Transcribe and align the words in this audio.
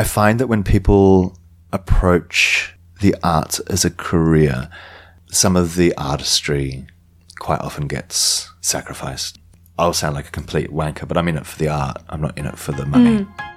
I 0.00 0.04
find 0.04 0.40
that 0.40 0.46
when 0.46 0.64
people 0.64 1.38
approach 1.74 2.74
the 3.02 3.14
arts 3.22 3.60
as 3.60 3.84
a 3.84 3.90
career, 3.90 4.70
some 5.26 5.56
of 5.56 5.74
the 5.74 5.94
artistry 5.98 6.86
quite 7.38 7.60
often 7.60 7.86
gets 7.86 8.50
sacrificed. 8.62 9.38
I'll 9.78 9.92
sound 9.92 10.14
like 10.14 10.28
a 10.28 10.30
complete 10.30 10.70
wanker, 10.70 11.06
but 11.06 11.18
I'm 11.18 11.28
in 11.28 11.36
it 11.36 11.44
for 11.44 11.58
the 11.58 11.68
art. 11.68 12.02
I'm 12.08 12.22
not 12.22 12.38
in 12.38 12.46
it 12.46 12.56
for 12.58 12.72
the 12.72 12.86
money. 12.86 13.26
Welcome 13.26 13.49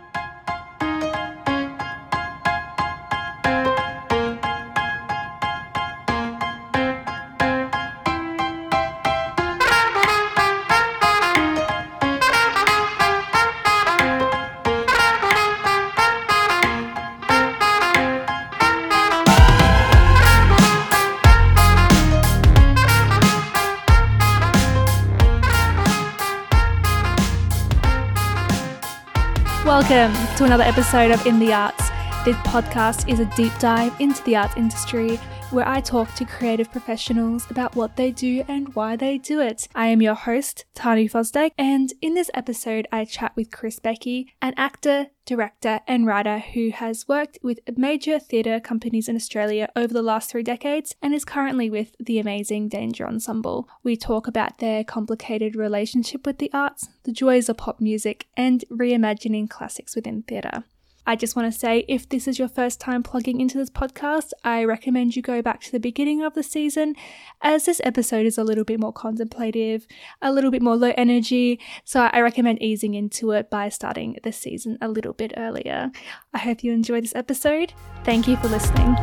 to 30.44 30.48
another 30.48 30.64
episode 30.66 31.10
of 31.10 31.26
In 31.26 31.40
the 31.40 31.54
Arts. 31.54 31.90
This 32.26 32.36
podcast 32.38 33.08
is 33.08 33.22
a 33.22 33.26
deep 33.38 33.58
dive 33.60 33.96
into 34.02 34.22
the 34.24 34.36
arts 34.36 34.56
industry 34.58 35.18
where 35.54 35.68
I 35.68 35.82
talk 35.82 36.16
to 36.16 36.26
creative 36.26 36.72
professionals 36.72 37.46
about 37.52 37.76
what 37.76 37.96
they 37.96 38.10
do 38.10 38.44
and 38.48 38.74
why 38.74 38.96
they 38.96 39.20
do 39.20 39.40
it. 39.40 39.68
I 39.76 39.86
am 39.88 40.02
your 40.02 40.16
host, 40.16 40.66
Tani 40.74 41.08
Fosdek, 41.08 41.52
and 41.60 41.94
in 42.02 42.16
this 42.16 42.32
episode, 42.34 42.88
I 42.92 43.06
chat 43.06 43.34
with 43.36 43.52
Chris 43.52 43.78
Becky, 43.78 44.34
an 44.42 44.56
actor, 44.58 45.12
director, 45.28 45.82
and 45.88 46.08
writer 46.08 46.40
who 46.40 46.72
has 46.72 47.08
worked 47.08 47.38
with 47.44 47.60
major 47.78 48.18
theatre 48.18 48.60
companies 48.60 49.08
in 49.08 49.16
Australia 49.16 49.70
over 49.76 49.94
the 49.94 50.02
last 50.02 50.32
three 50.32 50.42
decades 50.42 50.96
and 51.04 51.14
is 51.14 51.24
currently 51.24 51.70
with 51.70 51.96
the 52.00 52.18
amazing 52.18 52.68
Danger 52.68 53.06
Ensemble. 53.06 53.70
We 53.84 53.96
talk 53.96 54.28
about 54.28 54.58
their 54.58 54.84
complicated 54.84 55.56
relationship 55.56 56.26
with 56.26 56.40
the 56.40 56.50
arts, 56.52 56.90
the 57.04 57.12
joys 57.12 57.48
of 57.48 57.58
pop 57.58 57.80
music, 57.80 58.26
and 58.36 58.66
reimagining 58.72 59.52
classics 59.52 59.96
within 59.96 60.24
theatre. 60.24 60.64
I 61.06 61.16
just 61.16 61.36
want 61.36 61.52
to 61.52 61.60
say 61.60 61.86
if 61.88 62.08
this 62.08 62.28
is 62.28 62.40
your 62.40 62.48
first 62.48 62.80
time 62.80 63.04
plugging 63.04 63.42
into 63.42 63.58
this 63.58 63.70
podcast, 63.70 64.32
I 64.44 64.64
recommend 64.64 65.16
you 65.16 65.22
go 65.22 65.42
back 65.42 65.62
to 65.62 65.72
the 65.72 65.80
beginning 65.80 66.24
of 66.24 66.34
the 66.34 66.44
season, 66.44 66.96
as 67.42 67.66
this 67.66 67.82
episode 67.84 68.26
is 68.26 68.38
a 68.38 68.44
little 68.44 68.64
bit 68.64 68.80
more 68.80 68.94
contemplative, 68.94 69.86
a 70.22 70.32
little 70.32 70.52
bit 70.52 70.62
more 70.62 70.78
low 70.78 70.94
energy. 70.98 71.60
So 71.84 72.10
I 72.12 72.22
recommend 72.22 72.62
easing 72.62 72.94
into 72.94 73.32
it 73.32 73.50
by 73.50 73.70
starting 73.70 74.18
the 74.24 74.32
season 74.32 74.78
a 74.82 74.88
little 74.88 75.14
bit 75.14 75.34
earlier. 75.36 75.92
I 76.34 76.38
hope 76.40 76.64
you 76.64 76.72
enjoy 76.72 77.02
this 77.02 77.16
episode. 77.16 77.74
Thank 78.04 78.28
you 78.28 78.38
for 78.38 78.48
listening. 78.48 78.96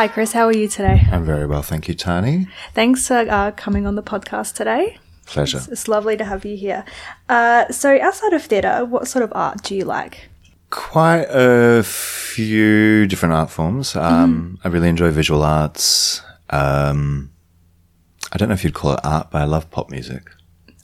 Hi, 0.00 0.08
Chris. 0.08 0.32
How 0.32 0.46
are 0.46 0.56
you 0.56 0.66
today? 0.66 1.06
I'm 1.12 1.26
very 1.26 1.44
well, 1.44 1.60
thank 1.60 1.86
you, 1.86 1.92
Tani. 1.92 2.46
Thanks 2.72 3.06
for 3.06 3.16
uh, 3.18 3.50
coming 3.50 3.86
on 3.86 3.96
the 3.96 4.02
podcast 4.02 4.54
today. 4.54 4.96
Pleasure. 5.26 5.60
It's 5.70 5.88
lovely 5.88 6.16
to 6.16 6.24
have 6.24 6.46
you 6.46 6.56
here. 6.56 6.86
Uh, 7.28 7.68
so, 7.68 8.00
outside 8.00 8.32
of 8.32 8.42
theatre, 8.42 8.86
what 8.86 9.08
sort 9.08 9.22
of 9.22 9.30
art 9.34 9.62
do 9.62 9.74
you 9.74 9.84
like? 9.84 10.30
Quite 10.70 11.26
a 11.28 11.82
few 11.82 13.06
different 13.08 13.34
art 13.34 13.50
forms. 13.50 13.94
Um, 13.94 14.58
I 14.64 14.68
really 14.68 14.88
enjoy 14.88 15.10
visual 15.10 15.42
arts. 15.42 16.22
Um, 16.48 17.30
I 18.32 18.38
don't 18.38 18.48
know 18.48 18.54
if 18.54 18.64
you'd 18.64 18.72
call 18.72 18.94
it 18.94 19.00
art, 19.04 19.30
but 19.30 19.42
I 19.42 19.44
love 19.44 19.70
pop 19.70 19.90
music. 19.90 20.30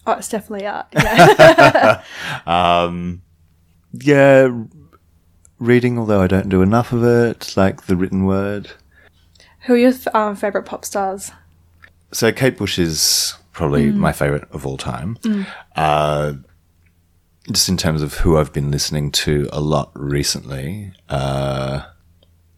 Oh, 0.06 0.12
it's 0.12 0.28
definitely 0.28 0.67
art. 0.67 0.89
Yeah. 0.92 2.03
Yeah, 3.98 4.64
reading, 5.59 5.98
although 5.98 6.21
I 6.21 6.27
don't 6.27 6.50
do 6.50 6.60
enough 6.60 6.93
of 6.93 7.03
it, 7.03 7.56
like 7.56 7.87
the 7.87 7.97
written 7.97 8.27
word. 8.27 8.72
Who 9.66 9.75
are 9.75 9.77
your 9.77 9.93
um, 10.15 10.37
favorite 10.37 10.65
pop 10.65 10.84
stars? 10.84 11.32
So 12.12 12.32
Kate 12.32 12.56
Bush 12.56 12.78
is 12.78 13.34
probably 13.53 13.91
my 13.91 14.12
favorite 14.12 14.44
of 14.53 14.66
all 14.66 14.77
time. 14.77 15.19
Uh, 15.75 16.34
just 17.50 17.69
in 17.69 17.77
terms 17.77 18.03
of 18.03 18.15
who 18.15 18.37
I've 18.38 18.53
been 18.53 18.71
listening 18.71 19.10
to 19.12 19.49
a 19.53 19.60
lot 19.60 19.91
recently, 19.94 20.93
uh, 21.09 21.82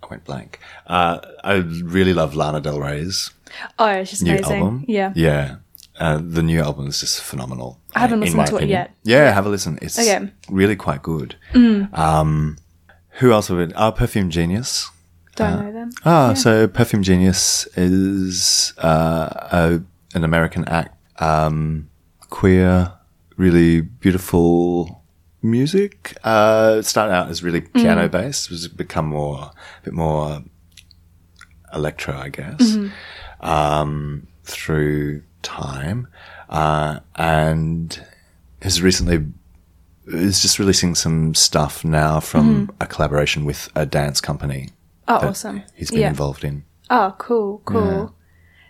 I 0.02 0.06
went 0.10 0.24
blank. 0.24 0.58
Uh, 0.86 1.20
I 1.44 1.54
really 1.54 2.14
love 2.14 2.34
Lana 2.34 2.60
Del 2.60 2.80
Rey's 2.80 3.30
Oh, 3.78 4.04
she's 4.04 4.22
new 4.22 4.32
amazing. 4.32 4.56
album. 4.58 4.84
Yeah. 4.88 5.12
yeah. 5.16 5.56
Uh, 5.98 6.20
the 6.22 6.42
new 6.42 6.60
album 6.60 6.86
is 6.88 7.00
just 7.00 7.22
phenomenal. 7.22 7.80
I 7.94 8.00
haven't 8.00 8.20
listened 8.20 8.46
to 8.48 8.56
it 8.58 8.68
yet. 8.68 8.94
Yeah, 9.02 9.32
have 9.32 9.46
a 9.46 9.48
listen. 9.48 9.78
It's 9.82 9.98
Okay. 9.98 10.16
Mm. 10.16 10.32
really 10.50 10.76
quite 10.76 11.02
good. 11.02 11.36
Um, 11.54 12.58
who 13.18 13.32
else 13.32 13.48
have 13.48 13.58
it? 13.58 13.72
Uh, 13.74 13.90
Perfume 13.90 14.30
Genius. 14.30 14.90
Don't 15.38 15.64
know 15.64 15.72
them. 15.72 15.90
Ah, 16.04 16.34
so 16.34 16.66
Perfume 16.68 17.02
Genius 17.02 17.66
is 17.76 18.72
uh, 18.78 19.28
a, 19.52 19.80
an 20.14 20.24
American 20.24 20.64
act, 20.66 20.96
um, 21.20 21.88
queer, 22.30 22.92
really 23.36 23.80
beautiful 23.80 25.02
music. 25.42 26.16
Uh, 26.24 26.76
it 26.78 26.84
started 26.84 27.12
out 27.14 27.28
as 27.28 27.42
really 27.42 27.60
piano 27.60 28.08
based, 28.08 28.50
was 28.50 28.68
become 28.68 29.06
more, 29.06 29.38
a 29.38 29.84
bit 29.84 29.94
more 29.94 30.42
electro, 31.72 32.16
I 32.16 32.28
guess, 32.30 32.76
um, 33.40 34.26
through 34.44 35.22
time, 35.42 36.08
uh, 36.48 37.00
and 37.16 38.04
has 38.62 38.82
recently 38.82 39.24
is 40.06 40.40
just 40.40 40.58
releasing 40.58 40.94
some 40.94 41.34
stuff 41.34 41.84
now 41.84 42.18
from 42.18 42.70
a 42.80 42.86
collaboration 42.86 43.44
with 43.44 43.68
a 43.74 43.84
dance 43.84 44.22
company 44.22 44.70
Oh, 45.08 45.28
awesome. 45.28 45.62
he's 45.74 45.90
been 45.90 46.00
yeah. 46.00 46.08
involved 46.10 46.44
in. 46.44 46.64
Oh, 46.90 47.14
cool, 47.18 47.62
cool. 47.64 48.14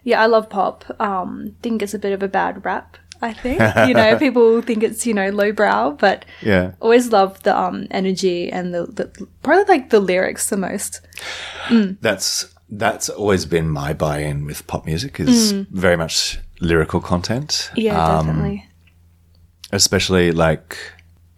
Yeah. 0.05 0.23
I 0.23 0.27
love 0.27 0.49
pop. 0.49 0.85
Um, 1.01 1.55
think 1.63 1.83
it's 1.83 1.95
a 1.95 1.99
bit 1.99 2.13
of 2.13 2.23
a 2.23 2.29
bad 2.29 2.65
rap. 2.65 2.97
I 3.21 3.33
think 3.33 3.61
you 3.89 3.95
know 3.95 4.17
people 4.17 4.63
think 4.63 4.83
it's 4.85 5.05
you 5.05 5.13
know 5.13 5.29
lowbrow, 5.31 5.97
but 5.99 6.25
Yeah. 6.41 6.73
always 6.81 7.11
love 7.13 7.43
the 7.43 7.57
um 7.59 7.87
energy 7.91 8.51
and 8.51 8.73
the, 8.73 8.87
the 8.87 9.27
probably 9.43 9.65
like 9.65 9.91
the 9.91 9.99
lyrics 10.01 10.49
the 10.51 10.57
most. 10.57 11.01
That's 12.01 12.47
that's 12.71 13.09
always 13.09 13.45
been 13.47 13.69
my 13.69 13.93
buy-in 13.93 14.45
with 14.47 14.67
pop 14.67 14.87
music 14.87 15.19
is 15.21 15.53
very 15.73 15.97
much 15.97 16.39
lyrical 16.61 17.01
content. 17.01 17.71
Yeah, 17.75 17.99
Um, 18.03 18.27
definitely. 18.27 18.69
Especially 19.73 20.31
like 20.33 20.77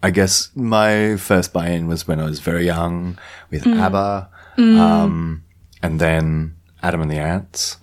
I 0.03 0.09
guess 0.11 0.49
my 0.55 1.15
first 1.17 1.53
buy-in 1.53 1.87
was 1.87 2.07
when 2.07 2.19
I 2.19 2.25
was 2.25 2.39
very 2.39 2.65
young 2.65 3.17
with 3.51 3.65
ABBA, 3.67 4.29
um, 4.57 5.43
and 5.81 5.99
then 5.99 6.55
Adam 6.83 7.01
and 7.01 7.11
the 7.11 7.17
Ants, 7.17 7.77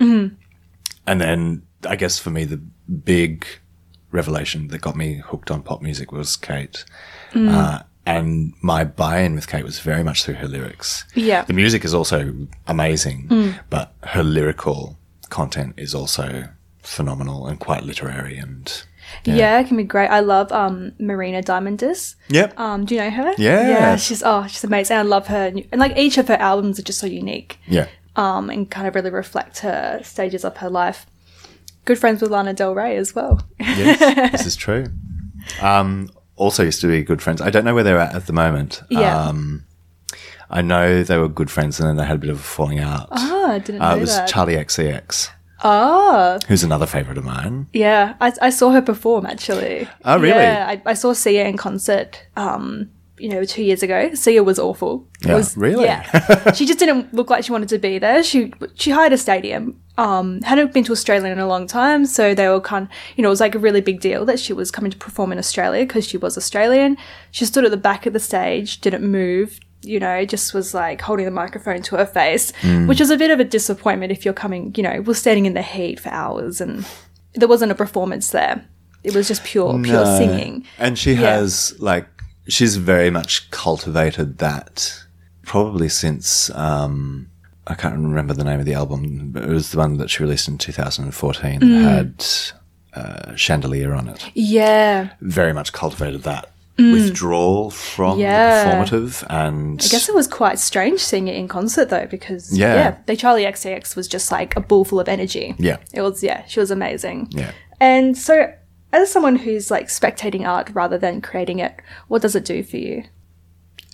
and 1.07 1.21
then 1.21 1.63
I 1.89 1.97
guess 1.97 2.19
for 2.19 2.31
me 2.31 2.45
the 2.45 2.59
big 3.05 3.47
revelation 4.11 4.69
that 4.69 4.81
got 4.81 4.97
me 4.97 5.15
hooked 5.25 5.51
on 5.51 5.63
pop 5.63 5.83
music 5.83 6.13
was 6.13 6.37
Kate. 6.37 6.85
Uh, 7.35 7.83
and 8.07 8.55
my 8.63 8.85
buy-in 8.85 9.35
with 9.35 9.47
Kate 9.49 9.65
was 9.65 9.81
very 9.81 10.03
much 10.03 10.25
through 10.25 10.37
her 10.37 10.49
lyrics. 10.49 11.05
Yeah. 11.15 11.43
The 11.43 11.53
music 11.53 11.85
is 11.85 11.93
also 11.93 12.35
amazing, 12.67 13.55
but 13.69 13.93
her 14.03 14.23
lyrical 14.23 14.97
content 15.29 15.75
is 15.77 15.95
also 15.95 16.49
phenomenal 16.83 17.47
and 17.47 17.61
quite 17.61 17.83
literary 17.83 18.39
and 18.39 18.83
Yeah. 19.25 19.59
it 19.61 19.69
can 19.69 19.77
be 19.77 19.85
great. 19.85 20.09
I 20.09 20.21
love 20.21 20.51
um 20.53 20.93
Marina 20.99 21.43
Diamandis. 21.43 22.15
Yep. 22.31 22.59
Um, 22.59 22.85
do 22.85 22.95
you 22.95 23.01
know 23.03 23.11
her? 23.11 23.35
Yeah. 23.39 23.69
Yeah, 23.69 23.97
she's 23.97 24.23
oh, 24.23 24.47
she's 24.47 24.65
amazing. 24.65 24.97
I 24.97 25.03
love 25.03 25.27
her, 25.29 25.53
and 25.71 25.79
like 25.81 25.97
each 25.97 26.19
of 26.19 26.29
her 26.29 26.35
albums 26.41 26.79
are 26.79 26.83
just 26.83 26.99
so 26.99 27.07
unique. 27.07 27.59
yeah. 27.67 27.87
Um, 28.17 28.51
and 28.51 28.69
kind 28.69 28.89
of 28.89 28.95
really 28.97 29.11
reflect 29.11 29.59
her 29.61 30.01
stages 30.03 30.45
of 30.45 30.57
her 30.57 30.69
life. 30.69 31.07
Good 31.85 31.99
friends 31.99 32.21
with 32.21 32.33
Lana 32.33 32.53
Del 32.53 32.75
Rey 32.75 32.97
as 32.97 33.15
well. 33.15 33.41
Yes, 33.61 34.33
this 34.33 34.45
is 34.47 34.57
true. 34.57 34.87
Um, 35.63 36.11
also 36.37 36.65
used 36.65 36.81
to 36.81 36.89
be 36.89 37.03
good 37.03 37.23
friends. 37.23 37.41
I 37.41 37.51
don't 37.51 37.65
know 37.65 37.75
where 37.75 37.85
they're 37.85 38.01
at 38.01 38.15
at 38.15 38.27
the 38.27 38.33
moment. 38.33 38.83
Yeah. 38.91 39.17
Um, 39.29 39.65
I 40.51 40.63
know 40.63 41.03
they 41.05 41.17
were 41.19 41.29
good 41.29 41.51
friends 41.51 41.79
and 41.79 41.89
then 41.89 41.97
they 41.97 42.05
had 42.07 42.17
a 42.17 42.19
bit 42.19 42.31
of 42.31 42.39
a 42.41 42.43
falling 42.43 42.79
out. 42.81 43.09
Oh, 43.13 43.51
I 43.51 43.59
didn't 43.59 43.81
know 43.83 43.89
Uh, 43.91 43.97
it 43.97 44.01
was 44.01 44.17
that. 44.17 44.29
Charli 44.29 44.57
XCX, 44.59 45.29
oh, 45.65 46.39
who's 46.49 46.63
another 46.63 46.87
favourite 46.87 47.19
of 47.19 47.25
mine. 47.25 47.67
yeah. 47.73 48.15
I, 48.21 48.33
I 48.43 48.51
saw 48.51 48.71
her 48.71 48.83
perform 48.83 49.27
actually. 49.27 49.89
Oh, 50.05 50.19
really? 50.19 50.37
Yeah, 50.39 50.67
I, 50.69 50.91
I 50.91 50.95
saw 50.95 51.13
Sia 51.13 51.47
in 51.47 51.57
concert. 51.57 52.27
Um, 52.37 52.91
you 53.19 53.29
know, 53.29 53.45
two 53.45 53.63
years 53.63 53.83
ago. 53.83 54.15
Sia 54.15 54.43
was 54.43 54.59
awful. 54.59 55.07
Yeah, 55.25 55.35
was, 55.35 55.57
really? 55.57 55.85
Yeah. 55.85 56.53
she 56.53 56.67
just 56.67 56.79
didn't 56.79 57.13
look 57.13 57.31
like 57.31 57.45
she 57.45 57.53
wanted 57.53 57.69
to 57.71 57.79
be 57.79 57.99
there. 57.99 58.23
She 58.23 58.53
she 58.75 58.91
hired 58.91 59.13
a 59.13 59.19
stadium. 59.19 59.81
Um, 59.97 60.41
hadn't 60.43 60.73
been 60.73 60.85
to 60.85 60.93
Australia 60.93 61.33
in 61.33 61.41
a 61.41 61.47
long 61.47 61.67
time, 61.67 62.07
so 62.07 62.35
they 62.35 62.49
were 62.49 62.61
kind. 62.61 62.89
You 63.17 63.23
know, 63.23 63.29
it 63.29 63.31
was 63.31 63.41
like 63.41 63.55
a 63.55 63.59
really 63.59 63.81
big 63.81 64.01
deal 64.01 64.25
that 64.27 64.39
she 64.39 64.53
was 64.53 64.71
coming 64.71 64.91
to 64.91 64.97
perform 64.97 65.33
in 65.33 65.39
Australia 65.39 65.85
because 65.85 66.07
she 66.07 66.17
was 66.17 66.39
Australian. 66.39 66.97
She 67.31 67.45
stood 67.45 67.65
at 67.65 67.71
the 67.71 67.77
back 67.77 68.07
of 68.07 68.13
the 68.13 68.21
stage, 68.21 68.81
didn't 68.81 69.09
move. 69.11 69.59
You 69.83 70.01
know, 70.01 70.25
just 70.25 70.55
was 70.55 70.75
like 70.75 71.01
holding 71.01 71.25
the 71.25 71.31
microphone 71.31 71.83
to 71.83 71.97
her 71.97 72.07
face, 72.07 72.53
Mm. 72.63 72.89
which 72.89 73.01
is 73.01 73.11
a 73.11 73.17
bit 73.17 73.31
of 73.31 73.39
a 73.41 73.45
disappointment 73.45 74.11
if 74.13 74.25
you're 74.25 74.35
coming. 74.35 74.75
You 74.77 74.83
know, 74.83 75.01
we're 75.03 75.15
standing 75.15 75.47
in 75.47 75.55
the 75.55 75.63
heat 75.63 76.01
for 76.01 76.09
hours 76.11 76.61
and 76.61 76.85
there 77.35 77.49
wasn't 77.49 77.71
a 77.73 77.77
performance 77.77 78.31
there. 78.31 78.65
It 79.05 79.15
was 79.15 79.29
just 79.29 79.45
pure, 79.45 79.81
pure 79.83 80.05
singing. 80.05 80.65
And 80.79 80.99
she 80.99 81.15
has 81.15 81.75
like 81.79 82.09
she's 82.49 82.77
very 82.77 83.11
much 83.11 83.51
cultivated 83.51 84.39
that 84.39 84.99
probably 85.45 85.89
since 85.89 86.51
um 86.55 87.29
I 87.67 87.75
can't 87.75 87.95
remember 87.95 88.33
the 88.35 88.45
name 88.45 88.59
of 88.61 88.67
the 88.67 88.75
album, 88.75 89.31
but 89.31 89.45
it 89.45 89.49
was 89.51 89.71
the 89.71 89.79
one 89.79 89.99
that 89.99 90.09
she 90.11 90.23
released 90.23 90.49
in 90.49 90.57
2014 90.59 91.61
that 91.61 91.67
Mm. 91.67 91.83
had 91.83 92.25
uh, 92.95 93.37
Chandelier 93.37 93.93
on 93.95 94.09
it. 94.09 94.25
Yeah. 94.35 95.11
Very 95.21 95.53
much 95.53 95.73
cultivated 95.73 96.23
that 96.23 96.51
withdrawal 96.79 97.71
from 97.71 98.19
Mm. 98.19 98.21
Yeah. 98.23 98.65
the 98.65 98.71
performative 98.97 99.27
and 99.29 99.81
I 99.83 99.89
guess 99.89 100.09
it 100.09 100.15
was 100.15 100.27
quite 100.29 100.59
strange 100.59 101.01
seeing 101.01 101.27
it 101.29 101.35
in 101.37 101.49
concert 101.49 101.89
though, 101.91 102.07
because 102.07 102.57
Yeah. 102.57 102.75
yeah, 102.75 102.97
the 103.07 103.15
Charli 103.17 103.45
XCX 103.47 103.97
was 103.97 104.07
just 104.09 104.31
like 104.31 104.57
a 104.57 104.61
ball 104.61 104.85
full 104.85 105.01
of 105.01 105.09
energy. 105.09 105.55
Yeah. 105.59 105.79
It 105.93 106.03
was 106.03 106.23
yeah, 106.23 106.45
she 106.47 106.61
was 106.61 106.71
amazing. 106.71 107.29
yeah. 107.33 107.51
And 107.81 108.17
so 108.17 108.53
as 108.93 109.11
someone 109.11 109.37
who's 109.37 109.71
like 109.71 109.89
spectating 109.89 110.47
art 110.47 110.71
rather 110.73 110.97
than 110.99 111.21
creating 111.21 111.59
it, 111.59 111.75
what 112.07 112.23
does 112.23 112.35
it 112.37 112.45
do 112.45 112.63
for 112.63 112.77
you? 112.77 113.05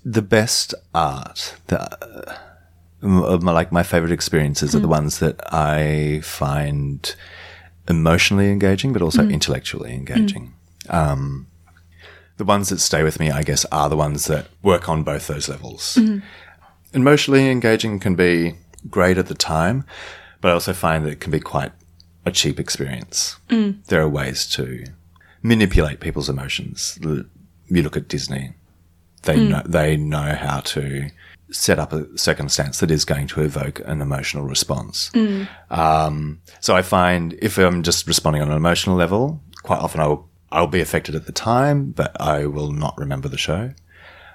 the 0.07 0.21
best 0.21 0.75
art 0.95 1.55
uh, 1.71 1.89
my, 3.01 3.53
like 3.53 3.73
my 3.73 3.83
favorite 3.83 4.13
experiences 4.13 4.75
are 4.75 4.79
the 4.81 4.89
ones 4.89 5.19
that 5.19 5.41
I 5.53 6.21
find 6.23 7.15
emotionally 7.89 8.51
engaging, 8.51 8.93
but 8.93 9.01
also 9.03 9.23
intellectually 9.29 9.93
engaging. 9.95 10.53
Um, 10.91 11.47
the 12.37 12.45
ones 12.45 12.69
that 12.69 12.81
stay 12.81 13.03
with 13.03 13.21
me, 13.21 13.31
I 13.31 13.43
guess, 13.43 13.65
are 13.67 13.89
the 13.89 13.97
ones 13.97 14.27
that 14.27 14.49
work 14.63 14.89
on 14.89 15.03
both 15.03 15.27
those 15.27 15.49
levels. 15.49 15.97
Mm-hmm. 15.97 16.19
Emotionally 16.93 17.51
engaging 17.51 18.01
can 18.01 18.15
be 18.15 18.55
great 18.91 19.19
at 19.19 19.27
the 19.27 19.35
time, 19.35 19.85
but 20.41 20.51
I 20.51 20.55
also 20.55 20.73
find 20.73 21.05
that 21.05 21.11
it 21.11 21.21
can 21.21 21.31
be 21.31 21.41
quite 21.41 21.73
a 22.27 22.31
cheap 22.31 22.59
experience. 22.59 23.37
Mm. 23.49 23.85
There 23.87 24.01
are 24.01 24.09
ways 24.09 24.47
to 24.51 24.85
manipulate 25.43 26.01
people's 26.01 26.29
emotions. 26.29 26.99
You 27.03 27.83
look 27.83 27.97
at 27.97 28.09
Disney; 28.09 28.55
they 29.23 29.37
mm. 29.37 29.49
know 29.49 29.63
they 29.65 29.97
know 29.97 30.35
how 30.35 30.61
to 30.61 31.11
set 31.51 31.79
up 31.79 31.93
a 31.93 32.19
circumstance 32.19 32.81
that 32.81 32.91
is 32.91 33.05
going 33.05 33.27
to 33.29 33.41
evoke 33.43 33.81
an 33.87 34.01
emotional 34.01 34.45
response. 34.45 35.11
Mm. 35.11 35.49
Um, 35.71 36.41
so 36.61 36.75
I 36.75 36.83
find 36.83 37.35
if 37.41 37.59
I'm 37.59 37.83
just 37.83 38.07
responding 38.07 38.43
on 38.43 38.51
an 38.51 38.57
emotional 38.57 38.97
level, 38.97 39.41
quite 39.63 39.79
often 39.79 40.01
I'll 40.01 40.29
I'll 40.55 40.69
be 40.69 40.81
affected 40.81 41.15
at 41.15 41.27
the 41.27 41.33
time, 41.33 41.91
but 41.91 42.19
I 42.21 42.47
will 42.47 42.71
not 42.71 42.97
remember 42.97 43.29
the 43.29 43.37
show 43.37 43.73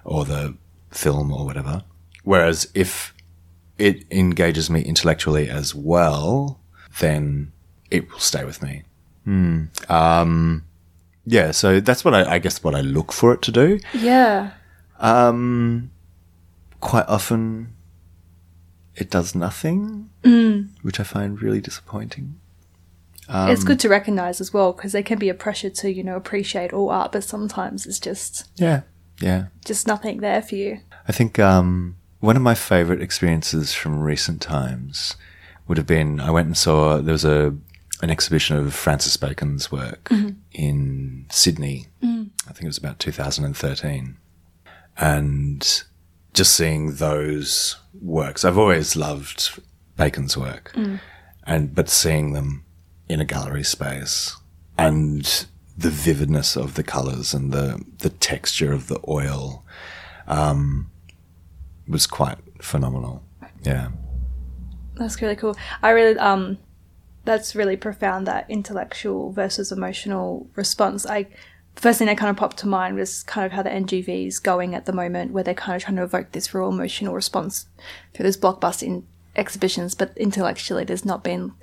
or 0.04 0.26
the 0.26 0.56
film 0.92 1.32
or 1.32 1.46
whatever. 1.46 1.84
Whereas 2.24 2.70
if 2.74 3.14
it 3.78 4.04
engages 4.12 4.70
me 4.70 4.82
intellectually 4.82 5.50
as 5.50 5.74
well, 5.74 6.60
then 7.00 7.54
it 7.90 8.12
will 8.12 8.20
stay 8.20 8.44
with 8.44 8.62
me. 8.62 8.84
Hmm. 9.24 9.66
Um, 9.88 10.66
yeah, 11.26 11.52
so 11.52 11.80
that's 11.80 12.04
what 12.04 12.14
I, 12.14 12.36
I 12.36 12.40
guess 12.40 12.64
what 12.64 12.76
I 12.76 12.82
look 12.82 13.14
for 13.14 13.34
it 13.34 13.42
to 13.44 13.52
do. 13.52 13.80
Yeah. 13.94 14.52
Um, 15.00 15.92
quite 16.82 17.08
often, 17.08 17.74
it 18.96 19.10
does 19.10 19.36
nothing, 19.36 20.10
which 20.82 21.00
I 21.00 21.04
find 21.04 21.42
really 21.42 21.62
disappointing. 21.62 22.39
It's 23.30 23.64
good 23.64 23.74
um, 23.74 23.78
to 23.80 23.90
recognize 23.90 24.42
as 24.42 24.54
well 24.54 24.74
because 24.74 24.92
there 24.92 25.04
can 25.04 25.20
be 25.20 25.30
a 25.30 25.34
pressure 25.34 25.70
to, 25.70 25.92
you 25.92 26.04
know, 26.04 26.16
appreciate 26.16 26.74
all 26.74 26.90
art, 26.90 27.12
but 27.12 27.24
sometimes 27.24 27.86
it's 27.86 28.00
just 28.00 28.50
Yeah, 28.58 28.82
yeah. 29.20 29.46
just 29.66 29.88
nothing 29.88 30.22
there 30.22 30.42
for 30.42 30.56
you. 30.56 30.80
I 31.08 31.12
think 31.12 31.38
um, 31.38 31.98
one 32.20 32.36
of 32.36 32.42
my 32.42 32.56
favorite 32.56 33.02
experiences 33.02 33.74
from 33.74 34.00
recent 34.00 34.42
times 34.42 35.16
would 35.68 35.78
have 35.78 35.88
been 35.88 36.20
I 36.20 36.32
went 36.32 36.48
and 36.48 36.58
saw 36.58 36.98
there 36.98 37.14
was 37.14 37.26
a 37.26 37.56
an 38.02 38.10
exhibition 38.10 38.56
of 38.56 38.74
Francis 38.74 39.18
Bacon's 39.18 39.72
work 39.72 40.06
mm-hmm. 40.06 40.30
in 40.54 41.26
Sydney. 41.30 41.88
Mm. 42.02 42.30
I 42.48 42.54
think 42.54 42.64
it 42.64 42.68
was 42.68 42.78
about 42.78 42.98
2013, 42.98 44.18
and 44.98 45.84
just 46.34 46.56
seeing 46.56 46.96
those 46.96 47.78
works. 48.02 48.46
I've 48.46 48.58
always 48.58 48.96
loved 48.96 49.62
Bacon's 49.98 50.38
work, 50.38 50.72
mm. 50.74 51.00
and 51.44 51.76
but 51.76 51.90
seeing 51.90 52.34
them 52.34 52.64
in 53.10 53.20
a 53.20 53.26
gallery 53.26 53.64
space 53.64 54.38
and 54.78 55.48
the 55.78 55.90
vividness 55.90 56.56
of 56.56 56.76
the 56.76 56.84
colors 56.84 57.34
and 57.34 57.52
the 57.52 57.84
the 58.00 58.10
texture 58.10 58.72
of 58.72 58.88
the 58.88 59.00
oil 59.08 59.66
was 61.88 62.06
quite 62.08 62.38
phenomenal. 62.62 63.24
Yeah. 63.64 63.90
That's 64.96 65.22
really 65.22 65.36
cool. 65.36 65.58
I 65.82 65.90
really 65.90 66.18
um 66.20 66.58
that's 67.26 67.56
really 67.56 67.78
profound 67.78 68.28
that 68.28 68.50
intellectual 68.50 69.32
versus 69.32 69.72
emotional 69.72 70.48
response. 70.56 71.06
I 71.06 71.28
first 71.76 72.00
thing 72.00 72.08
that 72.08 72.18
kind 72.18 72.30
of 72.30 72.38
popped 72.38 72.58
to 72.58 72.68
mind 72.68 72.96
was 72.96 73.24
kind 73.24 73.46
of 73.46 73.52
how 73.52 73.64
the 73.64 73.70
NGV 73.70 74.28
is 74.28 74.40
going 74.40 74.76
at 74.76 74.86
the 74.86 74.94
moment, 74.94 75.32
where 75.32 75.44
they're 75.44 75.54
kind 75.54 75.76
of 75.76 75.84
trying 75.84 75.98
to 75.98 76.04
evoke 76.04 76.32
this 76.32 76.54
real 76.54 76.70
emotional 76.70 77.14
response 77.14 77.68
through 78.14 78.24
those 78.24 78.38
blockbuster 78.38 78.84
in- 78.84 79.08
exhibitions, 79.36 79.96
but 79.96 80.18
intellectually 80.18 80.84
there's 80.84 81.06
not 81.06 81.24
been 81.24 81.54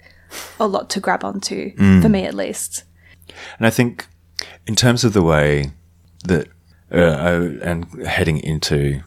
a 0.59 0.67
lot 0.67 0.91
to 0.91 1.01
grab 1.01 1.25
onto, 1.25 1.75
for 2.03 2.09
me 2.09 2.25
at 2.25 2.35
least. 2.35 2.85
And 3.59 3.67
I 3.67 3.71
think 3.71 4.07
in 4.67 4.75
terms 4.75 5.05
of 5.05 5.13
the 5.13 5.23
way 5.23 5.73
that, 6.25 6.49
uh, 6.93 6.97
I, 6.99 7.31
and 7.69 8.07
heading 8.07 8.39
into 8.39 9.03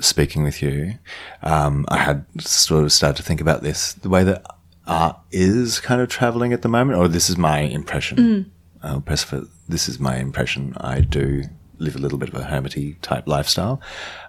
speaking 0.00 0.44
with 0.44 0.62
you, 0.62 0.98
um, 1.42 1.84
I 1.88 1.98
had 1.98 2.24
sort 2.40 2.84
of 2.84 2.92
started 2.92 3.16
to 3.16 3.22
think 3.22 3.40
about 3.40 3.62
this, 3.62 3.92
the 3.94 4.08
way 4.08 4.24
that 4.24 4.44
art 4.86 5.18
is 5.30 5.80
kind 5.80 6.00
of 6.00 6.08
traveling 6.08 6.52
at 6.52 6.62
the 6.62 6.68
moment, 6.68 6.98
or 6.98 7.08
this 7.08 7.30
is 7.30 7.36
my 7.36 7.60
impression. 7.60 8.50
I'll 8.82 9.00
press 9.00 9.22
for 9.22 9.46
this 9.68 9.88
is 9.88 10.00
my 10.00 10.16
impression. 10.16 10.74
I 10.78 11.00
do 11.00 11.44
live 11.78 11.94
a 11.94 11.98
little 11.98 12.18
bit 12.18 12.28
of 12.28 12.34
a 12.34 12.44
hermity 12.44 12.96
type 13.00 13.26
lifestyle. 13.26 13.80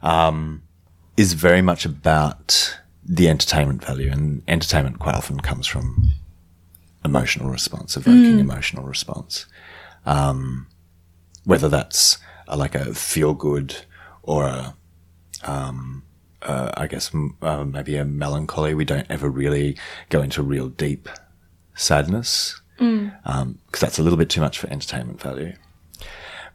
Um, 0.02 0.64
is 1.18 1.34
very 1.34 1.62
much 1.62 1.86
about 1.86 2.80
the 3.06 3.28
entertainment 3.30 3.84
value, 3.84 4.10
and 4.12 4.42
entertainment 4.48 5.00
quite 5.00 5.16
often 5.16 5.40
comes 5.40 5.68
from 5.68 6.10
emotional 7.06 7.50
response, 7.50 7.98
evoking 7.98 8.40
emotional 8.40 8.86
response. 8.86 9.46
Um, 10.06 10.68
whether 11.44 11.68
that's 11.70 12.18
a, 12.48 12.56
like 12.56 12.76
a 12.76 12.94
feel 12.94 13.34
good 13.34 13.76
or 14.22 14.46
a, 14.46 14.76
um, 15.44 16.04
uh, 16.42 16.72
I 16.76 16.88
guess 16.88 17.14
m- 17.14 17.36
uh, 17.42 17.64
maybe 17.66 17.96
a 17.98 18.06
melancholy. 18.06 18.74
We 18.74 18.86
don't 18.86 19.08
ever 19.10 19.30
really 19.30 19.78
go 20.10 20.22
into 20.22 20.42
real 20.42 20.70
deep 20.70 21.10
sadness 21.76 22.60
because 23.72 23.80
that's 23.82 24.00
a 24.00 24.04
little 24.04 24.18
bit 24.18 24.30
too 24.30 24.42
much 24.42 24.58
for 24.60 24.68
entertainment 24.70 25.22
value. 25.22 25.54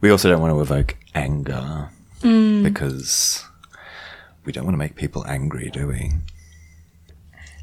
We 0.01 0.09
also 0.09 0.29
don't 0.29 0.41
want 0.41 0.53
to 0.55 0.61
evoke 0.61 0.95
anger 1.15 1.89
because 2.63 3.43
we 4.45 4.51
don't 4.51 4.63
want 4.65 4.73
to 4.73 4.77
make 4.79 4.95
people 4.95 5.25
angry, 5.27 5.69
do 5.71 5.87
we? 5.87 6.11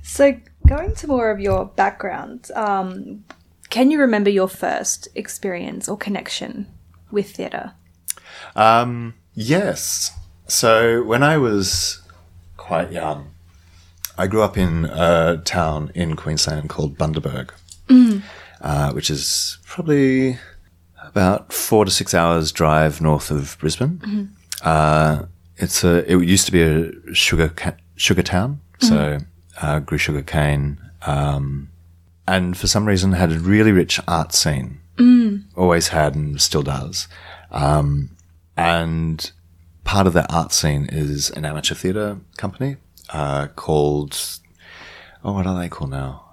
So, 0.07 0.39
going 0.67 0.95
to 0.95 1.09
more 1.09 1.31
of 1.31 1.41
your 1.41 1.67
background, 1.67 2.51
um, 2.55 3.25
can 3.71 3.91
you 3.91 4.01
remember 4.01 4.31
your 4.31 4.49
first 4.49 5.09
experience 5.15 5.89
or 5.89 5.97
connection 5.97 6.69
with 7.11 7.33
theatre? 7.35 7.73
Um, 8.55 9.15
yes. 9.35 10.13
So 10.47 11.03
when 11.03 11.23
I 11.25 11.37
was 11.39 12.01
quite 12.57 12.93
young, 12.93 13.33
I 14.17 14.29
grew 14.29 14.43
up 14.43 14.57
in 14.57 14.85
a 14.87 15.43
town 15.45 15.91
in 15.95 16.15
Queensland 16.17 16.69
called 16.71 16.97
Bundaberg, 16.97 17.51
uh, 18.61 18.93
which 18.93 19.11
is 19.11 19.59
probably 19.65 20.39
about 21.03 21.53
four 21.53 21.85
to 21.85 21.91
six 21.91 22.15
hours 22.15 22.53
drive 22.53 23.01
north 23.01 23.31
of 23.31 23.57
Brisbane. 23.59 24.31
Uh, 24.63 25.25
it's 25.57 25.83
a. 25.85 26.11
It 26.11 26.23
used 26.25 26.47
to 26.47 26.53
be 26.53 26.63
a 26.63 27.15
sugar 27.15 27.49
ca- 27.49 27.77
sugar 27.97 28.23
town, 28.23 28.61
so 28.79 29.19
uh, 29.61 29.81
grew 29.81 29.99
sugar 29.99 30.23
cane, 30.23 30.79
um, 31.07 31.71
and 32.27 32.57
for 32.57 32.67
some 32.67 32.87
reason 32.87 33.13
had 33.13 33.33
a 33.33 33.39
really 33.39 33.73
rich 33.73 34.01
art 34.09 34.33
scene. 34.33 34.81
Always 35.57 35.89
had 35.89 36.15
and 36.15 36.41
still 36.41 36.63
does. 36.63 37.09
Um, 37.51 38.11
and 38.57 39.31
part 39.85 40.07
of 40.07 40.13
that 40.15 40.33
art 40.33 40.53
scene 40.53 40.89
is 40.91 41.31
an 41.31 41.45
amateur 41.45 41.75
theatre 41.75 42.19
company 42.37 42.77
uh, 43.11 43.47
called 43.55 44.39
oh 45.25 45.33
what 45.33 45.47
are 45.47 45.59
they 45.59 45.69
called 45.69 45.91
now 45.91 46.25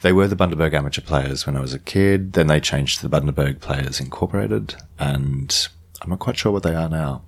they 0.00 0.12
were 0.12 0.26
the 0.26 0.36
Bundaberg 0.36 0.72
Amateur 0.72 1.02
Players 1.02 1.46
when 1.46 1.56
I 1.56 1.60
was 1.60 1.74
a 1.74 1.78
kid 1.78 2.32
then 2.32 2.46
they 2.46 2.60
changed 2.60 3.00
to 3.00 3.08
the 3.08 3.20
Bundaberg 3.20 3.60
Players 3.60 4.00
Incorporated 4.00 4.76
and 4.98 5.68
I'm 6.00 6.10
not 6.10 6.20
quite 6.20 6.38
sure 6.38 6.52
what 6.52 6.62
they 6.62 6.74
are 6.74 6.88
now 6.88 7.22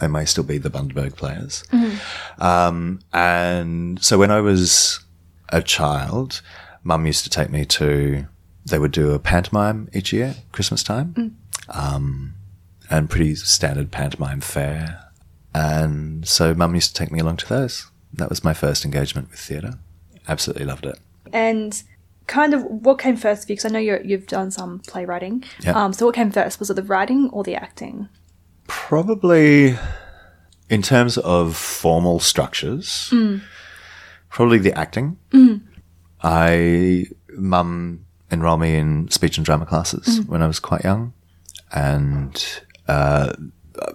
they 0.00 0.08
may 0.08 0.24
still 0.24 0.44
be 0.44 0.58
the 0.58 0.70
Bundaberg 0.70 1.16
Players 1.16 1.64
um, 2.38 3.00
and 3.12 4.02
so 4.02 4.18
when 4.18 4.30
I 4.30 4.40
was 4.40 5.00
a 5.50 5.62
child 5.62 6.42
mum 6.82 7.06
used 7.06 7.24
to 7.24 7.30
take 7.30 7.50
me 7.50 7.64
to 7.64 8.26
they 8.66 8.78
would 8.78 8.92
do 8.92 9.12
a 9.12 9.18
pantomime 9.18 9.88
each 9.92 10.12
year 10.12 10.34
Christmas 10.52 10.82
time 10.82 11.36
and 12.90 13.08
pretty 13.08 13.36
standard 13.36 13.90
pantomime 13.90 14.40
fare. 14.40 15.04
And 15.54 16.26
so 16.26 16.54
mum 16.54 16.74
used 16.74 16.94
to 16.94 17.02
take 17.02 17.12
me 17.12 17.20
along 17.20 17.38
to 17.38 17.48
those. 17.48 17.86
That 18.12 18.28
was 18.28 18.44
my 18.44 18.52
first 18.52 18.84
engagement 18.84 19.30
with 19.30 19.38
theatre. 19.38 19.74
Absolutely 20.28 20.66
loved 20.66 20.84
it. 20.84 20.98
And 21.32 21.82
kind 22.26 22.52
of 22.52 22.64
what 22.64 22.98
came 22.98 23.16
first 23.16 23.46
for 23.46 23.52
you? 23.52 23.56
Because 23.56 23.70
I 23.70 23.72
know 23.72 23.78
you're, 23.78 24.02
you've 24.02 24.26
done 24.26 24.50
some 24.50 24.80
playwriting. 24.80 25.44
Yeah. 25.60 25.72
Um, 25.72 25.92
so 25.92 26.06
what 26.06 26.14
came 26.14 26.32
first? 26.32 26.58
Was 26.58 26.70
it 26.70 26.74
the 26.74 26.82
writing 26.82 27.30
or 27.32 27.44
the 27.44 27.54
acting? 27.54 28.08
Probably 28.72 29.76
in 30.68 30.80
terms 30.82 31.18
of 31.18 31.56
formal 31.56 32.20
structures, 32.20 33.12
probably 34.28 34.58
the 34.58 34.72
acting. 34.78 35.16
I, 36.22 37.06
mum 37.36 38.06
enrolled 38.30 38.60
me 38.60 38.76
in 38.76 39.10
speech 39.10 39.36
and 39.38 39.44
drama 39.44 39.66
classes 39.66 40.20
when 40.26 40.40
I 40.40 40.46
was 40.46 40.60
quite 40.60 40.84
young. 40.84 41.12
And 41.72 42.62
uh, 42.86 43.32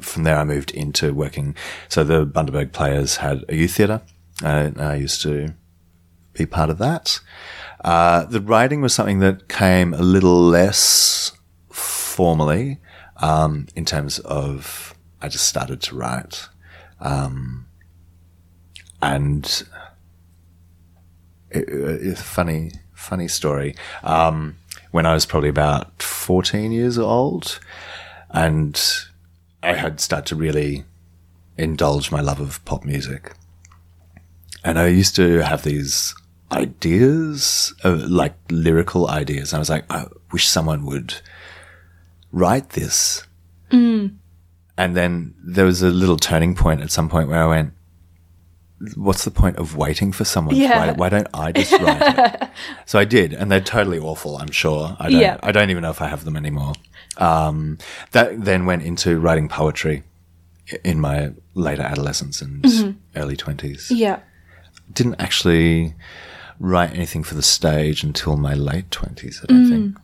from 0.02 0.24
there, 0.24 0.38
I 0.38 0.44
moved 0.44 0.72
into 0.72 1.14
working. 1.14 1.56
So 1.88 2.04
the 2.04 2.26
Bundaberg 2.26 2.74
Players 2.74 3.18
had 3.18 3.46
a 3.48 3.56
youth 3.56 3.76
theatre. 3.76 4.02
and 4.44 4.82
I 4.82 4.96
used 4.96 5.22
to 5.22 5.54
be 6.34 6.46
part 6.46 6.70
of 6.70 6.80
that. 6.80 7.22
Uh, 7.84 8.26
the 8.26 8.42
writing 8.42 8.82
was 8.82 8.94
something 8.94 9.20
that 9.20 9.48
came 9.48 9.94
a 9.94 10.02
little 10.02 10.42
less 10.42 11.32
formally 11.70 12.80
um, 13.18 13.68
in 13.76 13.86
terms 13.86 14.20
of 14.20 14.96
I 15.22 15.28
just 15.28 15.48
started 15.48 15.82
to 15.84 15.96
write. 15.96 16.48
Um, 17.00 17.68
and 19.02 19.46
it, 21.50 21.66
it's 21.68 22.22
funny, 22.22 22.72
funny 22.94 23.28
story. 23.28 23.76
Um, 24.04 24.58
when 24.92 25.06
I 25.06 25.14
was 25.14 25.26
probably 25.26 25.50
about 25.50 26.02
14 26.02 26.72
years 26.72 26.98
old, 26.98 27.60
and 28.30 28.82
I 29.64 29.74
had 29.74 30.00
started 30.00 30.28
to 30.28 30.36
really 30.36 30.86
indulge 31.58 32.12
my 32.12 32.22
love 32.22 32.40
of 32.40 32.64
pop 32.66 32.84
music. 32.84 33.34
And 34.64 34.80
I 34.80 34.88
used 34.88 35.16
to 35.16 35.40
have 35.40 35.64
these 35.64 36.16
ideas, 36.52 37.74
uh, 37.84 37.98
like 38.08 38.36
lyrical 38.50 39.10
ideas. 39.10 39.54
I 39.54 39.60
was 39.60 39.70
like, 39.70 39.86
I 39.90 40.06
wish 40.32 40.48
someone 40.48 40.86
would 40.86 41.16
write 42.36 42.70
this. 42.72 43.26
And 44.78 44.96
then 44.96 45.34
there 45.44 45.66
was 45.66 45.82
a 45.82 45.90
little 45.90 46.18
turning 46.18 46.54
point 46.56 46.82
at 46.82 46.92
some 46.92 47.10
point 47.10 47.28
where 47.30 47.42
I 47.44 47.48
went, 47.48 47.74
what's 48.96 49.24
the 49.26 49.32
point 49.32 49.58
of 49.58 49.76
waiting 49.76 50.12
for 50.12 50.24
someone? 50.26 50.56
to 50.56 50.62
write 50.70 50.90
it? 50.90 50.98
Why 50.98 51.10
don't 51.10 51.28
I 51.34 51.52
just 51.52 51.72
write 51.74 52.02
it? 52.02 52.50
So 52.86 53.00
I 53.00 53.06
did, 53.06 53.34
and 53.34 53.52
they're 53.52 53.60
totally 53.60 54.00
awful. 54.00 54.38
I'm 54.38 54.52
sure. 54.52 54.96
I 55.00 55.10
don't. 55.10 55.20
Yeah. 55.20 55.38
I 55.44 55.52
don't 55.52 55.70
even 55.70 55.82
know 55.84 55.90
if 55.90 56.02
I 56.02 56.08
have 56.08 56.24
them 56.24 56.38
anymore. 56.38 56.74
Um, 57.18 57.78
that 58.12 58.46
then 58.46 58.66
went 58.66 58.84
into 58.84 59.20
writing 59.20 59.50
poetry 59.50 60.04
in 60.84 61.00
my 61.02 61.32
later 61.54 61.82
adolescence 61.84 62.42
and 62.42 62.64
Mm-hmm. 62.64 62.92
early 63.20 63.36
twenties. 63.36 63.92
Yeah. 63.92 64.20
Didn't 64.94 65.16
actually 65.20 65.96
write 66.60 66.94
anything 66.94 67.24
for 67.24 67.36
the 67.36 67.42
stage 67.44 68.04
until 68.04 68.38
my 68.38 68.54
late 68.54 68.90
twenties. 68.92 69.42
I 69.44 69.46
don't 69.48 69.70
think. 69.70 69.98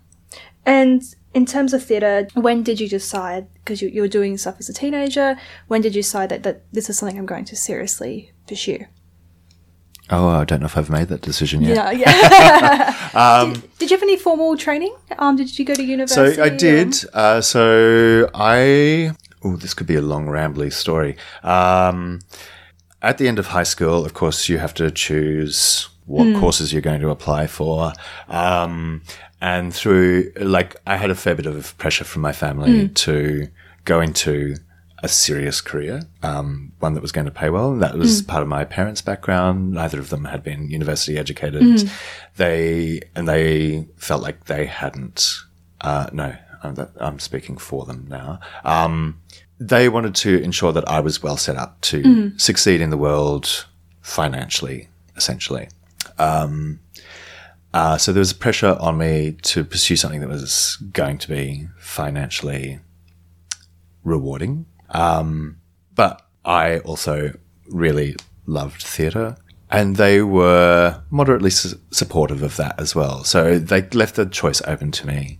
And 0.66 1.02
in 1.34 1.46
terms 1.46 1.74
of 1.74 1.84
theatre, 1.84 2.28
when 2.34 2.64
did 2.64 2.80
you 2.80 2.90
decide, 2.90 3.48
because 3.54 3.82
you, 3.82 3.90
you 3.90 4.02
were 4.02 4.08
doing 4.08 4.38
stuff 4.38 4.58
as 4.60 4.70
a 4.70 4.74
teenager, 4.74 5.38
when 5.68 5.82
did 5.82 5.96
you 5.96 6.02
decide 6.02 6.30
that, 6.30 6.44
that 6.44 6.64
this 6.74 6.90
is 6.90 6.98
something 6.98 7.18
I'm 7.18 7.26
going 7.26 7.46
to 7.46 7.56
seriously 7.56 8.32
pursue? 8.48 8.86
Oh, 10.10 10.28
I 10.28 10.44
don't 10.44 10.60
know 10.60 10.66
if 10.66 10.78
I've 10.78 10.90
made 10.90 11.08
that 11.08 11.22
decision 11.22 11.62
yet. 11.62 11.98
Yeah, 11.98 12.94
yeah. 13.14 13.46
did, 13.54 13.78
did 13.80 13.92
you 13.92 13.96
have 13.96 14.04
any 14.04 14.18
formal 14.18 14.58
training? 14.58 14.94
Um, 15.18 15.38
did 15.38 15.58
you 15.58 15.64
go 15.64 15.74
to 15.74 15.84
university? 15.84 16.36
So 16.36 16.44
I 16.44 16.50
did. 16.50 16.96
Uh, 17.14 17.40
so 17.40 18.30
I. 18.34 19.16
Oh, 19.44 19.56
this 19.56 19.74
could 19.74 19.88
be 19.88 19.96
a 19.96 20.02
long, 20.02 20.28
rambly 20.28 20.72
story. 20.74 21.16
Um, 21.44 22.20
at 23.02 23.18
the 23.20 23.30
end 23.30 23.40
of 23.40 23.48
high 23.48 23.64
school, 23.64 24.06
of 24.06 24.14
course, 24.14 24.50
you 24.50 24.58
have 24.58 24.74
to 24.76 24.92
choose 24.92 25.88
what 26.06 26.40
courses 26.40 26.74
you're 26.74 26.82
going 26.82 27.00
to 27.02 27.10
apply 27.10 27.48
for. 27.48 27.94
Um, 28.28 29.04
and 29.42 29.74
through, 29.74 30.32
like, 30.40 30.76
I 30.86 30.98
had 30.98 31.10
a 31.10 31.16
fair 31.16 31.36
bit 31.36 31.48
of 31.48 31.78
pressure 31.78 32.04
from 32.04 32.22
my 32.22 32.32
family 32.32 32.90
to 32.90 33.48
go 33.86 34.00
into 34.00 34.56
a 35.04 35.08
serious 35.08 35.62
career, 35.62 36.04
um, 36.22 36.74
one 36.80 36.94
that 36.94 37.02
was 37.02 37.12
going 37.12 37.26
to 37.26 37.32
pay 37.32 37.50
well. 37.50 37.76
That 37.76 37.96
was 37.96 38.22
part 38.22 38.44
of 38.44 38.48
my 38.48 38.64
parents' 38.66 39.02
background. 39.02 39.72
Neither 39.72 40.00
of 40.00 40.10
them 40.10 40.26
had 40.26 40.44
been 40.44 40.70
university 40.70 41.18
educated. 41.18 41.64
They 42.38 43.02
and 43.16 43.28
they 43.28 43.88
felt 43.98 44.22
like 44.22 44.46
they 44.46 44.68
hadn't. 44.68 45.40
Uh, 45.82 46.08
no, 46.14 46.36
I'm, 46.62 46.76
I'm 47.00 47.20
speaking 47.20 47.58
for 47.58 47.86
them 47.86 48.06
now. 48.08 48.40
Um, 48.64 49.20
they 49.60 49.90
wanted 49.90 50.14
to 50.16 50.40
ensure 50.44 50.72
that 50.72 50.88
I 50.88 51.00
was 51.00 51.24
well 51.24 51.38
set 51.38 51.56
up 51.56 51.82
to 51.82 52.04
succeed 52.38 52.80
in 52.80 52.92
the 52.92 52.98
world 52.98 53.66
financially, 54.02 54.88
essentially. 55.16 55.68
Um, 56.20 56.80
uh, 57.74 57.98
so 57.98 58.12
there 58.12 58.20
was 58.20 58.34
pressure 58.34 58.78
on 58.80 58.98
me 58.98 59.38
to 59.44 59.64
pursue 59.64 59.96
something 59.96 60.20
that 60.20 60.30
was 60.30 60.78
going 60.92 61.18
to 61.20 61.30
be 61.30 61.68
financially 61.78 62.80
rewarding. 64.04 64.66
Um, 64.90 65.58
but 65.96 66.26
I 66.44 66.80
also 66.80 67.38
really 67.68 68.16
loved 68.46 68.82
theatre. 68.82 69.38
And 69.70 69.96
they 69.96 70.22
were 70.22 71.02
moderately 71.10 71.50
su- 71.50 71.80
supportive 71.92 72.44
of 72.44 72.58
that 72.58 72.78
as 72.78 72.94
well. 72.94 73.24
So 73.24 73.58
they 73.58 73.84
left 73.90 74.16
the 74.16 74.26
choice 74.26 74.62
open 74.68 74.92
to 74.92 75.08
me 75.08 75.40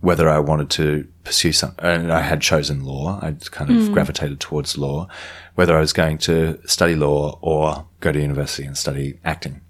whether 0.00 0.28
I 0.28 0.38
wanted 0.38 0.70
to 0.70 1.08
pursue 1.24 1.52
some. 1.52 1.74
And 1.78 2.12
I 2.12 2.20
had 2.20 2.40
chosen 2.40 2.84
law. 2.84 3.18
I'd 3.22 3.50
kind 3.50 3.70
of 3.70 3.92
gravitated 3.92 4.40
towards 4.40 4.78
law, 4.78 5.08
whether 5.54 5.76
I 5.76 5.80
was 5.80 5.92
going 5.92 6.18
to 6.18 6.58
study 6.66 6.94
law 6.94 7.38
or 7.40 7.86
go 8.00 8.12
to 8.12 8.20
university 8.20 8.64
and 8.64 8.76
study 8.76 9.18
acting. 9.24 9.60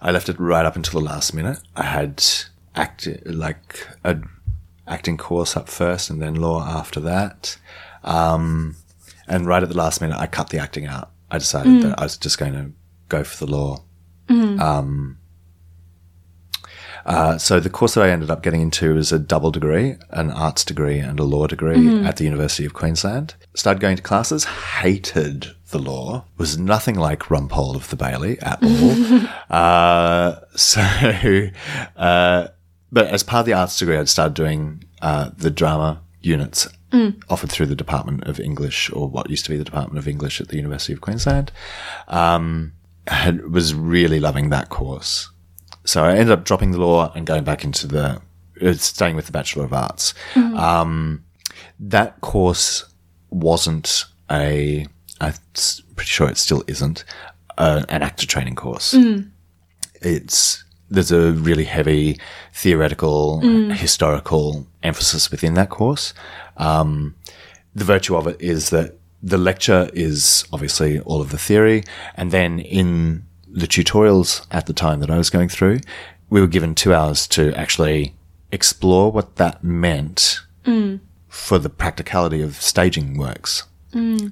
I 0.00 0.10
left 0.10 0.28
it 0.28 0.38
right 0.38 0.64
up 0.64 0.76
until 0.76 1.00
the 1.00 1.06
last 1.06 1.34
minute. 1.34 1.58
I 1.76 1.84
had 1.84 2.24
act 2.74 3.08
like 3.24 3.86
a 4.04 4.18
acting 4.86 5.16
course 5.16 5.56
up 5.56 5.68
first 5.68 6.08
and 6.10 6.22
then 6.22 6.34
law 6.36 6.62
after 6.64 7.00
that. 7.00 7.58
Um, 8.04 8.76
and 9.26 9.46
right 9.46 9.62
at 9.62 9.68
the 9.68 9.76
last 9.76 10.00
minute, 10.00 10.16
I 10.16 10.26
cut 10.26 10.50
the 10.50 10.58
acting 10.58 10.86
out. 10.86 11.10
I 11.30 11.38
decided 11.38 11.82
that 11.82 11.98
I 11.98 12.04
was 12.04 12.16
just 12.16 12.38
going 12.38 12.52
to 12.54 12.72
go 13.08 13.22
for 13.24 13.44
the 13.44 13.52
law. 13.52 13.82
Um, 14.60 15.18
uh, 17.08 17.38
so 17.38 17.58
the 17.58 17.70
course 17.70 17.94
that 17.94 18.04
I 18.04 18.10
ended 18.10 18.30
up 18.30 18.42
getting 18.42 18.60
into 18.60 18.94
was 18.94 19.12
a 19.12 19.18
double 19.18 19.50
degree, 19.50 19.96
an 20.10 20.30
arts 20.30 20.62
degree 20.62 20.98
and 20.98 21.18
a 21.18 21.24
law 21.24 21.46
degree 21.46 22.04
at 22.04 22.18
the 22.18 22.24
University 22.24 22.66
of 22.66 22.74
Queensland. 22.74 23.34
Started 23.54 23.80
going 23.80 23.96
to 23.96 24.02
classes, 24.02 24.44
hated 24.44 25.46
the 25.70 25.78
law, 25.78 26.26
was 26.36 26.58
nothing 26.58 26.96
like 26.96 27.30
Rumpole 27.30 27.74
of 27.74 27.88
the 27.88 27.96
Bailey 27.96 28.38
at 28.40 28.62
all. 28.62 29.28
uh, 29.56 30.36
so, 30.54 30.80
uh, 31.96 32.48
but 32.92 33.06
as 33.06 33.22
part 33.22 33.40
of 33.40 33.46
the 33.46 33.54
arts 33.54 33.78
degree, 33.78 33.96
I'd 33.96 34.10
started 34.10 34.34
doing 34.34 34.84
uh, 35.00 35.30
the 35.34 35.50
drama 35.50 36.02
units 36.20 36.68
offered 37.30 37.50
through 37.50 37.66
the 37.66 37.76
Department 37.76 38.24
of 38.24 38.38
English, 38.38 38.90
or 38.92 39.08
what 39.08 39.30
used 39.30 39.46
to 39.46 39.50
be 39.50 39.56
the 39.56 39.64
Department 39.64 39.98
of 39.98 40.06
English 40.06 40.42
at 40.42 40.48
the 40.48 40.56
University 40.56 40.92
of 40.92 41.00
Queensland. 41.00 41.52
Um, 42.08 42.72
had, 43.06 43.50
was 43.50 43.74
really 43.74 44.20
loving 44.20 44.50
that 44.50 44.68
course. 44.68 45.30
So 45.88 46.04
I 46.04 46.10
ended 46.10 46.30
up 46.30 46.44
dropping 46.44 46.72
the 46.72 46.78
law 46.78 47.10
and 47.14 47.26
going 47.26 47.44
back 47.44 47.64
into 47.64 47.86
the 47.86 48.20
uh, 48.60 48.72
staying 48.74 49.16
with 49.16 49.24
the 49.24 49.32
Bachelor 49.32 49.64
of 49.64 49.72
Arts. 49.72 50.12
Um, 50.58 51.24
that 51.80 52.20
course 52.20 52.84
wasn't 53.30 54.04
a. 54.30 54.86
I'm 55.18 55.32
pretty 55.96 56.10
sure 56.10 56.28
it 56.28 56.36
still 56.36 56.62
isn't 56.66 57.04
uh, 57.56 57.86
an 57.88 58.02
actor 58.02 58.26
training 58.26 58.54
course. 58.54 58.92
It's 60.02 60.62
there's 60.90 61.10
a 61.10 61.32
really 61.32 61.64
heavy 61.64 62.20
theoretical, 62.52 63.40
historical 63.72 64.66
emphasis 64.82 65.30
within 65.30 65.54
that 65.54 65.70
course. 65.70 66.12
Um, 66.58 67.14
the 67.74 67.84
virtue 67.84 68.14
of 68.14 68.26
it 68.26 68.38
is 68.40 68.68
that 68.70 68.98
the 69.22 69.38
lecture 69.38 69.88
is 69.94 70.44
obviously 70.52 71.00
all 71.00 71.22
of 71.22 71.30
the 71.30 71.38
theory, 71.38 71.82
and 72.14 72.30
then 72.30 72.58
in 72.58 73.24
the 73.50 73.66
tutorials 73.66 74.46
at 74.50 74.66
the 74.66 74.72
time 74.72 75.00
that 75.00 75.10
I 75.10 75.16
was 75.18 75.30
going 75.30 75.48
through, 75.48 75.80
we 76.30 76.40
were 76.40 76.46
given 76.46 76.74
two 76.74 76.94
hours 76.94 77.26
to 77.28 77.54
actually 77.54 78.14
explore 78.52 79.10
what 79.12 79.36
that 79.36 79.62
meant 79.64 80.40
for 81.28 81.58
the 81.58 81.70
practicality 81.70 82.42
of 82.42 82.56
staging 82.60 83.16
works. 83.18 83.64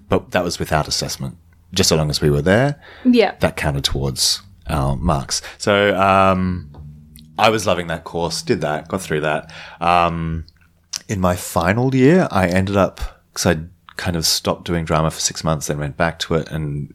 But 0.09 0.31
that 0.33 0.45
was 0.45 0.59
without 0.59 0.87
assessment. 0.87 1.37
Just 1.73 1.89
so 1.89 1.97
long 1.97 2.11
as 2.11 2.21
we 2.21 2.31
were 2.31 2.43
there, 2.43 2.81
Yeah. 3.05 3.35
that 3.41 3.57
counted 3.57 3.85
towards 3.85 4.43
our 4.69 4.97
marks. 4.97 5.41
So 5.59 5.97
um, 5.99 6.71
I 7.39 7.49
was 7.51 7.67
loving 7.67 7.87
that 7.89 8.05
course, 8.05 8.43
did 8.43 8.61
that, 8.61 8.89
got 8.89 9.01
through 9.01 9.23
that. 9.23 9.51
Um, 9.81 10.45
in 11.09 11.21
my 11.21 11.37
final 11.37 11.95
year, 11.95 12.29
I 12.31 12.49
ended 12.49 12.77
up, 12.77 13.23
because 13.33 13.47
I 13.47 13.61
kind 13.97 14.17
of 14.17 14.27
stopped 14.27 14.65
doing 14.67 14.85
drama 14.85 15.11
for 15.11 15.21
six 15.21 15.43
months, 15.43 15.67
then 15.69 15.79
went 15.79 15.97
back 15.97 16.19
to 16.21 16.35
it. 16.35 16.49
And 16.51 16.95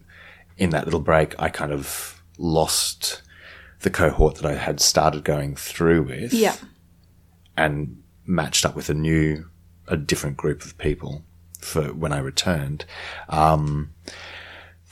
in 0.61 0.69
that 0.69 0.85
little 0.85 0.99
break, 1.11 1.29
I 1.45 1.49
kind 1.49 1.71
of 1.71 2.21
lost 2.37 3.21
the 3.81 3.89
cohort 3.89 4.35
that 4.35 4.45
I 4.45 4.55
had 4.55 4.79
started 4.79 5.23
going 5.23 5.55
through 5.55 6.03
with 6.03 6.33
Yeah. 6.33 6.55
and 7.57 8.01
matched 8.25 8.65
up 8.65 8.75
with 8.75 8.89
a 8.89 8.93
new, 8.93 9.49
a 9.87 9.97
different 9.97 10.37
group 10.37 10.63
of 10.63 10.77
people 10.77 11.23
for 11.59 11.85
when 11.93 12.13
I 12.13 12.19
returned. 12.19 12.85
Um, 13.29 13.93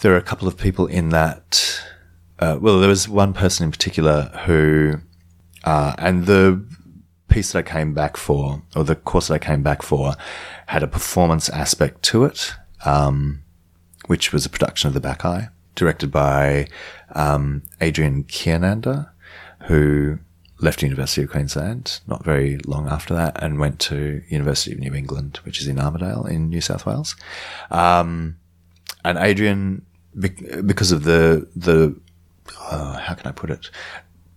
there 0.01 0.13
are 0.13 0.17
a 0.17 0.29
couple 0.31 0.47
of 0.47 0.57
people 0.57 0.87
in 0.87 1.09
that. 1.09 1.81
Uh, 2.39 2.57
well, 2.59 2.79
there 2.79 2.89
was 2.89 3.07
one 3.07 3.33
person 3.33 3.65
in 3.65 3.71
particular 3.71 4.31
who 4.45 5.01
Uh, 5.65 5.93
and 5.97 6.25
the 6.25 6.63
piece 7.27 7.51
that 7.51 7.59
I 7.59 7.71
came 7.73 7.93
back 7.93 8.15
for, 8.15 8.61
or 8.77 8.85
the 8.85 8.95
course 8.95 9.27
that 9.27 9.33
I 9.33 9.39
came 9.39 9.61
back 9.61 9.81
for, 9.81 10.15
had 10.67 10.83
a 10.83 10.87
performance 10.87 11.49
aspect 11.49 12.01
to 12.11 12.23
it, 12.23 12.53
um, 12.85 13.41
which 14.07 14.31
was 14.31 14.45
a 14.45 14.49
production 14.49 14.87
of 14.87 14.93
The 14.93 15.01
Bacchae, 15.01 15.49
directed 15.79 16.11
by 16.11 16.67
um, 17.15 17.63
Adrian 17.81 18.23
Kiernander, 18.25 19.09
who 19.63 20.19
left 20.61 20.83
University 20.83 21.23
of 21.23 21.29
Queensland 21.29 22.01
not 22.05 22.23
very 22.23 22.57
long 22.65 22.87
after 22.87 23.13
that 23.13 23.41
and 23.41 23.59
went 23.59 23.79
to 23.79 24.21
University 24.27 24.73
of 24.73 24.79
New 24.79 24.93
England, 24.93 25.39
which 25.43 25.61
is 25.61 25.67
in 25.67 25.77
Armidale 25.77 26.29
in 26.29 26.49
New 26.49 26.61
South 26.61 26.85
Wales. 26.85 27.15
Um, 27.71 28.37
and 29.03 29.17
Adrian, 29.17 29.85
because 30.19 30.91
of 30.91 31.03
the 31.03 31.47
the 31.55 31.95
uh, 32.69 32.99
how 32.99 33.13
can 33.13 33.27
I 33.27 33.31
put 33.31 33.49
it, 33.49 33.69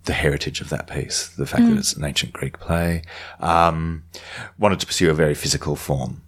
the 0.05 0.13
heritage 0.13 0.61
of 0.61 0.69
that 0.69 0.87
piece, 0.87 1.29
the 1.29 1.47
fact 1.47 1.65
that 1.65 1.77
it's 1.77 1.95
an 1.95 2.05
ancient 2.05 2.33
Greek 2.33 2.59
play, 2.59 3.03
um, 3.41 4.05
wanted 4.59 4.81
to 4.81 4.87
pursue 4.87 5.11
a 5.11 5.15
very 5.15 5.35
physical 5.35 5.77
form. 5.77 6.23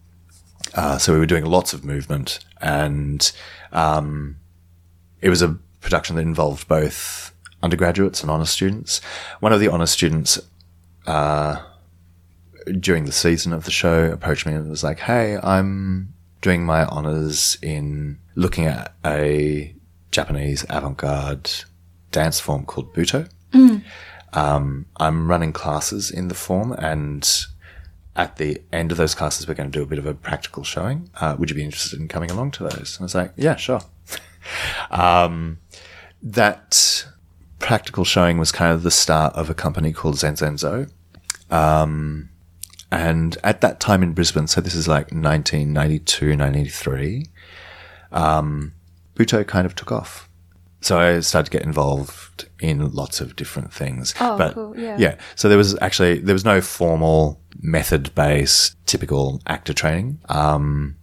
Uh, 0.74 0.98
so 0.98 1.12
we 1.12 1.18
were 1.18 1.26
doing 1.26 1.44
lots 1.44 1.72
of 1.72 1.84
movement, 1.84 2.40
and 2.60 3.32
um, 3.72 4.36
it 5.20 5.28
was 5.28 5.42
a 5.42 5.58
production 5.80 6.16
that 6.16 6.22
involved 6.22 6.68
both 6.68 7.32
undergraduates 7.62 8.22
and 8.22 8.30
honours 8.30 8.50
students. 8.50 9.00
One 9.40 9.52
of 9.52 9.60
the 9.60 9.68
honours 9.68 9.90
students, 9.90 10.38
uh, 11.06 11.62
during 12.80 13.04
the 13.04 13.12
season 13.12 13.52
of 13.52 13.64
the 13.64 13.70
show, 13.70 14.10
approached 14.10 14.46
me 14.46 14.54
and 14.54 14.68
was 14.70 14.84
like, 14.84 15.00
"Hey, 15.00 15.38
I'm 15.42 16.14
doing 16.40 16.64
my 16.64 16.84
honours 16.84 17.56
in 17.62 18.18
looking 18.34 18.66
at 18.66 18.94
a 19.04 19.74
Japanese 20.10 20.64
avant-garde 20.68 21.50
dance 22.10 22.38
form 22.40 22.64
called 22.64 22.94
Butoh. 22.94 23.28
Um, 24.32 24.86
I'm 24.96 25.28
running 25.28 25.52
classes 25.52 26.10
in 26.10 26.28
the 26.28 26.34
form, 26.34 26.72
and 26.72 27.28
at 28.16 28.36
the 28.36 28.60
end 28.72 28.92
of 28.92 28.98
those 28.98 29.14
classes, 29.14 29.46
we're 29.46 29.54
going 29.54 29.70
to 29.70 29.78
do 29.78 29.82
a 29.82 29.86
bit 29.86 29.98
of 29.98 30.06
a 30.06 30.14
practical 30.14 30.64
showing. 30.64 31.08
Uh, 31.20 31.36
would 31.38 31.50
you 31.50 31.56
be 31.56 31.64
interested 31.64 31.98
in 32.00 32.08
coming 32.08 32.30
along 32.30 32.50
to 32.52 32.64
those? 32.64 32.96
And 32.96 33.02
I 33.02 33.04
was 33.04 33.14
like, 33.14 33.32
yeah, 33.36 33.56
sure. 33.56 33.80
Um, 34.90 35.58
that 36.22 37.06
practical 37.58 38.04
showing 38.04 38.38
was 38.38 38.52
kind 38.52 38.72
of 38.72 38.82
the 38.82 38.90
start 38.90 39.34
of 39.34 39.48
a 39.50 39.54
company 39.54 39.92
called 39.92 40.18
Zen 40.18 40.34
Zenzo. 40.34 40.90
Um, 41.50 42.30
and 42.90 43.36
at 43.42 43.60
that 43.60 43.80
time 43.80 44.02
in 44.02 44.12
Brisbane, 44.12 44.46
so 44.46 44.60
this 44.60 44.74
is 44.74 44.86
like 44.86 45.06
1992, 45.12 46.36
1993, 46.36 47.26
um, 48.12 48.72
Butoh 49.14 49.46
kind 49.46 49.66
of 49.66 49.74
took 49.74 49.92
off. 49.92 50.28
So 50.80 50.98
I 50.98 51.20
started 51.20 51.50
to 51.50 51.58
get 51.58 51.66
involved 51.66 52.46
in 52.60 52.92
lots 52.92 53.20
of 53.22 53.36
different 53.36 53.72
things. 53.72 54.14
Oh, 54.20 54.36
but 54.36 54.54
cool, 54.54 54.78
yeah. 54.78 54.96
yeah. 54.98 55.16
So 55.34 55.48
there 55.48 55.56
was 55.56 55.76
actually 55.80 56.18
there 56.18 56.34
was 56.34 56.44
no 56.44 56.60
formal 56.60 57.40
method 57.62 58.14
based 58.14 58.76
typical 58.86 59.40
actor 59.46 59.72
training. 59.72 60.20
Um, 60.28 60.96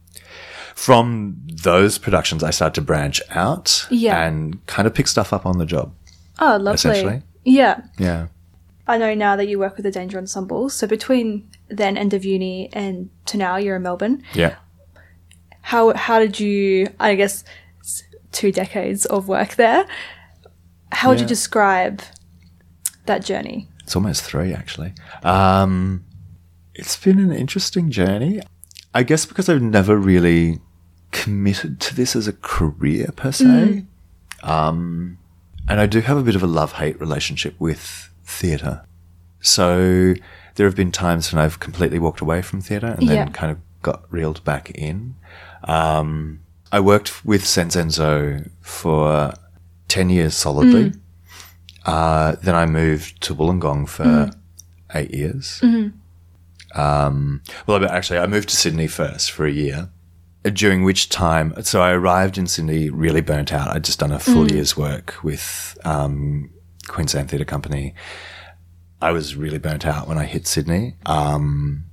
from 0.82 1.38
those 1.64 2.00
productions, 2.00 2.44
I 2.44 2.50
started 2.50 2.74
to 2.74 2.82
branch 2.82 3.22
out 3.30 3.86
Yeah. 3.92 4.26
and 4.26 4.66
kind 4.66 4.88
of 4.88 4.96
pick 4.96 5.08
stuff 5.08 5.32
up 5.32 5.46
on 5.46 5.60
the 5.60 5.66
job. 5.66 5.94
Oh, 6.40 6.58
lovely. 6.58 6.74
Essentially. 6.74 7.22
Yeah. 7.46 7.82
Yeah. 8.00 8.28
I 8.88 8.98
know 8.98 9.14
now 9.14 9.36
that 9.36 9.48
you 9.48 9.60
work 9.60 9.78
with 9.78 9.84
the 9.84 9.92
Danger 9.92 10.18
Ensemble. 10.18 10.70
So 10.70 10.88
between 10.88 11.48
then 11.70 11.98
end 11.98 12.16
of 12.16 12.26
uni 12.26 12.68
and 12.74 13.12
to 13.28 13.38
now, 13.38 13.58
you're 13.58 13.76
in 13.76 13.84
Melbourne. 13.84 14.24
Yeah. 14.34 14.56
How 15.62 15.94
how 15.94 16.18
did 16.18 16.40
you? 16.40 16.88
I 17.00 17.14
guess 17.14 17.44
two 18.32 18.52
decades 18.52 19.06
of 19.06 19.28
work 19.28 19.56
there. 19.58 19.86
How 20.92 21.10
would 21.10 21.20
you 21.20 21.28
describe 21.28 22.02
that 23.06 23.24
journey? 23.24 23.70
It's 23.84 23.96
almost 23.96 24.24
three, 24.24 24.52
actually. 24.52 24.94
Um, 25.22 26.04
it's 26.74 26.98
been 26.98 27.20
an 27.20 27.32
interesting 27.32 27.92
journey. 27.92 28.42
I 28.96 29.04
guess 29.04 29.26
because 29.28 29.48
I've 29.48 29.62
never 29.62 29.96
really 29.96 30.60
committed 31.12 31.80
to 31.82 31.96
this 31.96 32.16
as 32.16 32.28
a 32.28 32.34
career 32.34 33.10
per 33.16 33.32
se. 33.32 33.86
Um, 34.44 35.18
and 35.68 35.80
I 35.80 35.86
do 35.86 36.02
have 36.02 36.18
a 36.18 36.24
bit 36.24 36.36
of 36.36 36.44
a 36.44 36.48
love 36.48 36.74
hate 36.74 37.00
relationship 37.00 37.56
with 37.60 38.10
theatre. 38.24 38.84
So 39.40 40.14
there 40.56 40.66
have 40.66 40.76
been 40.76 40.92
times 40.92 41.32
when 41.32 41.44
I've 41.44 41.60
completely 41.60 42.00
walked 42.00 42.22
away 42.22 42.42
from 42.42 42.62
theatre 42.62 42.96
and 42.98 43.04
Yeah. 43.04 43.16
then 43.26 43.32
kind 43.34 43.52
of 43.52 43.58
got 43.82 44.04
reeled 44.12 44.44
back 44.44 44.72
in. 44.72 45.16
Um, 45.64 46.40
I 46.72 46.80
worked 46.80 47.26
with 47.26 47.46
Zen 47.46 47.70
Zen 47.70 47.90
Zo 47.92 48.44
for 48.62 49.34
10 49.88 50.10
years 50.10 50.36
solidly. 50.36 50.94
Uh, 51.86 52.36
then 52.44 52.56
I 52.56 52.66
moved 52.66 53.22
to 53.24 53.36
Wollongong 53.36 53.88
for 53.90 54.30
eight 54.94 55.12
years. 55.14 55.62
Um, 56.76 57.42
well, 57.68 57.84
actually, 57.86 58.20
I 58.20 58.28
moved 58.28 58.50
to 58.50 58.56
Sydney 58.56 58.88
first 58.88 59.32
for 59.32 59.46
a 59.46 59.52
year, 59.52 59.90
during 60.44 60.84
which 60.84 61.10
time, 61.10 61.54
so 61.64 61.82
I 61.82 61.92
arrived 61.92 62.38
in 62.38 62.48
Sydney 62.48 62.90
really 62.90 63.22
burnt 63.22 63.54
out. 63.54 63.70
I'd 63.76 63.84
just 63.84 64.00
done 64.00 64.12
a 64.12 64.20
full 64.20 64.52
year's 64.52 64.76
work 64.76 65.16
with 65.24 65.78
um, 65.84 66.50
Queensland 66.88 67.30
Theatre 67.30 67.46
Company. 67.46 67.94
I 69.02 69.12
was 69.12 69.36
really 69.36 69.58
burnt 69.60 69.86
out 69.86 70.08
when 70.08 70.18
I 70.18 70.26
hit 70.26 70.48
Sydney. 70.48 70.96
Um, 71.06 71.86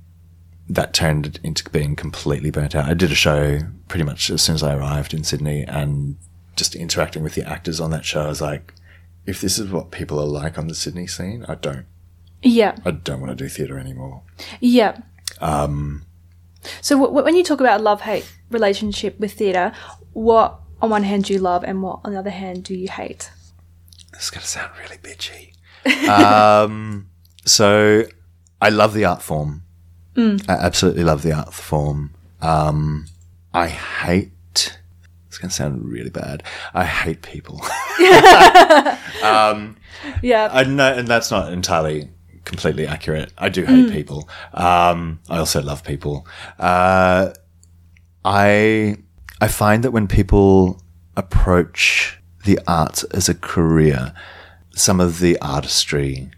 that 0.67 0.93
turned 0.93 1.39
into 1.43 1.67
being 1.69 1.95
completely 1.95 2.51
burnt 2.51 2.75
out. 2.75 2.85
I 2.89 2.93
did 2.93 3.11
a 3.11 3.15
show 3.15 3.59
pretty 3.87 4.03
much 4.03 4.29
as 4.29 4.41
soon 4.43 4.55
as 4.55 4.63
I 4.63 4.75
arrived 4.75 5.13
in 5.13 5.23
Sydney 5.23 5.63
and 5.67 6.17
just 6.55 6.75
interacting 6.75 7.23
with 7.23 7.33
the 7.35 7.47
actors 7.47 7.79
on 7.79 7.89
that 7.91 8.05
show. 8.05 8.21
I 8.21 8.27
was 8.27 8.41
like, 8.41 8.73
if 9.25 9.41
this 9.41 9.57
is 9.57 9.71
what 9.71 9.91
people 9.91 10.19
are 10.19 10.25
like 10.25 10.57
on 10.57 10.67
the 10.67 10.75
Sydney 10.75 11.07
scene, 11.07 11.45
I 11.47 11.55
don't, 11.55 11.85
Yeah. 12.43 12.75
I 12.85 12.91
don't 12.91 13.21
want 13.21 13.35
to 13.35 13.43
do 13.43 13.49
theatre 13.49 13.79
anymore. 13.79 14.21
Yeah. 14.59 14.97
Um, 15.41 16.05
so 16.81 16.99
w- 16.99 17.23
when 17.23 17.35
you 17.35 17.43
talk 17.43 17.59
about 17.59 17.79
a 17.79 17.83
love 17.83 18.01
hate 18.01 18.29
relationship 18.49 19.19
with 19.19 19.33
theatre, 19.33 19.71
what 20.13 20.59
on 20.81 20.89
one 20.89 21.03
hand 21.03 21.25
do 21.25 21.33
you 21.33 21.39
love 21.39 21.63
and 21.63 21.81
what 21.83 21.99
on 22.03 22.13
the 22.13 22.19
other 22.19 22.29
hand 22.29 22.63
do 22.63 22.73
you 22.75 22.87
hate? 22.89 23.31
This 24.13 24.23
is 24.23 24.29
going 24.29 24.41
to 24.41 24.47
sound 24.47 24.71
really 24.81 24.97
bitchy. 24.97 25.53
um, 26.09 27.09
so 27.45 28.03
I 28.61 28.69
love 28.69 28.93
the 28.93 29.05
art 29.05 29.21
form. 29.21 29.63
I 30.49 30.53
absolutely 30.53 31.03
love 31.03 31.21
the 31.21 31.31
art 31.31 31.53
form. 31.53 32.13
Um, 32.41 33.05
I 33.53 33.67
hate. 33.69 34.31
It's 34.53 35.37
going 35.37 35.49
to 35.49 35.55
sound 35.55 35.85
really 35.85 36.09
bad. 36.09 36.43
I 36.73 36.83
hate 36.85 37.21
people. 37.21 37.61
Yeah. 40.21 40.49
I 40.51 40.63
know, 40.63 40.91
and 40.93 41.07
that's 41.07 41.31
not 41.31 41.51
entirely 41.53 42.09
completely 42.49 42.85
accurate. 42.87 43.31
I 43.37 43.49
do 43.49 43.63
hate 43.63 43.91
people. 43.91 44.27
Um, 44.53 45.19
I 45.29 45.37
also 45.37 45.61
love 45.61 45.83
people. 45.83 46.27
Uh, 46.57 47.29
I 48.25 48.97
I 49.39 49.47
find 49.47 49.83
that 49.83 49.91
when 49.91 50.07
people 50.07 50.81
approach 51.15 52.19
the 52.45 52.59
art 52.67 53.03
as 53.11 53.29
a 53.29 53.35
career, 53.35 54.13
some 54.75 54.99
of 54.99 55.19
the 55.19 55.37
artistry 55.41 56.31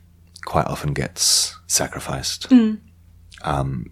quite 0.46 0.68
often 0.68 0.94
gets 0.94 1.56
sacrificed. 1.68 2.52
Um, 3.44 3.92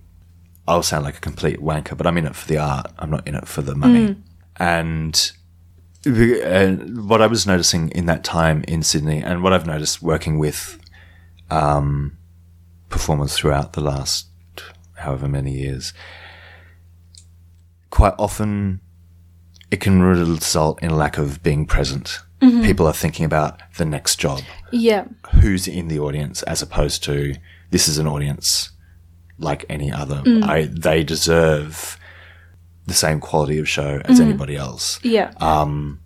I'll 0.67 0.83
sound 0.83 1.03
like 1.05 1.17
a 1.17 1.21
complete 1.21 1.59
wanker, 1.59 1.95
but 1.97 2.05
I'm 2.05 2.17
in 2.17 2.25
it 2.27 2.35
for 2.35 2.47
the 2.47 2.57
art. 2.57 2.91
I'm 2.99 3.09
not 3.09 3.27
in 3.27 3.35
it 3.35 3.47
for 3.47 3.61
the 3.63 3.75
money. 3.75 4.15
And 4.57 5.31
and 6.05 7.07
what 7.09 7.21
I 7.21 7.27
was 7.27 7.45
noticing 7.45 7.89
in 7.89 8.05
that 8.05 8.23
time 8.23 8.63
in 8.67 8.83
Sydney, 8.83 9.21
and 9.21 9.43
what 9.43 9.53
I've 9.53 9.65
noticed 9.67 10.01
working 10.01 10.37
with 10.39 10.78
um, 11.49 12.17
performers 12.89 13.35
throughout 13.35 13.73
the 13.73 13.81
last 13.81 14.27
however 14.95 15.27
many 15.27 15.53
years, 15.53 15.93
quite 17.89 18.13
often 18.19 18.81
it 19.71 19.79
can 19.79 20.01
result 20.01 20.81
in 20.81 20.91
a 20.91 20.95
lack 20.95 21.17
of 21.17 21.41
being 21.43 21.65
present. 21.65 22.19
Mm-hmm. 22.41 22.63
People 22.63 22.87
are 22.87 22.93
thinking 22.93 23.25
about 23.25 23.59
the 23.77 23.85
next 23.85 24.17
job, 24.17 24.41
Yeah. 24.71 25.05
who's 25.41 25.67
in 25.67 25.87
the 25.87 25.99
audience, 25.99 26.41
as 26.43 26.61
opposed 26.61 27.03
to 27.03 27.35
this 27.69 27.87
is 27.87 27.97
an 27.97 28.07
audience 28.07 28.71
like 29.37 29.65
any 29.69 29.91
other. 29.91 30.21
Mm. 30.25 30.43
I, 30.43 30.63
they 30.65 31.03
deserve 31.03 31.97
the 32.87 32.93
same 32.93 33.19
quality 33.19 33.59
of 33.59 33.69
show 33.69 34.01
as 34.05 34.19
mm-hmm. 34.19 34.29
anybody 34.29 34.55
else. 34.55 34.99
Yeah. 35.03 35.33
Um, 35.39 35.99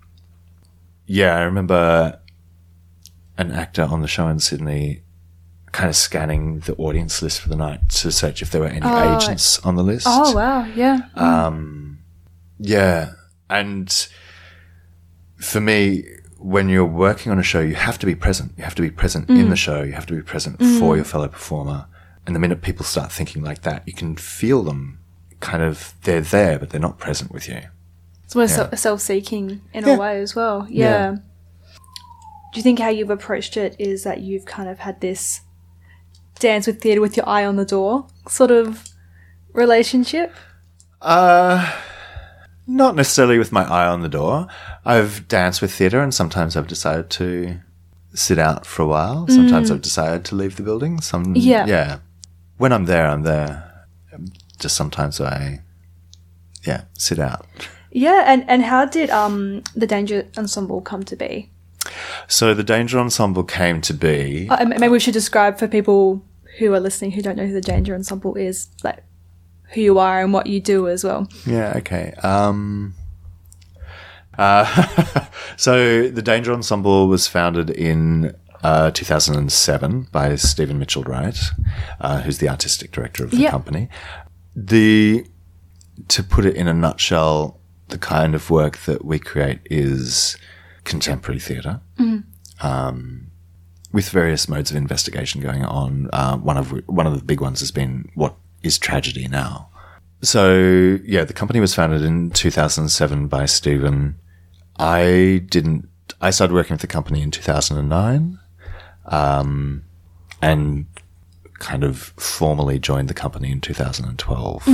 yeah, 1.05 1.35
I 1.35 1.43
remember 1.43 2.19
an 3.37 3.51
actor 3.51 3.83
on 3.83 4.01
the 4.01 4.07
show 4.07 4.27
in 4.27 4.39
Sydney 4.39 5.03
kind 5.73 5.89
of 5.89 5.95
scanning 5.95 6.59
the 6.61 6.75
audience 6.75 7.21
list 7.21 7.41
for 7.41 7.49
the 7.49 7.55
night 7.57 7.89
to 7.89 8.11
search 8.11 8.41
if 8.41 8.51
there 8.51 8.61
were 8.61 8.67
any 8.67 8.81
Oh, 8.83 9.17
agents 9.17 9.59
on 9.65 9.75
the 9.75 9.83
list. 9.83 10.05
oh 10.07 10.33
wow. 10.33 10.65
Yeah. 10.75 11.01
Mm. 11.17 11.21
Um, 11.21 11.99
Yeah. 12.59 13.11
And 13.49 14.07
for 15.35 15.59
me, 15.59 16.05
when 16.37 16.69
you're 16.69 16.85
working 16.85 17.31
on 17.31 17.39
a 17.39 17.43
show, 17.43 17.59
you 17.59 17.75
have 17.75 17.97
to 17.99 18.05
be 18.05 18.15
present. 18.15 18.53
You 18.57 18.63
have 18.63 18.75
to 18.75 18.81
be 18.81 18.91
present 18.91 19.29
in 19.29 19.49
the 19.49 19.55
mm. 19.55 19.57
show. 19.57 19.81
You 19.83 19.93
have 19.93 20.05
to 20.07 20.13
be 20.15 20.21
present 20.21 20.59
mm. 20.59 20.79
for 20.79 20.95
your 20.95 21.05
fellow 21.05 21.27
performer. 21.27 21.87
And 22.25 22.35
the 22.35 22.39
minute 22.39 22.61
people 22.61 22.85
start 22.85 23.11
thinking 23.11 23.43
like 23.43 23.63
that, 23.63 23.83
you 23.85 23.93
can 23.93 24.15
feel 24.15 24.63
them 24.63 24.99
kind 25.39 25.61
of, 25.63 25.93
they're 26.03 26.21
there, 26.21 26.57
but 26.59 26.69
they're 26.69 26.79
not 26.79 26.97
present 26.99 27.31
with 27.31 27.49
you. 27.49 27.61
It's 28.23 28.35
more 28.35 28.45
Yeah. 28.45 28.75
self-seeking 28.75 29.61
in 29.73 29.85
Yeah. 29.85 29.95
a 29.95 29.97
way 29.99 30.21
as 30.21 30.35
well. 30.35 30.65
Yeah. 30.69 30.85
Yeah. 30.85 31.15
Do 32.53 32.59
you 32.59 32.61
think 32.63 32.79
how 32.79 32.89
you've 32.89 33.09
approached 33.09 33.57
it 33.57 33.75
is 33.79 34.03
that 34.03 34.21
you've 34.21 34.45
kind 34.45 34.69
of 34.69 34.79
had 34.79 35.01
this 35.01 35.41
dance 36.47 36.67
with 36.67 36.81
theatre 36.81 37.01
with 37.01 37.15
your 37.17 37.27
eye 37.27 37.45
on 37.45 37.55
the 37.55 37.65
door 37.65 38.07
sort 38.27 38.51
of 38.51 38.83
relationship? 39.53 40.29
Uh, 41.01 41.57
not 42.67 42.95
necessarily 42.95 43.37
with 43.37 43.51
my 43.51 43.63
eye 43.63 43.87
on 43.87 44.01
the 44.01 44.09
door. 44.09 44.47
I've 44.85 45.27
danced 45.27 45.61
with 45.61 45.71
theatre, 45.73 46.01
and 46.01 46.13
sometimes 46.13 46.55
I've 46.55 46.67
decided 46.67 47.09
to 47.11 47.59
sit 48.13 48.37
out 48.39 48.65
for 48.65 48.83
a 48.83 48.87
while. 48.87 49.27
Sometimes 49.27 49.71
I've 49.71 49.81
decided 49.81 50.23
to 50.25 50.35
leave 50.35 50.55
the 50.55 50.63
building. 50.63 51.01
Some, 51.01 51.33
Yeah. 51.35 51.65
yeah. 51.65 51.97
When 52.57 52.71
I'm 52.71 52.85
there, 52.85 53.07
I'm 53.07 53.23
there. 53.23 53.51
Just 54.59 54.75
sometimes 54.75 55.19
I, 55.19 55.61
yeah, 56.67 56.81
sit 56.93 57.19
out. 57.19 57.45
Yeah, 57.91 58.23
and, 58.27 58.43
and 58.47 58.63
how 58.63 58.85
did 58.85 59.09
um 59.09 59.63
the 59.75 59.87
Danger 59.87 60.25
Ensemble 60.37 60.81
come 60.81 61.03
to 61.03 61.15
be? 61.15 61.49
So 62.27 62.53
the 62.53 62.63
Danger 62.63 62.97
Ensemble 62.99 63.43
came 63.43 63.81
to 63.81 63.93
be. 63.93 64.47
Uh, 64.49 64.65
maybe 64.65 64.87
we 64.87 64.99
should 64.99 65.13
describe 65.13 65.57
for 65.59 65.67
people 65.67 66.21
who 66.59 66.73
are 66.73 66.79
listening 66.79 67.11
who 67.11 67.21
don't 67.21 67.35
know 67.37 67.45
who 67.47 67.53
the 67.53 67.61
Danger 67.61 67.95
Ensemble 67.95 68.35
is, 68.35 68.67
like 68.83 69.03
who 69.73 69.81
you 69.81 69.99
are 69.99 70.21
and 70.21 70.33
what 70.33 70.47
you 70.47 70.59
do 70.59 70.87
as 70.87 71.03
well. 71.03 71.27
Yeah, 71.45 71.73
okay. 71.77 72.13
Um, 72.23 72.93
uh, 74.37 75.25
so 75.57 76.07
the 76.09 76.21
Danger 76.21 76.53
Ensemble 76.53 77.07
was 77.07 77.27
founded 77.27 77.69
in 77.69 78.35
uh, 78.63 78.91
2007 78.91 80.07
by 80.11 80.35
Stephen 80.35 80.79
Mitchell 80.79 81.03
Wright, 81.03 81.37
uh, 81.99 82.21
who's 82.21 82.37
the 82.37 82.49
artistic 82.49 82.91
director 82.91 83.23
of 83.23 83.31
the 83.31 83.37
Yeah. 83.37 83.51
company. 83.51 83.89
The 84.55 85.25
to 86.07 86.23
put 86.23 86.45
it 86.45 86.55
in 86.55 86.67
a 86.67 86.73
nutshell, 86.73 87.59
the 87.89 87.97
kind 87.99 88.33
of 88.33 88.49
work 88.49 88.77
that 88.79 89.05
we 89.05 89.19
create 89.19 89.59
is 89.65 90.37
contemporary 90.85 91.39
theatre. 91.39 91.81
Um, 92.61 93.27
with 93.93 94.09
various 94.09 94.49
modes 94.49 94.71
of 94.71 94.75
investigation 94.75 95.39
going 95.39 95.63
on, 95.63 96.09
uh, 96.11 96.35
one 96.35 96.57
of 96.57 96.71
one 96.87 97.07
of 97.07 97.17
the 97.17 97.23
big 97.23 97.39
ones 97.39 97.61
has 97.61 97.71
been 97.71 98.09
what 98.15 98.35
is 98.63 98.77
tragedy 98.77 99.27
now. 99.27 99.69
So 100.21 100.99
yeah, 101.05 101.23
the 101.23 101.33
company 101.33 101.59
was 101.59 101.75
founded 101.75 102.01
in 102.01 102.31
2007 102.31 103.27
by 103.27 103.45
Stephen. 103.45 104.15
I 104.77 105.43
didn't. 105.49 105.87
I 106.19 106.31
started 106.31 106.53
working 106.53 106.73
with 106.73 106.81
the 106.81 106.87
company 106.87 107.21
in 107.21 107.29
2009, 107.31 108.39
um, 109.05 109.83
and 110.41 110.85
kind 111.59 111.83
of 111.83 112.13
formally 112.17 112.79
joined 112.79 113.09
the 113.09 113.13
company 113.13 113.51
in 113.51 113.61
2012. 113.61 114.67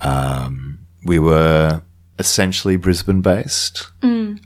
Um, 0.00 0.78
we 1.04 1.18
were 1.18 1.82
essentially 2.18 2.76
Brisbane 2.76 3.20
based. 3.22 3.90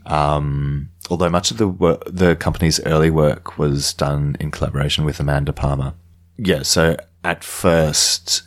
Um, 0.05 0.89
although 1.09 1.29
much 1.29 1.51
of 1.51 1.57
the 1.57 1.67
wor- 1.67 1.99
the 2.05 2.35
company's 2.35 2.79
early 2.85 3.09
work 3.09 3.57
was 3.57 3.93
done 3.93 4.35
in 4.39 4.51
collaboration 4.51 5.05
with 5.05 5.19
Amanda 5.19 5.53
Palmer. 5.53 5.93
Yeah, 6.37 6.63
so 6.63 6.97
at 7.23 7.43
first, 7.43 8.43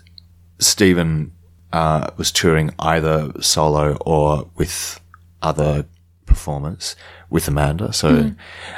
Stephen 0.58 1.32
uh, 1.72 2.10
was 2.16 2.32
touring 2.32 2.72
either 2.78 3.32
solo 3.40 3.96
or 4.00 4.50
with 4.56 5.00
other 5.42 5.86
performers 6.26 6.96
with 7.28 7.48
Amanda. 7.48 7.92
So 7.92 8.32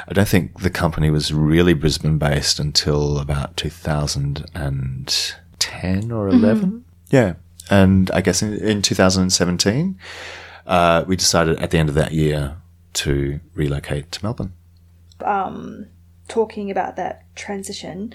I 0.07 0.13
don't 0.13 0.27
think 0.27 0.61
the 0.61 0.69
company 0.69 1.09
was 1.09 1.33
really 1.33 1.73
Brisbane 1.73 2.17
based 2.17 2.59
until 2.59 3.19
about 3.19 3.57
2010 3.57 6.11
or 6.11 6.29
11. 6.29 6.85
Yeah. 7.09 7.33
And 7.69 8.11
I 8.11 8.21
guess 8.21 8.41
in, 8.41 8.53
in 8.55 8.81
2017, 8.81 9.97
uh, 10.65 11.03
we 11.07 11.15
decided 11.15 11.59
at 11.59 11.71
the 11.71 11.77
end 11.77 11.89
of 11.89 11.95
that 11.95 12.11
year 12.11 12.57
to 12.93 13.39
relocate 13.55 14.11
to 14.13 14.23
Melbourne. 14.23 14.53
Um, 15.23 15.87
Talking 16.29 16.71
about 16.71 16.95
that 16.95 17.25
transition, 17.35 18.13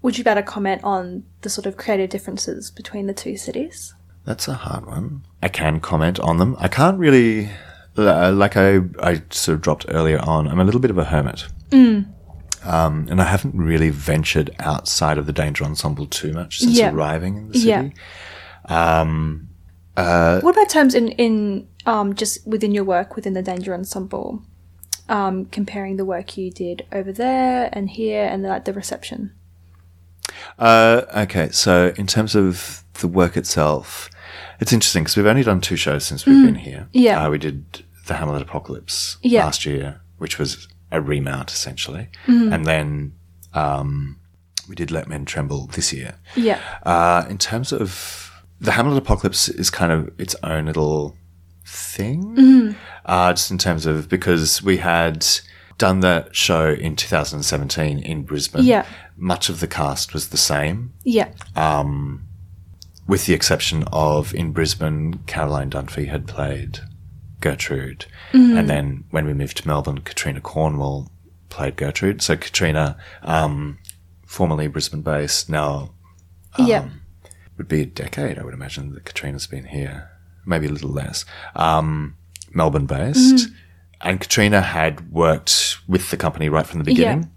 would 0.00 0.16
you 0.16 0.22
better 0.22 0.42
comment 0.42 0.82
on 0.84 1.24
the 1.42 1.50
sort 1.50 1.66
of 1.66 1.76
creative 1.76 2.08
differences 2.08 2.70
between 2.70 3.06
the 3.06 3.12
two 3.14 3.36
cities? 3.36 3.94
That's 4.24 4.46
a 4.46 4.54
hard 4.54 4.86
one. 4.86 5.24
I 5.42 5.48
can 5.48 5.80
comment 5.80 6.20
on 6.20 6.38
them. 6.38 6.54
I 6.60 6.68
can't 6.68 6.98
really, 6.98 7.50
uh, 7.96 8.30
like 8.32 8.56
I, 8.56 8.78
I 9.02 9.22
sort 9.30 9.56
of 9.56 9.60
dropped 9.60 9.86
earlier 9.88 10.20
on, 10.20 10.46
I'm 10.46 10.60
a 10.60 10.64
little 10.64 10.80
bit 10.80 10.90
of 10.92 10.98
a 10.98 11.04
hermit. 11.04 11.46
Um, 12.64 13.06
and 13.10 13.20
I 13.20 13.24
haven't 13.24 13.56
really 13.56 13.90
ventured 13.90 14.50
outside 14.60 15.18
of 15.18 15.26
the 15.26 15.32
Danger 15.32 15.64
Ensemble 15.64 16.06
too 16.06 16.32
much 16.32 16.60
since 16.60 16.76
Yeah. 16.76 16.92
arriving 16.92 17.36
in 17.36 17.48
the 17.48 17.54
city. 17.58 17.94
Yeah. 18.68 19.00
What 20.42 20.54
about 20.56 20.68
terms 20.68 20.94
in 20.94 21.08
in 21.12 21.66
um, 21.86 22.14
just 22.14 22.46
within 22.46 22.72
your 22.72 22.84
work 22.84 23.16
within 23.16 23.34
the 23.34 23.42
Danger 23.42 23.74
Ensemble, 23.74 24.42
um, 25.08 25.46
comparing 25.46 25.96
the 25.96 26.04
work 26.04 26.36
you 26.36 26.50
did 26.50 26.86
over 26.92 27.12
there 27.12 27.68
and 27.72 27.90
here, 27.90 28.24
and 28.24 28.42
like 28.42 28.64
the 28.64 28.72
reception? 28.72 29.32
Uh, 30.58 31.02
okay, 31.16 31.48
so 31.50 31.92
in 31.96 32.06
terms 32.06 32.34
of 32.34 32.84
the 33.00 33.08
work 33.08 33.36
itself, 33.36 34.10
it's 34.60 34.72
interesting 34.72 35.04
because 35.04 35.16
we've 35.16 35.26
only 35.26 35.42
done 35.42 35.60
two 35.60 35.76
shows 35.76 36.04
since 36.04 36.26
we've 36.26 36.44
been 36.44 36.56
here. 36.56 36.82
Mm. 36.86 36.88
Yeah. 36.92 37.24
Uh, 37.26 37.30
we 37.30 37.38
did 37.38 37.84
the 38.06 38.14
Hamlet 38.14 38.42
Apocalypse 38.42 39.18
Yeah. 39.22 39.44
last 39.44 39.64
year, 39.64 40.00
which 40.18 40.38
was 40.38 40.68
a 40.90 41.00
remount 41.00 41.50
essentially. 41.52 42.08
Mm-hmm. 42.26 42.52
And 42.52 42.64
then 42.66 43.12
um, 43.54 44.18
we 44.68 44.74
did 44.74 44.90
Let 44.90 45.08
Men 45.08 45.24
Tremble 45.24 45.66
this 45.68 45.92
year. 45.92 46.14
Yeah, 46.36 46.60
Uh, 46.82 47.24
in 47.30 47.38
terms 47.38 47.72
of 47.72 48.27
the 48.60 48.72
Hamlet 48.72 48.98
Apocalypse 48.98 49.48
is 49.48 49.70
kind 49.70 49.92
of 49.92 50.10
its 50.18 50.34
own 50.42 50.66
little 50.66 51.16
thing. 51.64 52.36
Mm-hmm. 52.36 52.78
Uh, 53.04 53.32
just 53.32 53.50
in 53.50 53.58
terms 53.58 53.86
of 53.86 54.08
because 54.08 54.62
we 54.62 54.78
had 54.78 55.26
done 55.78 56.00
that 56.00 56.34
show 56.34 56.70
in 56.70 56.96
2017 56.96 58.00
in 58.00 58.22
Brisbane. 58.24 58.64
Yeah. 58.64 58.84
Much 59.16 59.48
of 59.48 59.60
the 59.60 59.66
cast 59.66 60.12
was 60.12 60.28
the 60.28 60.36
same, 60.36 60.92
yeah, 61.02 61.32
with 63.08 63.26
the 63.26 63.32
exception 63.32 63.84
of 63.90 64.32
in 64.34 64.52
Brisbane, 64.52 65.14
Caroline 65.26 65.70
Dunphy 65.70 66.06
had 66.06 66.28
played 66.28 66.80
Gertrude. 67.40 68.06
And 68.58 68.70
then 68.70 69.04
when 69.10 69.26
we 69.26 69.32
moved 69.34 69.56
to 69.56 69.66
Melbourne, 69.66 70.02
Katrina 70.02 70.40
Cornwall 70.40 71.10
played 71.48 71.76
Gertrude. 71.76 72.22
So 72.22 72.36
Katrina, 72.36 72.96
um, 73.22 73.78
formerly 74.26 74.68
Brisbane 74.68 75.02
based, 75.02 75.48
now 75.48 75.94
yeah, 76.58 76.88
would 77.58 77.68
be 77.68 77.82
a 77.82 77.86
decade, 77.86 78.38
I 78.38 78.44
would 78.44 78.54
imagine, 78.54 78.94
that 78.94 79.04
Katrina's 79.04 79.46
been 79.46 79.66
here. 79.66 80.10
Maybe 80.46 80.66
a 80.66 80.70
little 80.70 80.90
less. 80.90 81.24
Um, 81.54 82.16
Melbourne 82.54 82.86
based. 82.86 83.48
And 84.00 84.20
Katrina 84.20 84.60
had 84.60 85.10
worked 85.12 85.78
with 85.88 86.10
the 86.10 86.16
company 86.16 86.48
right 86.48 86.66
from 86.66 86.78
the 86.78 86.84
beginning 86.84 87.30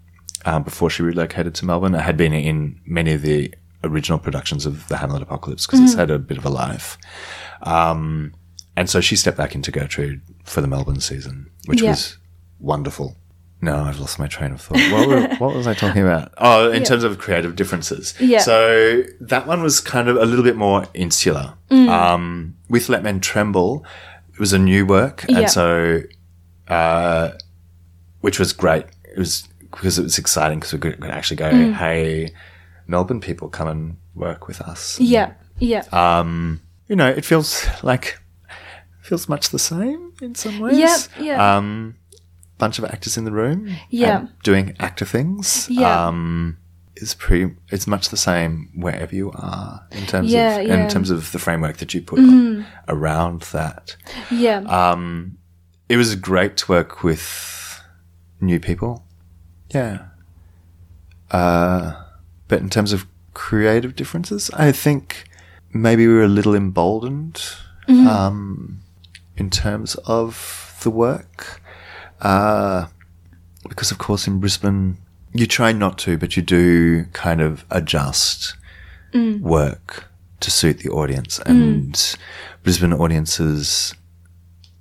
um, 0.44 0.62
before 0.62 0.88
she 0.90 1.02
relocated 1.02 1.54
to 1.56 1.64
Melbourne. 1.66 1.94
It 1.94 2.00
had 2.02 2.16
been 2.16 2.32
in 2.32 2.80
many 2.86 3.12
of 3.12 3.22
the 3.22 3.52
original 3.84 4.18
productions 4.20 4.64
of 4.64 4.86
The 4.88 4.96
Hamlet 4.98 5.22
Apocalypse 5.22 5.66
because 5.66 5.80
it's 5.80 5.94
had 5.94 6.10
a 6.10 6.18
bit 6.20 6.38
of 6.38 6.44
a 6.46 6.50
life. 6.50 6.96
Um, 7.62 8.32
and 8.76 8.88
so 8.88 9.00
she 9.00 9.16
stepped 9.16 9.36
back 9.36 9.54
into 9.56 9.72
Gertrude 9.72 10.22
for 10.44 10.60
the 10.60 10.68
Melbourne 10.68 11.00
season, 11.00 11.50
which 11.66 11.82
Yeah. 11.82 11.90
was 11.90 12.16
wonderful. 12.60 13.16
No, 13.64 13.84
I've 13.84 14.00
lost 14.00 14.18
my 14.18 14.26
train 14.26 14.50
of 14.50 14.60
thought. 14.60 14.76
What, 14.92 15.08
were, 15.08 15.28
what 15.38 15.54
was 15.54 15.68
I 15.68 15.74
talking 15.74 16.02
about? 16.02 16.34
Oh, 16.36 16.70
in 16.72 16.82
terms 16.82 17.04
of 17.04 17.18
creative 17.18 17.54
differences. 17.54 18.12
Yeah. 18.18 18.40
So 18.40 19.04
that 19.20 19.46
one 19.46 19.62
was 19.62 19.80
kind 19.80 20.08
of 20.08 20.16
a 20.16 20.24
little 20.26 20.44
bit 20.44 20.56
more 20.56 20.86
insular. 20.94 21.54
Um, 21.70 22.56
with 22.68 22.88
Let 22.88 23.02
Men 23.04 23.20
Tremble, 23.20 23.86
it 24.34 24.40
was 24.40 24.52
a 24.52 24.58
new 24.58 24.84
work, 24.84 25.24
Yeah. 25.28 25.38
and 25.38 25.50
so, 25.50 26.00
uh, 26.68 27.30
which 28.20 28.38
was 28.38 28.52
great. 28.52 28.84
It 29.04 29.16
was 29.18 29.48
because 29.60 29.98
it 29.98 30.02
was 30.02 30.18
exciting 30.18 30.58
because 30.58 30.72
we 30.72 30.78
could 30.80 31.00
could 31.00 31.10
actually 31.10 31.36
go, 31.36 31.50
"Hey, 31.72 32.32
Melbourne 32.86 33.20
people, 33.20 33.48
come 33.48 33.68
and 33.68 33.96
work 34.14 34.48
with 34.48 34.60
us." 34.60 34.98
yeah, 35.00 35.32
yeah, 35.58 35.84
Um, 35.92 36.60
you 36.88 36.96
know, 36.96 37.08
it 37.08 37.24
feels 37.24 37.64
like 37.82 38.18
feels 39.00 39.28
much 39.28 39.48
the 39.50 39.58
same 39.58 40.12
in 40.20 40.34
some 40.34 40.58
ways. 40.60 40.78
Yeah, 40.78 40.96
yeah. 41.18 41.56
Um, 41.56 41.96
bunch 42.62 42.78
of 42.78 42.84
actors 42.94 43.16
in 43.18 43.24
the 43.24 43.32
room. 43.42 43.58
Yeah. 43.90 44.26
doing 44.44 44.66
actor 44.78 45.04
things. 45.16 45.66
Yeah. 45.68 46.06
Um, 46.06 46.56
is 47.02 47.14
pretty. 47.14 47.54
It's 47.74 47.86
much 47.86 48.04
the 48.10 48.16
same 48.30 48.52
wherever 48.84 49.14
you 49.20 49.32
are 49.32 49.72
in 49.90 50.04
terms 50.06 50.30
Yeah, 50.30 50.56
of 50.58 50.66
yeah. 50.66 50.74
Mm-hmm. 50.74 50.82
in 50.84 50.88
terms 50.94 51.10
of 51.10 51.32
the 51.32 51.38
framework 51.38 51.76
that 51.78 51.92
you 51.94 52.00
put 52.02 52.20
around 52.86 53.42
that. 53.52 53.96
yeah, 54.30 54.60
Um, 54.80 55.38
it 55.88 55.96
was 55.96 56.14
great 56.14 56.56
to 56.58 56.64
work 56.76 57.02
with 57.02 57.24
new 58.40 58.60
people. 58.60 59.04
Yeah. 59.74 59.96
Uh, 61.30 61.94
but 62.48 62.60
in 62.60 62.68
terms 62.70 62.92
of 62.92 63.06
creative 63.34 63.92
differences, 63.96 64.50
I 64.68 64.72
think 64.72 65.24
maybe 65.72 66.06
we 66.06 66.12
were 66.14 66.24
a 66.24 66.28
little 66.38 66.54
emboldened 66.54 67.42
um, 67.88 68.80
in 69.36 69.48
terms 69.50 69.96
of 70.06 70.76
the 70.82 70.90
work. 70.90 71.60
Uh, 72.22 72.86
because, 73.68 73.90
of 73.90 73.98
course, 73.98 74.26
in 74.26 74.40
Brisbane, 74.40 74.96
you 75.34 75.46
try 75.46 75.72
not 75.72 75.98
to, 75.98 76.16
but 76.16 76.36
you 76.36 76.42
do 76.42 77.04
kind 77.12 77.40
of 77.40 77.64
adjust 77.70 78.54
mm. 79.12 79.40
work 79.40 80.08
to 80.40 80.50
suit 80.50 80.78
the 80.78 80.90
audience. 80.90 81.38
And 81.40 81.94
mm. 81.94 82.16
Brisbane 82.62 82.92
audiences 82.92 83.94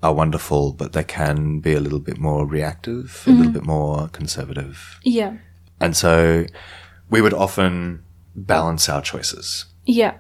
are 0.04 0.14
wonderful, 0.14 0.74
but 0.74 0.94
they 0.94 1.04
can 1.04 1.60
be 1.60 1.74
a 1.74 1.80
little 1.80 2.00
bit 2.00 2.18
more 2.18 2.46
reactive, 2.46 3.24
a 3.26 3.30
little 3.30 3.46
mm-hmm. 3.46 3.54
bit 3.54 3.66
more 3.66 4.08
conservative. 4.10 5.00
yeah, 5.04 5.38
And 5.80 5.96
so 5.96 6.46
we 7.10 7.22
would 7.22 7.34
often 7.34 8.04
balance 8.36 8.90
our 8.90 9.02
choices. 9.02 9.66
Yeah. 9.86 10.18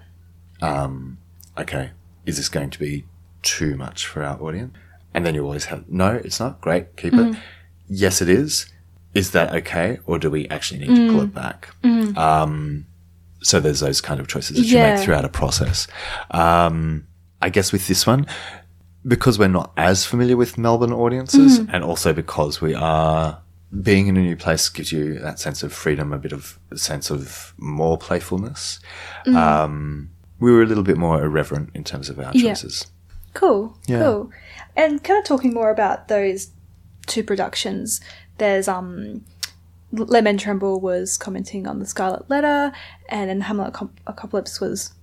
Um, 0.61 1.17
okay, 1.57 1.91
is 2.25 2.37
this 2.37 2.49
going 2.49 2.69
to 2.69 2.79
be 2.79 3.05
too 3.41 3.75
much 3.75 4.05
for 4.05 4.23
our 4.23 4.39
audience? 4.39 4.75
And 5.13 5.25
then 5.25 5.35
you 5.35 5.43
always 5.43 5.65
have, 5.65 5.87
no, 5.89 6.11
it's 6.23 6.39
not. 6.39 6.61
Great, 6.61 6.95
keep 6.97 7.13
it. 7.13 7.35
Yes, 7.87 8.21
it 8.21 8.29
is. 8.29 8.65
Is 9.13 9.31
that 9.31 9.53
okay? 9.53 9.99
Or 10.05 10.17
do 10.17 10.29
we 10.31 10.47
actually 10.49 10.79
need 10.87 10.95
to 10.95 11.11
pull 11.11 11.21
it 11.21 11.33
back? 11.33 11.69
Um, 12.17 12.85
so 13.41 13.59
there's 13.59 13.81
those 13.81 13.99
kind 14.01 14.19
of 14.21 14.27
choices 14.27 14.55
that 14.57 14.63
you 14.65 14.77
make 14.95 15.03
throughout 15.03 15.25
a 15.25 15.29
process. 15.29 15.87
Um, 16.31 17.07
I 17.41 17.49
guess 17.49 17.71
with 17.73 17.87
this 17.87 18.05
one, 18.07 18.25
because 19.05 19.39
we're 19.39 19.47
not 19.49 19.71
as 19.77 20.05
familiar 20.05 20.37
with 20.37 20.57
Melbourne 20.57 20.93
audiences, 20.93 21.57
and 21.73 21.83
also 21.83 22.13
because 22.13 22.61
we 22.61 22.73
are 22.75 23.41
being 23.81 24.07
in 24.07 24.15
a 24.17 24.21
new 24.21 24.35
place 24.35 24.69
gives 24.69 24.91
you 24.91 25.17
that 25.19 25.39
sense 25.39 25.63
of 25.63 25.73
freedom, 25.73 26.13
a 26.13 26.19
bit 26.19 26.31
of 26.33 26.59
a 26.71 26.77
sense 26.77 27.09
of 27.09 27.53
more 27.57 27.97
playfulness. 27.97 28.79
Um, 29.25 30.11
we 30.39 30.51
were 30.51 30.61
a 30.61 30.65
little 30.65 30.83
bit 30.83 30.97
more 30.97 31.21
irreverent 31.23 31.69
in 31.73 31.83
terms 31.83 32.09
of 32.09 32.19
our 32.19 32.31
Yeah. 32.33 32.53
Cool. 33.33 33.77
Yeah. 33.87 33.99
Cool. 33.99 34.31
And 34.75 35.03
kind 35.03 35.19
of 35.19 35.25
talking 35.25 35.53
more 35.53 35.69
about 35.69 36.07
those 36.07 36.51
two 37.07 37.23
productions, 37.23 38.01
there's 38.37 38.67
um 38.67 39.25
Let 39.91 40.23
Men 40.23 40.37
Tremble 40.37 40.79
was 40.79 41.17
commenting 41.17 41.67
on 41.67 41.79
the 41.79 41.85
Scarlet 41.85 42.29
Letter, 42.29 42.71
and 43.09 43.29
then 43.29 43.41
Hamlet 43.41 43.75
Apocalypse 44.07 44.61
was 44.61 44.93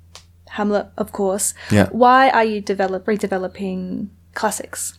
Hamlet, 0.51 0.87
of 0.97 1.12
course. 1.12 1.55
Yeah. 1.71 1.88
Why 1.91 2.31
are 2.31 2.45
you 2.45 2.61
develop 2.61 3.07
redeveloping 3.07 4.09
classics? 4.35 4.99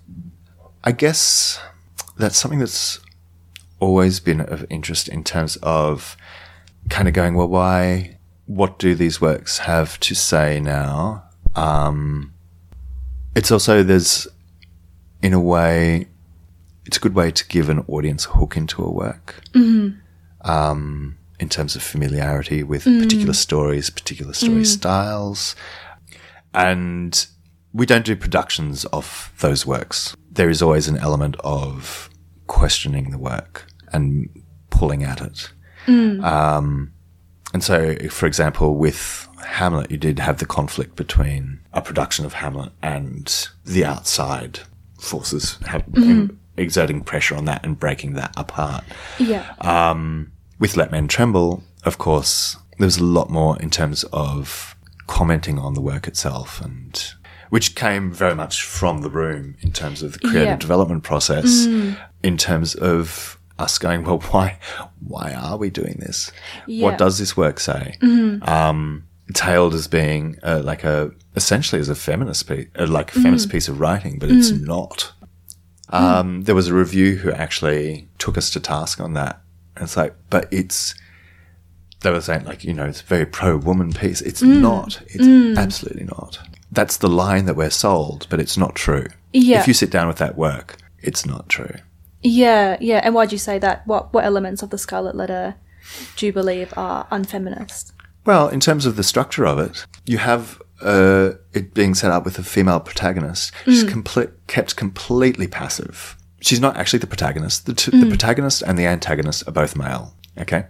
I 0.83 0.91
guess 0.91 1.59
that's 2.17 2.37
something 2.37 2.59
that's 2.59 2.99
always 3.79 4.19
been 4.19 4.41
of 4.41 4.65
interest 4.69 5.07
in 5.07 5.23
terms 5.23 5.57
of 5.63 6.15
kind 6.89 7.07
of 7.07 7.13
going, 7.13 7.33
well, 7.35 7.47
why, 7.47 8.17
what 8.45 8.77
do 8.77 8.93
these 8.93 9.19
works 9.21 9.59
have 9.59 9.99
to 10.01 10.13
say 10.13 10.59
now? 10.59 11.23
Um, 11.55 12.33
it's 13.35 13.51
also, 13.51 13.83
there's, 13.83 14.27
in 15.21 15.33
a 15.33 15.39
way, 15.39 16.07
it's 16.85 16.97
a 16.97 16.99
good 16.99 17.15
way 17.15 17.31
to 17.31 17.47
give 17.47 17.69
an 17.69 17.79
audience 17.87 18.25
a 18.25 18.29
hook 18.29 18.57
into 18.57 18.83
a 18.83 18.89
work. 18.89 19.41
Um, 20.41 21.17
in 21.39 21.47
terms 21.47 21.75
of 21.75 21.81
familiarity 21.81 22.63
with 22.63 22.83
particular 22.83 23.33
stories, 23.33 23.89
particular 23.89 24.33
story 24.33 24.65
styles. 24.65 25.55
And 26.53 27.25
we 27.71 27.85
don't 27.85 28.03
do 28.03 28.15
productions 28.17 28.83
of 28.85 29.31
those 29.39 29.65
works. 29.65 30.17
There 30.29 30.49
is 30.49 30.61
always 30.61 30.89
an 30.89 30.97
element 30.97 31.37
of 31.41 32.09
questioning 32.47 33.11
the 33.11 33.17
work 33.17 33.67
and 33.93 34.29
pulling 34.69 35.03
at 35.03 35.21
it. 35.21 35.51
Um, 36.25 36.91
and 37.53 37.63
so, 37.63 37.95
for 38.09 38.25
example, 38.25 38.75
with 38.75 39.28
Hamlet, 39.45 39.91
you 39.91 39.97
did 39.97 40.19
have 40.19 40.37
the 40.39 40.45
conflict 40.45 40.95
between 40.95 41.59
a 41.73 41.81
production 41.81 42.25
of 42.25 42.33
Hamlet 42.33 42.71
and 42.81 43.47
the 43.65 43.85
outside 43.85 44.59
forces 44.99 45.57
have, 45.67 45.83
exerting 46.57 47.01
pressure 47.01 47.35
on 47.35 47.45
that 47.45 47.65
and 47.65 47.79
breaking 47.79 48.13
that 48.13 48.33
apart. 48.35 48.83
Yeah. 49.17 49.53
Um, 49.61 50.31
with 50.59 50.75
Let 50.75 50.91
Men 50.91 51.07
Tremble, 51.07 51.63
of 51.85 51.97
course, 51.97 52.57
there 52.77 52.85
was 52.85 52.97
a 52.97 53.03
lot 53.03 53.29
more 53.29 53.57
in 53.61 53.69
terms 53.69 54.03
of 54.11 54.75
commenting 55.07 55.57
on 55.57 55.73
the 55.73 55.81
work 55.81 56.05
itself 56.07 56.59
and 56.61 57.13
which 57.49 57.75
came 57.75 58.11
very 58.11 58.35
much 58.35 58.61
from 58.63 59.01
the 59.01 59.09
room 59.09 59.55
in 59.61 59.71
terms 59.71 60.03
of 60.03 60.13
the 60.13 60.19
creative 60.19 60.43
Yeah. 60.49 60.55
development 60.57 61.03
process 61.03 61.65
in 62.21 62.37
terms 62.37 62.75
of 62.75 63.39
us 63.57 63.77
going 63.79 64.03
well 64.03 64.19
why 64.31 64.59
why 64.99 65.33
are 65.33 65.57
we 65.57 65.69
doing 65.71 65.95
this 65.99 66.31
Yeah. 66.67 66.83
what 66.83 66.97
does 66.99 67.17
this 67.17 67.35
work 67.35 67.59
say 67.59 67.97
um 68.43 69.03
it's 69.03 69.08
hailed 69.37 69.73
as 69.73 69.87
being 69.87 70.37
uh, 70.43 70.61
like 70.63 70.83
a 70.83 71.11
essentially 71.35 71.79
as 71.79 71.89
a 71.89 71.95
feminist 71.95 72.47
piece 72.47 72.67
uh, 72.77 72.87
like 72.87 73.11
a 73.15 73.19
feminist 73.19 73.49
piece 73.49 73.67
of 73.67 73.79
writing 73.79 74.17
but 74.17 74.29
it's 74.29 74.51
not 74.51 75.13
um, 75.91 76.43
there 76.43 76.55
was 76.55 76.67
a 76.67 76.73
review 76.73 77.15
who 77.15 77.31
actually 77.31 78.07
took 78.19 78.37
us 78.37 78.49
to 78.51 78.59
task 78.59 78.99
on 78.99 79.13
that. 79.13 79.41
And 79.75 79.83
it's 79.83 79.97
like, 79.97 80.15
but 80.29 80.47
it's, 80.51 80.93
they 82.01 82.11
were 82.11 82.21
saying 82.21 82.45
like, 82.45 82.63
you 82.63 82.73
know, 82.73 82.85
it's 82.85 83.01
a 83.01 83.05
very 83.05 83.25
pro 83.25 83.57
woman 83.57 83.91
piece. 83.93 84.21
It's 84.21 84.41
not. 84.41 85.01
It's 85.07 85.57
absolutely 85.57 86.05
not. 86.05 86.39
That's 86.71 86.97
the 86.97 87.09
line 87.09 87.45
that 87.45 87.55
we're 87.55 87.71
sold, 87.71 88.27
but 88.29 88.39
it's 88.39 88.57
not 88.57 88.75
true. 88.75 89.07
Yeah. 89.33 89.61
If 89.61 89.67
you 89.67 89.73
sit 89.73 89.89
down 89.89 90.07
with 90.07 90.17
that 90.17 90.37
work, 90.37 90.77
it's 90.99 91.25
not 91.25 91.49
true. 91.49 91.75
Yeah, 92.21 92.77
yeah. 92.79 93.01
And 93.03 93.15
why'd 93.15 93.31
you 93.31 93.37
say 93.37 93.57
that? 93.59 93.87
What 93.87 94.13
what 94.13 94.25
elements 94.25 94.61
of 94.61 94.69
the 94.69 94.77
Scarlet 94.77 95.15
Letter 95.15 95.55
do 96.17 96.25
you 96.25 96.33
believe 96.33 96.73
are 96.75 97.07
unfeminist? 97.09 97.93
Well, 98.25 98.47
in 98.49 98.59
terms 98.59 98.85
of 98.85 98.95
the 98.95 99.03
structure 99.03 99.45
of 99.45 99.59
it, 99.59 99.85
you 100.05 100.17
have 100.19 100.61
uh, 100.81 101.31
it 101.53 101.73
being 101.73 101.95
set 101.95 102.11
up 102.11 102.25
with 102.25 102.37
a 102.39 102.43
female 102.43 102.79
protagonist. 102.79 103.51
She's 103.65 103.83
complete, 103.83 104.29
kept 104.47 104.75
completely 104.75 105.47
passive. 105.47 106.15
She's 106.41 106.59
not 106.59 106.77
actually 106.77 106.99
the 106.99 107.07
protagonist. 107.07 107.65
The, 107.65 107.73
t- 107.73 107.91
the 107.99 108.07
protagonist 108.07 108.61
and 108.61 108.77
the 108.77 108.85
antagonist 108.85 109.47
are 109.47 109.51
both 109.51 109.75
male. 109.75 110.13
Okay. 110.37 110.65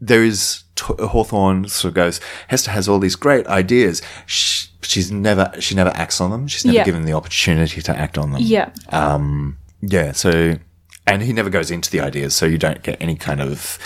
There 0.00 0.22
is 0.22 0.64
t- 0.74 0.84
Hawthorne 0.98 1.68
sort 1.68 1.90
of 1.90 1.94
goes. 1.94 2.20
Hester 2.48 2.70
has 2.70 2.86
all 2.88 2.98
these 2.98 3.16
great 3.16 3.46
ideas. 3.46 4.02
Sh 4.26 4.66
she's 4.82 5.10
never 5.10 5.50
she 5.58 5.74
never 5.74 5.90
acts 5.94 6.20
on 6.20 6.30
them. 6.30 6.46
She's 6.48 6.64
never 6.66 6.76
Yeah. 6.76 6.84
given 6.84 7.06
the 7.06 7.12
opportunity 7.14 7.80
to 7.82 7.96
act 7.96 8.18
on 8.18 8.32
them. 8.32 8.42
Yeah. 8.42 8.70
Um, 8.90 9.56
yeah, 9.80 10.12
so, 10.12 10.58
and 11.06 11.22
he 11.22 11.32
never 11.32 11.48
goes 11.50 11.70
into 11.70 11.90
the 11.90 12.00
ideas, 12.00 12.34
so 12.36 12.44
you 12.46 12.58
don't 12.58 12.82
get 12.82 13.00
any 13.00 13.16
kind 13.16 13.40
of 13.40 13.78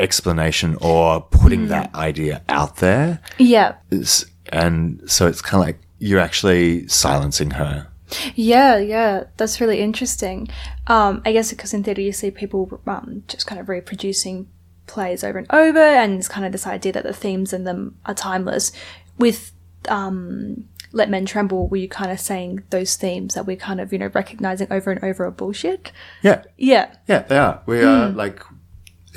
explanation 0.00 0.76
or 0.80 1.20
putting 1.20 1.68
that 1.68 1.94
idea 1.94 2.42
out 2.48 2.76
there. 2.76 3.20
Yeah. 3.38 3.76
It's, 3.90 4.24
and 4.50 5.02
so 5.10 5.26
it's 5.26 5.42
kind 5.42 5.62
of 5.62 5.66
like 5.66 5.80
you're 5.98 6.20
actually 6.20 6.86
silencing 6.88 7.52
her. 7.52 7.88
Yeah, 8.34 8.78
yeah, 8.78 9.24
that's 9.36 9.60
really 9.60 9.80
interesting. 9.80 10.48
Um, 10.86 11.20
I 11.26 11.32
guess 11.32 11.50
because 11.50 11.74
in 11.74 11.84
theatre 11.84 12.00
you 12.00 12.12
see 12.12 12.30
people 12.30 12.80
um, 12.86 13.22
just 13.28 13.46
kind 13.46 13.60
of 13.60 13.68
reproducing 13.68 14.48
plays 14.86 15.22
over 15.22 15.38
and 15.38 15.46
over, 15.52 15.78
and 15.78 16.18
it's 16.18 16.28
kind 16.28 16.46
of 16.46 16.52
this 16.52 16.66
idea 16.66 16.92
that 16.92 17.04
the 17.04 17.12
themes 17.12 17.52
in 17.52 17.64
them 17.64 17.98
are 18.06 18.14
timeless. 18.14 18.72
With 19.18 19.52
um, 19.88 20.68
Let 20.92 21.10
Men 21.10 21.26
Tremble, 21.26 21.68
were 21.68 21.76
you 21.76 21.88
kind 21.88 22.10
of 22.10 22.18
saying 22.18 22.62
those 22.70 22.96
themes 22.96 23.34
that 23.34 23.46
we're 23.46 23.56
kind 23.56 23.80
of, 23.80 23.92
you 23.92 23.98
know, 23.98 24.10
recognizing 24.14 24.72
over 24.72 24.90
and 24.90 25.04
over 25.04 25.26
are 25.26 25.30
bullshit? 25.30 25.92
Yeah, 26.22 26.44
Yeah, 26.56 26.94
yeah, 27.06 27.20
they 27.22 27.36
are. 27.36 27.62
We 27.66 27.82
are 27.82 28.08
like, 28.08 28.42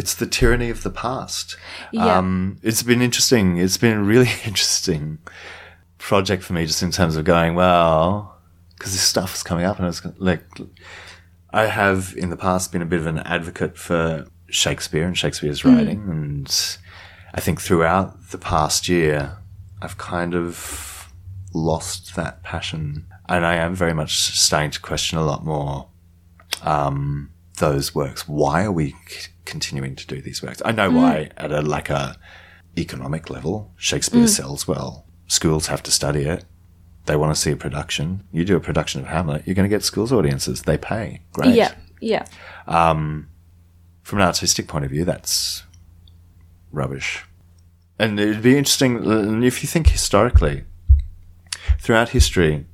it's 0.02 0.16
the 0.16 0.26
tyranny 0.26 0.72
of 0.72 0.82
the 0.82 0.90
past. 0.90 1.58
Yeah. 1.92 2.18
Um, 2.18 2.58
it's 2.64 2.82
been 2.82 3.04
interesting. 3.04 3.58
It's 3.58 3.78
been 3.78 3.98
a 3.98 4.02
really 4.02 4.32
interesting 4.46 5.20
project 6.00 6.42
for 6.42 6.54
me, 6.54 6.66
just 6.66 6.82
in 6.82 6.90
terms 6.90 7.16
of 7.16 7.24
going, 7.24 7.54
well, 7.54 8.36
because 8.76 8.94
this 8.94 9.04
stuff 9.04 9.36
is 9.36 9.44
coming 9.44 9.64
up, 9.64 9.78
and 9.78 9.88
it's 9.88 10.02
like, 10.18 10.44
I 11.52 11.68
have 11.68 12.16
in 12.18 12.32
the 12.32 12.36
past 12.36 12.72
been 12.72 12.82
a 12.82 12.86
bit 12.88 13.00
of 13.00 13.06
an 13.06 13.20
advocate 13.20 13.78
for 13.78 14.26
Shakespeare 14.50 15.06
and 15.06 15.16
Shakespeare's 15.16 15.64
writing, 15.64 16.10
and 16.10 16.78
I 17.36 17.40
think 17.40 17.62
throughout 17.62 18.32
the 18.32 18.40
past 18.40 18.90
year, 18.90 19.38
I've 19.84 20.00
kind 20.00 20.34
of 20.34 21.14
lost 21.54 22.16
that 22.16 22.42
passion, 22.42 23.06
and 23.30 23.46
I 23.46 23.54
am 23.58 23.76
very 23.76 23.94
much 23.94 24.18
starting 24.18 24.72
to 24.72 24.80
question 24.80 25.20
a 25.20 25.24
lot 25.24 25.46
more 25.46 25.90
um, 26.64 27.31
those 27.58 27.94
works. 27.94 28.28
Why 28.28 28.64
are 28.64 28.72
we 28.72 28.96
c- 29.08 29.32
continuing 29.46 29.96
to 29.96 30.08
do 30.08 30.22
these 30.22 30.42
works? 30.42 30.62
I 30.66 30.72
know 30.72 30.90
mm. 30.90 30.96
why 30.96 31.30
at 31.38 31.52
a 31.52 31.62
like 31.62 31.90
a 31.90 32.18
economic 32.78 33.30
level, 33.30 33.74
Shakespeare 33.78 34.24
mm. 34.24 34.30
sells 34.30 34.68
well. 34.68 35.06
Schools 35.28 35.68
have 35.68 35.84
to 35.84 35.92
study 35.92 36.24
it. 36.24 36.46
They 37.06 37.16
want 37.16 37.34
to 37.34 37.40
see 37.40 37.52
a 37.52 37.58
production. 37.58 38.24
You 38.32 38.46
do 38.46 38.56
a 38.56 38.60
production 38.60 39.02
of 39.02 39.08
Hamlet, 39.08 39.44
you're 39.46 39.56
going 39.56 39.70
to 39.70 39.76
get 39.76 39.84
schools 39.84 40.12
audiences. 40.12 40.64
They 40.64 40.78
pay. 40.78 41.22
Great. 41.34 41.56
yeah, 41.56 41.74
yeah, 42.00 42.26
um, 42.68 43.30
From 44.04 44.20
an 44.20 44.26
artistic 44.26 44.68
point 44.68 44.86
of 44.86 44.92
view, 44.92 45.04
that's 45.06 45.64
rubbish. 46.72 47.26
And 47.98 48.20
it'd 48.20 48.42
be 48.42 48.58
interesting 48.58 49.44
if 49.44 49.62
you 49.62 49.68
think 49.68 49.90
historically, 49.90 50.64
throughout 51.80 52.10
history, 52.10 52.66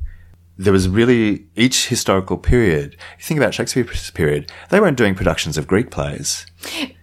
there 0.58 0.74
was 0.74 0.90
really 0.90 1.46
each 1.56 1.88
historical 1.88 2.38
period. 2.38 2.94
You 3.18 3.24
think 3.24 3.40
about 3.40 3.54
Shakespeare's 3.54 4.12
period; 4.12 4.52
they 4.70 4.80
weren't 4.80 4.98
doing 4.98 5.16
productions 5.16 5.58
of 5.58 5.68
Greek 5.68 5.92
plays. 5.92 6.46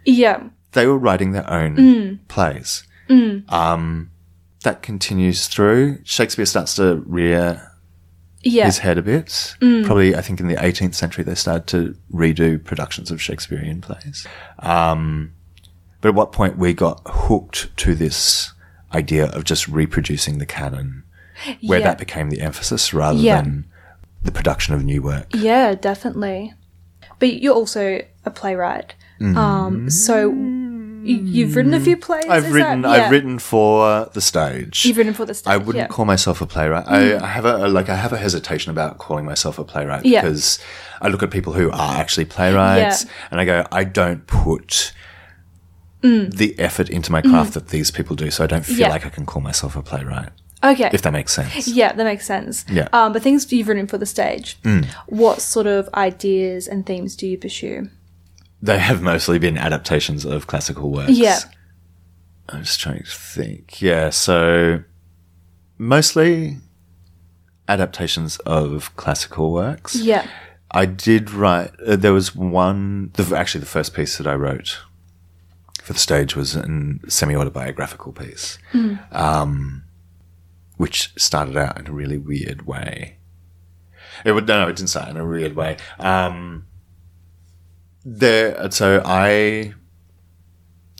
yeah, 0.04 0.48
They 0.72 0.86
were 0.86 0.98
writing 0.98 1.32
their 1.32 1.48
own 1.50 1.76
plays. 2.28 2.84
Um, 3.48 4.10
that 4.62 4.82
continues 4.82 5.46
through. 5.46 5.98
Shakespeare 6.04 6.46
starts 6.46 6.74
to 6.76 7.02
rear 7.06 7.70
yeah, 8.42 8.64
his 8.66 8.78
head 8.78 8.98
a 8.98 9.02
bit. 9.02 9.54
Probably, 9.84 10.16
I 10.16 10.20
think 10.22 10.40
in 10.40 10.48
the 10.48 10.56
18th 10.56 10.94
century, 10.94 11.22
they 11.22 11.34
started 11.34 11.66
to 11.68 11.96
redo 12.12 12.62
productions 12.62 13.10
of 13.10 13.20
Shakespearean 13.20 13.80
plays. 13.82 14.26
Um, 14.58 15.32
but 16.00 16.08
at 16.08 16.14
what 16.14 16.32
point 16.32 16.58
we 16.58 16.72
got 16.74 17.00
hooked 17.06 17.74
to 17.78 17.94
this 17.94 18.52
idea 18.92 19.26
of 19.26 19.44
just 19.44 19.68
reproducing 19.68 20.38
the 20.38 20.46
canon, 20.46 21.04
where 21.62 21.78
Yeah. 21.80 21.84
that 21.86 21.98
became 21.98 22.30
the 22.30 22.40
emphasis 22.40 22.92
rather 22.94 23.18
Yeah. 23.18 23.42
than 23.42 23.66
the 24.22 24.32
production 24.32 24.74
of 24.74 24.84
new 24.84 25.02
work. 25.02 25.26
yeah, 25.34 25.74
definitely. 25.74 26.54
But 27.18 27.40
you're 27.42 27.54
also 27.54 28.00
a 28.24 28.30
playwright, 28.30 28.94
um, 29.20 29.88
so 29.90 30.28
You, 30.30 31.16
you've 31.22 31.54
written 31.54 31.74
a 31.74 31.80
few 31.80 31.96
plays. 31.98 32.24
I've 32.30 32.46
is 32.46 32.52
written. 32.52 32.80
That, 32.82 32.96
yeah. 32.96 33.04
I've 33.04 33.10
written 33.10 33.38
for 33.38 34.08
the 34.14 34.20
stage. 34.22 34.84
You've 34.86 34.96
written 34.96 35.12
for 35.12 35.26
the 35.26 35.34
stage. 35.34 35.52
I 35.52 35.58
wouldn't 35.58 35.76
yeah. 35.76 35.86
Mm. 35.86 35.90
call 35.90 36.06
myself 36.06 36.40
a 36.40 36.46
playwright. 36.46 36.86
I, 36.88 37.16
I 37.22 37.26
have 37.26 37.44
a 37.44 37.68
like 37.68 37.88
I 37.90 37.96
have 37.96 38.12
a 38.14 38.16
hesitation 38.16 38.70
about 38.70 38.96
calling 38.98 39.26
myself 39.26 39.58
a 39.58 39.64
playwright 39.64 40.06
Yeah. 40.06 40.22
because 40.22 40.58
I 41.02 41.08
look 41.08 41.22
at 41.22 41.30
people 41.30 41.52
who 41.52 41.70
are 41.70 41.96
actually 42.00 42.24
playwrights 42.24 43.04
Yeah. 43.04 43.10
and 43.30 43.40
I 43.40 43.44
go, 43.44 43.66
I 43.70 43.84
don't 43.84 44.26
put 44.26 44.92
Mm. 46.02 46.34
the 46.34 46.58
effort 46.58 46.88
into 46.90 47.10
my 47.12 47.22
craft 47.22 47.54
that 47.54 47.68
these 47.68 47.90
people 47.90 48.14
do, 48.16 48.30
so 48.30 48.44
I 48.44 48.46
don't 48.46 48.64
feel 48.64 48.78
Yeah. 48.80 48.88
like 48.88 49.06
I 49.06 49.08
can 49.10 49.24
call 49.24 49.40
myself 49.42 49.74
a 49.76 49.82
playwright. 49.82 50.30
Okay. 50.64 50.90
If 50.92 51.02
that 51.02 51.12
makes 51.12 51.32
sense. 51.32 51.68
Yeah, 51.68 51.92
that 51.92 52.04
makes 52.04 52.26
sense. 52.26 52.64
Yeah. 52.70 52.88
Um, 52.92 53.12
but 53.12 53.22
things 53.22 53.52
you've 53.52 53.68
written 53.68 53.86
for 53.86 53.98
the 53.98 54.06
stage. 54.06 54.58
Mm. 54.62 54.86
What 55.06 55.42
sort 55.42 55.66
of 55.66 55.88
ideas 55.94 56.66
and 56.66 56.86
themes 56.86 57.14
do 57.16 57.26
you 57.26 57.36
pursue? 57.36 57.90
They 58.62 58.78
have 58.78 59.02
mostly 59.02 59.38
been 59.38 59.58
adaptations 59.58 60.24
of 60.24 60.46
classical 60.46 60.90
works. 60.90 61.10
Yeah. 61.10 61.38
I'm 62.48 62.62
just 62.62 62.80
trying 62.80 63.02
to 63.02 63.10
think. 63.10 63.82
Yeah, 63.82 64.10
so 64.10 64.82
mostly 65.76 66.58
adaptations 67.68 68.38
of 68.38 68.94
classical 68.96 69.52
works. 69.52 69.96
Yeah. 69.96 70.26
I 70.70 70.86
did 70.86 71.30
write. 71.30 71.70
Uh, 71.86 71.96
there 71.96 72.12
was 72.12 72.34
one. 72.34 73.10
The, 73.14 73.36
actually, 73.36 73.60
the 73.60 73.66
first 73.66 73.94
piece 73.94 74.18
that 74.18 74.26
I 74.26 74.34
wrote 74.34 74.80
for 75.82 75.92
the 75.92 75.98
stage 75.98 76.34
was 76.34 76.56
a 76.56 76.64
semi-autobiographical 77.08 78.12
piece, 78.12 78.58
um, 79.12 79.83
which 80.76 81.12
started 81.16 81.56
out 81.56 81.78
in 81.78 81.86
a 81.86 81.92
really 81.92 82.18
weird 82.18 82.66
way. 82.66 83.18
It 84.24 84.32
would 84.32 84.46
no, 84.46 84.68
it 84.68 84.76
didn't 84.76 84.88
start 84.90 85.08
in 85.08 85.16
a 85.16 85.26
weird 85.26 85.54
way. 85.56 85.76
Um, 85.98 86.66
there, 88.04 88.70
so 88.70 89.02
I. 89.04 89.74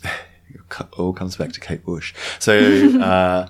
It 0.03 0.61
all 0.97 1.13
comes 1.13 1.35
back 1.37 1.51
to 1.53 1.59
Kate 1.59 1.83
Bush. 1.85 2.13
So. 2.39 2.99
Uh, 3.01 3.47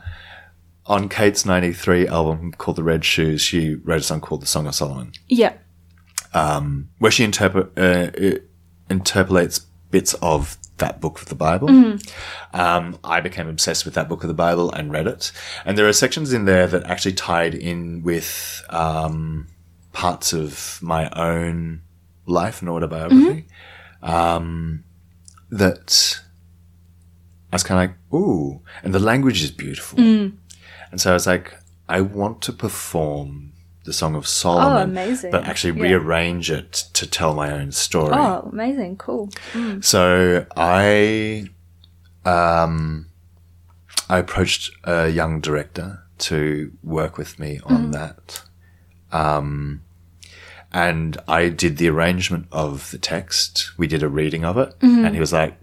on 0.88 1.10
Kate's 1.10 1.48
93 1.48 2.08
album 2.08 2.52
called 2.52 2.78
The 2.78 2.84
Red 2.84 3.04
Shoes, 3.04 3.42
she 3.42 3.74
wrote 3.74 4.02
a 4.02 4.04
song 4.04 4.22
called 4.22 4.44
The 4.44 4.46
Song 4.46 4.68
of 4.68 4.76
Solomon 4.76 5.14
Yeah. 5.28 5.54
um, 6.36 6.90
where 7.00 7.10
she 7.10 7.24
interpret, 7.24 7.76
uh, 7.76 8.12
interpolates 8.88 9.62
bits 9.90 10.14
of 10.22 10.60
that 10.78 11.00
book 11.00 11.22
of 11.22 11.30
the 11.30 11.36
Bible. 11.36 11.70
Um, 12.54 13.00
I 13.04 13.22
became 13.22 13.48
obsessed 13.48 13.86
with 13.86 13.94
that 13.94 14.10
book 14.10 14.24
of 14.24 14.28
the 14.28 14.34
Bible 14.34 14.72
and 14.72 14.92
read 14.92 15.08
it. 15.08 15.32
And 15.66 15.78
there 15.78 15.88
are 15.88 15.94
sections 15.94 16.34
in 16.34 16.46
there 16.46 16.68
that 16.68 16.84
actually 16.84 17.14
tied 17.14 17.56
in 17.56 18.04
with 18.04 18.64
um, 18.70 19.48
parts 19.94 20.34
of 20.34 20.80
my 20.82 21.10
own 21.12 21.82
life 22.26 22.62
and 22.62 22.70
autobiography. 22.70 23.48
Um, 24.04 24.84
that 25.50 26.20
I 27.52 27.56
was 27.56 27.64
kind 27.64 27.82
of 27.82 27.90
like, 27.90 27.98
ooh, 28.22 28.62
and 28.84 28.94
the 28.94 29.00
language 29.00 29.42
is 29.44 29.52
beautiful. 29.52 30.00
And 30.92 31.00
so 31.02 31.12
I 31.12 31.14
was 31.14 31.26
like, 31.28 31.54
I 31.88 32.02
want 32.02 32.42
to 32.44 32.52
perform 32.52 33.54
the 33.86 33.94
Song 33.94 34.16
of 34.16 34.28
Solomon, 34.28 34.78
Oh, 34.78 34.84
amazing. 34.84 35.32
but 35.32 35.46
actually 35.46 35.78
Yeah. 35.78 35.84
rearrange 35.96 36.50
it 36.52 36.72
to 36.94 37.06
tell 37.08 37.34
my 37.36 37.52
own 37.52 37.72
story. 37.72 38.14
Oh, 38.16 38.50
amazing. 38.52 38.98
Cool. 38.98 39.30
So 39.82 40.46
I, 40.58 41.48
um, 42.26 43.08
I 44.10 44.18
approached 44.18 44.72
a 44.84 45.10
young 45.10 45.40
director 45.40 46.04
to 46.18 46.72
work 46.84 47.18
with 47.18 47.40
me 47.40 47.60
on 47.66 47.92
that. 47.92 48.44
Um, 49.12 49.82
and 50.74 51.18
I 51.28 51.50
did 51.50 51.78
the 51.78 51.88
arrangement 51.90 52.48
of 52.52 52.92
the 52.92 52.98
text. 52.98 53.72
We 53.78 53.88
did 53.88 54.04
a 54.04 54.10
reading 54.10 54.44
of 54.44 54.58
it, 54.58 54.74
and 54.82 55.14
he 55.14 55.20
was 55.22 55.32
like, 55.32 55.58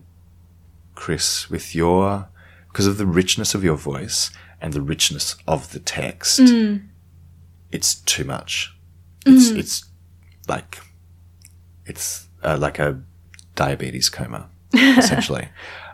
"Chris, 0.94 1.50
with 1.50 1.74
your 1.74 2.28
because 2.68 2.86
of 2.86 2.96
the 2.96 3.04
richness 3.06 3.54
of 3.54 3.62
your 3.62 3.76
voice 3.76 4.30
and 4.60 4.72
the 4.72 4.80
richness 4.80 5.36
of 5.46 5.72
the 5.72 5.78
text, 5.78 6.40
it's 7.72 7.94
too 7.96 8.24
much. 8.24 8.74
It's 9.26 9.50
it's 9.50 9.84
like 10.48 10.78
it's 11.86 12.28
uh, 12.42 12.58
like 12.58 12.78
a 12.78 13.00
diabetes 13.54 14.08
coma, 14.08 14.48
essentially. 14.74 15.48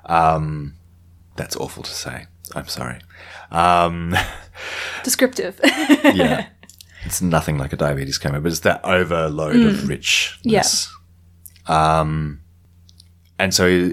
um, 0.07 0.75
that's 1.37 1.57
awful 1.57 1.83
to 1.85 1.91
say. 1.91 2.27
I'm 2.55 2.67
sorry. 2.67 2.99
Um, 3.51 4.15
Descriptive. 5.05 5.61
yeah, 5.63 6.49
it's 7.05 7.23
nothing 7.23 7.59
like 7.59 7.73
a 7.73 7.77
diabetes 7.77 8.19
coma, 8.19 8.41
but 8.41 8.51
it's 8.51 8.61
that 8.61 8.85
overload 8.85 9.57
of 9.57 9.89
richness. 9.89 10.39
Yes. 10.43 10.95
Um, 11.67 12.41
and 13.39 13.53
so 13.55 13.93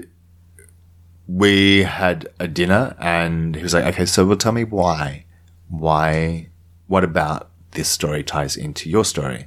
we 1.28 1.82
had 1.82 2.28
a 2.40 2.48
dinner, 2.48 2.96
and 2.98 3.54
he 3.54 3.62
was 3.62 3.74
like, 3.74 3.84
"Okay, 3.94 4.06
so 4.06 4.24
well, 4.24 4.36
tell 4.36 4.52
me 4.52 4.64
why, 4.64 5.26
why, 5.68 6.48
what 6.86 7.04
about 7.04 7.50
this 7.76 7.88
story 7.88 8.24
ties 8.24 8.56
into 8.56 8.90
your 8.90 9.04
story?" 9.04 9.46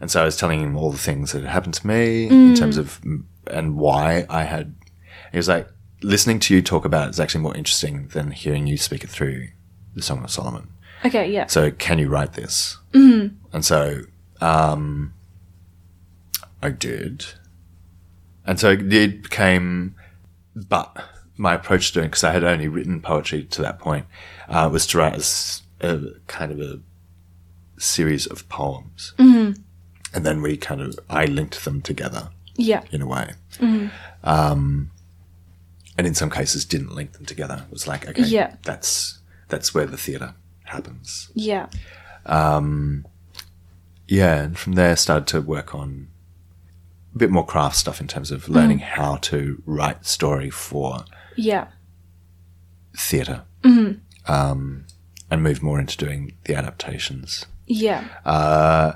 And 0.00 0.10
so 0.10 0.22
I 0.22 0.24
was 0.24 0.36
telling 0.36 0.60
him 0.60 0.76
all 0.76 0.90
the 0.90 0.98
things 0.98 1.32
that 1.32 1.42
had 1.42 1.50
happened 1.50 1.74
to 1.74 1.86
me 1.86 2.28
in 2.28 2.54
terms 2.54 2.76
of 2.76 3.00
and 3.46 3.76
why 3.76 4.26
I 4.28 4.44
had. 4.44 4.74
He 5.32 5.38
was 5.38 5.48
like, 5.48 5.68
"Listening 6.02 6.38
to 6.40 6.54
you 6.54 6.62
talk 6.62 6.84
about 6.84 7.08
it 7.08 7.10
is 7.10 7.20
actually 7.20 7.42
more 7.42 7.56
interesting 7.56 8.08
than 8.08 8.30
hearing 8.32 8.66
you 8.66 8.76
speak 8.76 9.04
it 9.04 9.10
through 9.10 9.48
the 9.94 10.02
Song 10.02 10.22
of 10.22 10.30
Solomon." 10.30 10.68
okay. 11.04 11.30
Yeah. 11.30 11.46
So 11.46 11.70
can 11.70 11.98
you 11.98 12.08
write 12.08 12.34
this? 12.34 12.78
Mm-hmm. 12.92 13.36
And 13.52 13.64
so, 13.64 14.02
um, 14.40 15.14
I 16.62 16.70
did. 16.70 17.24
And 18.46 18.58
so 18.58 18.70
it 18.70 19.22
became, 19.22 19.94
but 20.54 20.96
my 21.36 21.54
approach 21.54 21.88
to 21.88 21.94
doing, 21.94 22.08
because 22.08 22.24
I 22.24 22.32
had 22.32 22.44
only 22.44 22.68
written 22.68 23.00
poetry 23.00 23.44
to 23.44 23.62
that 23.62 23.78
point, 23.78 24.06
uh, 24.48 24.68
was 24.70 24.86
to 24.88 24.98
write 24.98 25.14
as 25.14 25.62
a 25.80 26.00
kind 26.26 26.52
of 26.52 26.60
a 26.60 26.80
series 27.80 28.26
of 28.26 28.48
poems. 28.48 29.14
Mm-hmm. 29.18 29.60
And 30.14 30.26
then 30.26 30.42
we 30.42 30.56
kind 30.56 30.80
of, 30.80 30.98
I 31.08 31.24
linked 31.26 31.64
them 31.64 31.80
together 31.82 32.30
Yeah. 32.56 32.82
in 32.90 33.00
a 33.02 33.06
way. 33.06 33.32
Um, 34.24 34.90
and 35.96 36.06
in 36.06 36.14
some 36.14 36.30
cases 36.30 36.64
didn't 36.64 36.94
link 36.94 37.12
them 37.12 37.24
together. 37.26 37.64
It 37.66 37.72
was 37.72 37.86
like, 37.86 38.08
okay, 38.08 38.22
Yeah. 38.24 38.56
that's, 38.64 39.18
that's 39.48 39.72
where 39.74 39.86
the 39.86 39.96
theatre 39.96 40.34
happens. 40.64 41.30
Yeah. 41.34 41.66
Um, 42.26 43.06
Yeah, 44.08 44.42
and 44.42 44.58
from 44.58 44.72
there 44.72 44.96
started 44.96 45.28
to 45.28 45.40
work 45.40 45.72
on 45.74 46.08
a 47.14 47.18
bit 47.18 47.30
more 47.30 47.46
craft 47.46 47.76
stuff 47.76 48.00
in 48.00 48.08
terms 48.08 48.30
of 48.32 48.48
learning 48.48 48.78
Mm. 48.80 48.82
how 48.96 49.16
to 49.16 49.62
write 49.66 50.04
story 50.04 50.50
for 50.50 51.04
Yeah. 51.36 51.68
theatre, 52.96 53.42
Mm-hmm. 53.62 54.32
um, 54.32 54.86
and 55.30 55.42
move 55.42 55.62
more 55.62 55.78
into 55.78 55.96
doing 55.96 56.32
the 56.44 56.54
adaptations. 56.56 57.46
Yeah. 57.70 58.04
I 58.24 58.94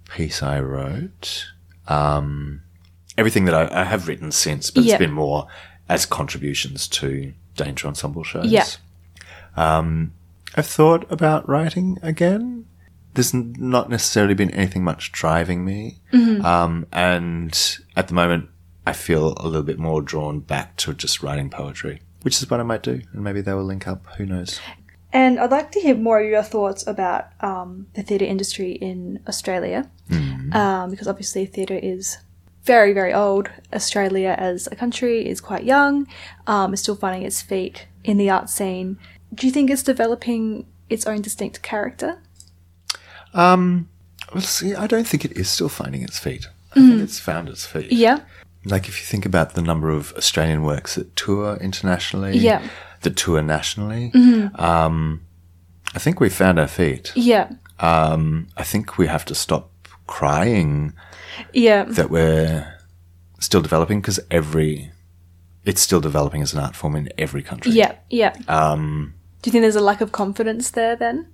piece 0.09 0.41
I 0.43 0.59
wrote. 0.59 1.45
Um, 1.87 2.61
everything 3.17 3.45
that 3.45 3.55
I, 3.55 3.81
I 3.81 3.83
have 3.85 4.07
written 4.07 4.31
since, 4.31 4.69
but 4.71 4.83
Yeah. 4.83 4.95
it's 4.95 4.99
been 4.99 5.13
more 5.13 5.47
as 5.89 6.05
contributions 6.05 6.87
to 6.89 7.33
Danger 7.55 7.87
Ensemble 7.87 8.23
shows. 8.23 8.45
Yeah. 8.45 8.65
Um, 9.55 10.13
I've 10.55 10.67
thought 10.67 11.09
about 11.11 11.47
writing 11.47 11.97
again. 12.01 12.65
There's 13.17 13.33
not 13.33 13.89
necessarily 13.89 14.35
been 14.35 14.51
anything 14.51 14.83
much 14.83 15.11
driving 15.11 15.65
me. 15.65 16.01
Um, 16.45 16.85
and 16.93 17.77
at 17.95 18.09
the 18.09 18.13
moment, 18.13 18.49
I 18.85 18.93
feel 18.93 19.33
a 19.37 19.47
little 19.47 19.63
bit 19.63 19.79
more 19.79 20.03
drawn 20.03 20.39
back 20.39 20.75
to 20.77 20.93
just 20.93 21.23
writing 21.23 21.49
poetry, 21.49 22.01
which 22.21 22.37
is 22.39 22.47
what 22.47 22.59
I 22.59 22.63
might 22.63 22.83
do. 22.83 23.01
And 23.13 23.23
maybe 23.23 23.41
they 23.41 23.55
will 23.55 23.63
link 23.63 23.87
up. 23.87 24.05
Who 24.17 24.27
knows? 24.27 24.59
And 25.11 25.39
I'd 25.39 25.49
like 25.49 25.71
to 25.71 25.79
hear 25.79 25.95
more 25.95 26.19
of 26.19 26.27
your 26.27 26.43
thoughts 26.43 26.85
about 26.85 27.29
um, 27.41 27.87
the 27.95 28.03
theatre 28.03 28.25
industry 28.25 28.73
in 28.73 29.19
Australia, 29.27 29.89
um, 30.51 30.91
because 30.91 31.07
obviously 31.07 31.47
theatre 31.47 31.79
is 31.81 32.19
very, 32.65 32.93
very 32.93 33.13
old. 33.13 33.49
Australia 33.73 34.35
as 34.37 34.67
a 34.71 34.75
country 34.75 35.27
is 35.27 35.41
quite 35.41 35.63
young, 35.63 36.05
um, 36.45 36.71
is 36.71 36.81
still 36.81 36.95
finding 36.95 37.23
its 37.23 37.41
feet 37.41 37.87
in 38.03 38.17
the 38.17 38.29
art 38.29 38.47
scene. 38.47 38.99
Do 39.33 39.47
you 39.47 39.51
think 39.51 39.71
it's 39.71 39.81
developing 39.81 40.67
its 40.87 41.07
own 41.07 41.21
distinct 41.21 41.63
character? 41.63 42.21
Um, 43.37 43.87
well, 44.33 44.41
see, 44.41 44.73
I 44.75 44.87
don't 44.87 45.07
think 45.07 45.23
it 45.25 45.31
is 45.37 45.49
still 45.49 45.69
finding 45.69 46.01
its 46.01 46.19
feet. 46.19 46.47
I 46.71 46.79
think 46.79 47.01
it's 47.01 47.19
found 47.19 47.49
its 47.49 47.65
feet. 47.65 47.91
Yeah, 47.91 48.19
Like 48.65 48.87
if 48.89 48.99
you 48.99 49.05
think 49.05 49.25
about 49.25 49.53
the 49.53 49.61
number 49.61 49.89
of 49.89 50.13
Australian 50.17 50.63
works 50.63 50.95
that 50.95 51.15
tour 51.15 51.55
internationally, 51.61 52.37
Yeah. 52.37 52.61
that 53.01 53.15
tour 53.15 53.41
nationally, 53.41 54.11
um, 54.55 55.21
I 55.95 55.99
think 55.99 56.19
we 56.19 56.29
found 56.29 56.59
our 56.59 56.67
feet. 56.67 57.13
yeah, 57.15 57.49
Um, 57.79 58.47
I 58.57 58.63
think 58.63 58.97
we 58.97 59.07
have 59.07 59.23
to 59.25 59.35
stop 59.35 59.71
crying 60.07 60.93
yeah, 61.53 61.83
that 61.83 62.09
we're 62.09 62.73
still 63.39 63.61
developing 63.61 64.01
because 64.01 64.19
every 64.31 64.91
it's 65.65 65.81
still 65.81 65.99
developing 66.01 66.41
as 66.41 66.53
an 66.53 66.59
art 66.59 66.75
form 66.75 66.95
in 66.95 67.09
every 67.17 67.43
country. 67.43 67.71
yeah, 67.73 67.93
yeah. 68.09 68.33
Um, 68.47 69.13
Do 69.41 69.47
you 69.49 69.51
think 69.51 69.61
there's 69.63 69.75
a 69.75 69.81
lack 69.81 70.01
of 70.01 70.11
confidence 70.11 70.71
there 70.71 70.95
then? 70.95 71.27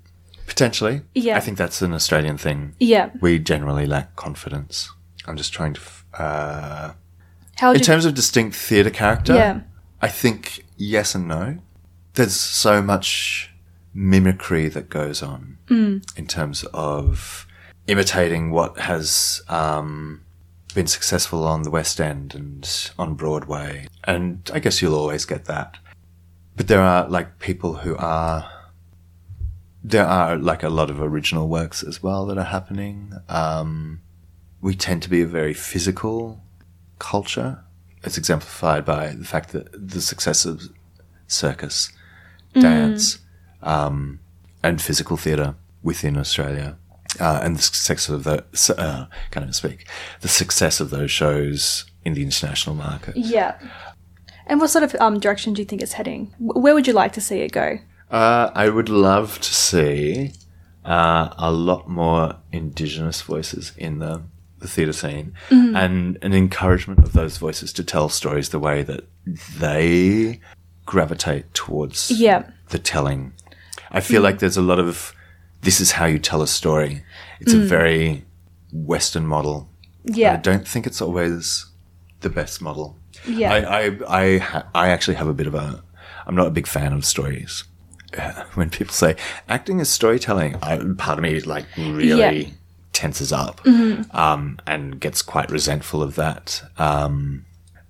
Potentially. 0.47 1.01
Yeah. 1.15 1.37
I 1.37 1.39
think 1.39 1.57
that's 1.57 1.81
an 1.81 1.93
Australian 1.93 2.37
thing. 2.37 2.75
Yeah. 2.79 3.09
We 3.21 3.39
generally 3.39 3.85
lack 3.85 4.15
confidence. 4.15 4.91
I'm 5.25 5.37
just 5.37 5.53
trying 5.53 5.73
to. 5.73 5.81
f- 5.81 6.05
Uh, 6.19 6.93
How 7.57 7.71
in 7.73 7.79
terms 7.81 8.05
of 8.05 8.13
distinct 8.13 8.55
theatre 8.55 8.89
character, 8.91 9.33
Yeah. 9.33 9.61
I 10.01 10.07
think 10.09 10.63
yes 10.77 11.15
and 11.15 11.27
no. 11.27 11.57
There's 12.13 12.35
so 12.35 12.81
much 12.81 13.49
mimicry 13.93 14.69
that 14.69 14.89
goes 14.89 15.23
on 15.23 15.57
in 15.69 16.27
terms 16.27 16.63
of 16.73 17.47
imitating 17.87 18.51
what 18.51 18.77
has 18.77 19.41
um, 19.49 20.21
been 20.75 20.85
successful 20.87 21.43
on 21.47 21.63
the 21.63 21.71
West 21.71 21.99
End 21.99 22.35
and 22.35 22.91
on 22.99 23.15
Broadway. 23.15 23.87
And 24.03 24.49
I 24.53 24.59
guess 24.59 24.81
you'll 24.81 24.93
always 24.95 25.25
get 25.25 25.45
that. 25.45 25.77
But 26.55 26.67
there 26.67 26.81
are 26.81 27.07
like 27.09 27.39
people 27.39 27.73
who 27.77 27.95
are. 27.97 28.49
There 29.83 30.05
are 30.05 30.37
like 30.37 30.63
a 30.63 30.69
lot 30.69 30.89
of 30.89 31.01
original 31.01 31.47
works 31.49 31.83
as 31.83 32.01
well 32.01 32.25
that 32.27 32.37
are 32.37 32.45
happening. 32.45 33.13
Um, 33.27 34.01
we 34.61 34.75
tend 34.75 35.03
to 35.03 35.09
be 35.09 35.21
a 35.21 35.27
very 35.27 35.53
physical 35.53 36.41
culture. 36.99 37.63
It's 38.03 38.17
exemplified 38.17 38.85
by 38.85 39.09
the 39.09 39.25
fact 39.25 39.51
that 39.51 39.67
the 39.73 40.01
success 40.01 40.45
of 40.45 40.61
circus, 41.27 41.91
dance, 42.53 43.19
um, 43.61 44.19
and 44.61 44.81
physical 44.81 45.17
theatre 45.17 45.55
within 45.81 46.17
Australia, 46.17 46.77
uh, 47.19 47.41
and 47.43 47.57
the 47.57 47.61
success 47.61 48.09
of 48.09 48.23
the 48.23 48.43
uh, 48.77 49.05
can't 49.31 49.43
even 49.43 49.53
speak, 49.53 49.87
the 50.21 50.27
success 50.27 50.79
of 50.79 50.89
those 50.89 51.11
shows 51.11 51.85
in 52.05 52.13
the 52.13 52.23
international 52.23 52.75
market. 52.75 53.15
Yeah. 53.17 53.59
And 54.47 54.59
what 54.59 54.69
sort 54.69 54.83
of 54.83 54.95
um, 54.99 55.19
direction 55.19 55.53
do 55.53 55.61
you 55.61 55.65
think 55.65 55.81
it's 55.81 55.93
heading? 55.93 56.33
Where 56.39 56.73
would 56.73 56.87
you 56.87 56.93
like 56.93 57.13
to 57.13 57.21
see 57.21 57.39
it 57.39 57.51
go? 57.51 57.79
Uh, 58.13 58.51
I 58.53 58.69
would 58.69 58.89
love 58.89 59.39
to 59.41 59.53
see 59.53 60.33
uh, 60.85 61.29
a 61.37 61.51
lot 61.51 61.89
more 61.89 62.35
Indigenous 62.51 63.21
voices 63.23 63.71
in 63.75 63.97
the, 63.97 64.21
the 64.59 64.67
theatre 64.67 64.93
scene 64.93 65.33
and 65.49 66.19
an 66.21 66.33
encouragement 66.33 66.99
of 66.99 67.13
those 67.13 67.37
voices 67.37 67.73
to 67.73 67.83
tell 67.83 68.09
stories 68.09 68.49
the 68.49 68.59
way 68.59 68.83
that 68.83 69.05
they 69.57 70.39
gravitate 70.85 71.51
towards 71.55 72.11
Yeah. 72.11 72.43
the 72.69 72.77
telling. 72.77 73.33
I 73.89 73.99
feel 73.99 74.21
like 74.21 74.37
there's 74.39 74.57
a 74.57 74.61
lot 74.61 74.79
of 74.79 75.13
this 75.61 75.79
is 75.81 75.93
how 75.93 76.05
you 76.05 76.19
tell 76.19 76.41
a 76.43 76.47
story. 76.47 77.03
It's 77.39 77.53
a 77.53 77.59
very 77.59 78.25
Western 78.71 79.25
model. 79.25 79.69
Yeah. 80.03 80.33
I 80.33 80.37
don't 80.37 80.67
think 80.67 80.85
it's 80.85 81.01
always 81.01 81.65
the 82.19 82.29
best 82.29 82.61
model. 82.61 82.95
Yeah. 83.25 83.51
I 83.53 83.85
I 83.85 83.99
I, 84.23 84.37
ha- 84.37 84.67
I 84.75 84.89
actually 84.89 85.15
have 85.15 85.27
a 85.27 85.33
bit 85.33 85.47
of 85.47 85.55
a. 85.55 85.83
I'm 86.27 86.35
not 86.35 86.47
a 86.47 86.51
big 86.51 86.67
fan 86.67 86.93
of 86.93 87.05
stories. 87.05 87.63
When 88.55 88.69
people 88.69 88.93
say 88.93 89.15
acting 89.49 89.79
is 89.79 89.89
storytelling, 89.89 90.55
I, 90.61 90.77
part 90.97 91.17
of 91.19 91.23
me 91.23 91.39
like 91.41 91.65
really 91.77 92.43
Yeah. 92.45 92.49
tenses 92.93 93.31
up 93.33 93.61
um, 94.13 94.59
and 94.67 94.99
gets 94.99 95.21
quite 95.21 95.49
resentful 95.51 96.01
of 96.03 96.15
that. 96.15 96.63
Um, 96.77 97.45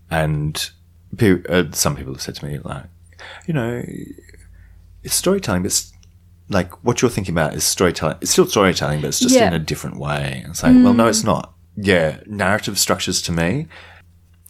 and 0.10 0.70
pe- 1.18 1.44
uh, 1.50 1.66
some 1.72 1.96
people 1.96 2.14
have 2.14 2.22
said 2.22 2.36
to 2.36 2.46
me 2.46 2.60
like, 2.60 2.86
you 3.48 3.54
know, 3.54 3.84
it's 5.04 5.16
storytelling, 5.16 5.64
but 5.64 5.68
it's 5.68 5.92
like 6.50 6.72
what 6.84 7.02
you're 7.02 7.12
thinking 7.12 7.34
about 7.34 7.54
is 7.56 7.64
storytelling. 7.64 8.18
It's 8.22 8.32
still 8.32 8.46
storytelling, 8.48 9.02
but 9.02 9.08
it's 9.08 9.20
just 9.20 9.36
Yeah. 9.36 9.48
in 9.48 9.54
a 9.54 9.60
different 9.60 9.98
way. 9.98 10.42
And 10.44 10.52
it's 10.52 10.64
like, 10.64 10.76
well, 10.76 10.94
no, 10.94 11.08
it's 11.08 11.24
not. 11.24 11.54
Yeah, 11.76 12.20
narrative 12.28 12.78
structures 12.78 13.22
to 13.24 13.32
me, 13.32 13.68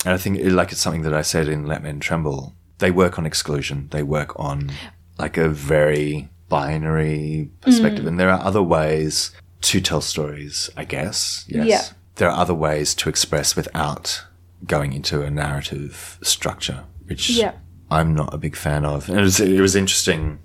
and 0.05 0.13
I 0.13 0.17
think 0.17 0.38
it, 0.39 0.51
like 0.51 0.71
it's 0.74 0.82
something 0.82 1.03
that 1.03 1.13
I 1.13 1.21
said 1.21 1.47
in 1.47 1.65
Let 1.65 1.82
Men 1.82 1.99
Tremble. 2.01 2.53
They 2.80 2.91
work 2.91 3.17
on 3.17 3.26
exclusion. 3.26 3.88
They 3.91 4.03
work 4.03 4.38
on 4.38 4.71
like 5.18 5.38
a 5.38 5.49
very 5.49 6.30
binary 6.49 7.49
perspective, 7.61 8.05
mm. 8.05 8.09
and 8.09 8.20
there 8.20 8.30
are 8.30 8.41
other 8.41 8.64
ways 8.64 9.32
to 9.61 9.82
tell 9.82 10.01
stories. 10.01 10.70
I 10.76 10.86
guess. 10.86 11.45
Yes. 11.47 11.68
Yeah. 11.68 11.84
There 12.16 12.30
are 12.30 12.38
other 12.38 12.53
ways 12.53 12.93
to 12.95 13.09
express 13.09 13.55
without 13.55 14.24
going 14.68 14.93
into 14.93 15.24
a 15.24 15.32
narrative 15.32 16.20
structure, 16.22 16.84
which 17.05 17.30
Yeah. 17.30 17.53
I'm 17.89 18.14
not 18.14 18.34
a 18.34 18.38
big 18.38 18.55
fan 18.55 18.86
of. 18.86 19.09
And 19.09 19.20
it 19.20 19.24
was, 19.24 19.39
it 19.39 19.59
was 19.59 19.76
interesting. 19.76 20.39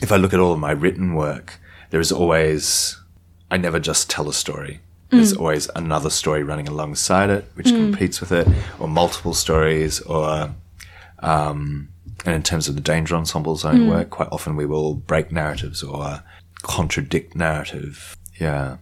If 0.00 0.10
I 0.10 0.16
look 0.16 0.32
at 0.34 0.40
all 0.40 0.52
of 0.52 0.58
my 0.58 0.72
written 0.72 1.14
work, 1.14 1.60
there 1.90 2.00
is 2.00 2.10
always, 2.10 2.98
I 3.50 3.58
never 3.58 3.78
just 3.78 4.10
tell 4.10 4.28
a 4.28 4.32
story. 4.32 4.80
There's 5.10 5.34
mm. 5.34 5.40
always 5.40 5.68
another 5.76 6.10
story 6.10 6.42
running 6.42 6.66
alongside 6.66 7.28
it, 7.30 7.44
which 7.54 7.66
mm. 7.66 7.76
competes 7.76 8.20
with 8.20 8.32
it, 8.32 8.48
or 8.78 8.88
multiple 8.88 9.34
stories, 9.34 10.00
or, 10.00 10.54
um, 11.20 11.88
and 12.24 12.34
in 12.34 12.42
terms 12.42 12.68
of 12.68 12.74
the 12.74 12.80
Danger 12.80 13.16
Ensemble's 13.16 13.64
own 13.64 13.82
hmm. 13.82 13.88
work, 13.88 14.10
quite 14.10 14.28
often 14.30 14.56
we 14.56 14.66
will 14.66 14.94
break 14.94 15.32
narratives 15.32 15.82
or 15.82 16.22
contradict 16.62 17.34
narrative. 17.34 18.16
Yeah. 18.40 18.76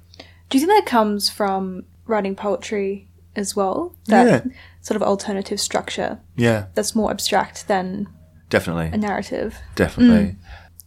Do 0.48 0.58
you 0.58 0.66
think 0.66 0.84
that 0.84 0.90
comes 0.90 1.30
from 1.30 1.84
writing 2.06 2.34
poetry 2.34 3.08
as 3.36 3.56
well? 3.56 3.94
That 4.06 4.26
Yeah. 4.26 4.52
sort 4.80 4.96
of 4.96 5.02
alternative 5.02 5.60
structure 5.60 6.18
Yeah, 6.36 6.66
that's 6.74 6.94
more 6.94 7.10
abstract 7.10 7.68
than 7.68 8.08
definitely. 8.48 8.90
a 8.92 8.98
narrative. 8.98 9.56
Definitely. 9.74 10.32
Hmm. 10.32 10.36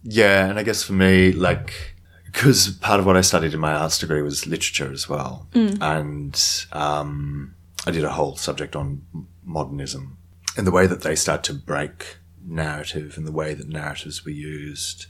Yeah, 0.03 0.49
and 0.49 0.59
I 0.59 0.63
guess 0.63 0.83
for 0.83 0.93
me, 0.93 1.31
like, 1.31 1.95
because 2.25 2.69
part 2.81 2.99
of 2.99 3.05
what 3.05 3.15
I 3.15 3.21
studied 3.21 3.53
in 3.53 3.59
my 3.59 3.73
arts 3.73 3.97
degree 3.97 4.21
was 4.21 4.45
literature 4.45 4.91
as 4.91 5.07
well. 5.07 5.47
Hmm. 5.53 5.81
And 5.81 6.65
um, 6.73 7.55
I 7.87 7.91
did 7.91 8.03
a 8.03 8.11
whole 8.11 8.35
subject 8.35 8.75
on 8.75 9.01
modernism 9.43 10.17
and 10.57 10.67
the 10.67 10.71
way 10.71 10.87
that 10.87 11.01
they 11.01 11.15
start 11.15 11.43
to 11.43 11.53
break 11.53 12.17
narrative 12.45 13.17
and 13.17 13.25
the 13.27 13.31
way 13.31 13.53
that 13.53 13.67
narratives 13.67 14.25
were 14.25 14.31
used 14.31 15.05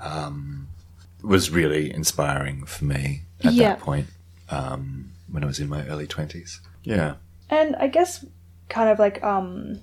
um, 0.00 0.68
was 1.22 1.50
really 1.50 1.92
inspiring 1.92 2.64
for 2.66 2.84
me 2.84 3.22
at 3.42 3.52
Yeah. 3.52 3.70
that 3.70 3.80
point 3.80 4.06
um, 4.50 5.10
when 5.30 5.42
I 5.42 5.46
was 5.46 5.58
in 5.58 5.68
my 5.68 5.86
early 5.86 6.06
20s. 6.06 6.60
Yeah. 6.82 7.14
And 7.50 7.74
I 7.76 7.88
guess 7.88 8.24
kind 8.68 8.88
of 8.90 8.98
like 8.98 9.22
um 9.22 9.80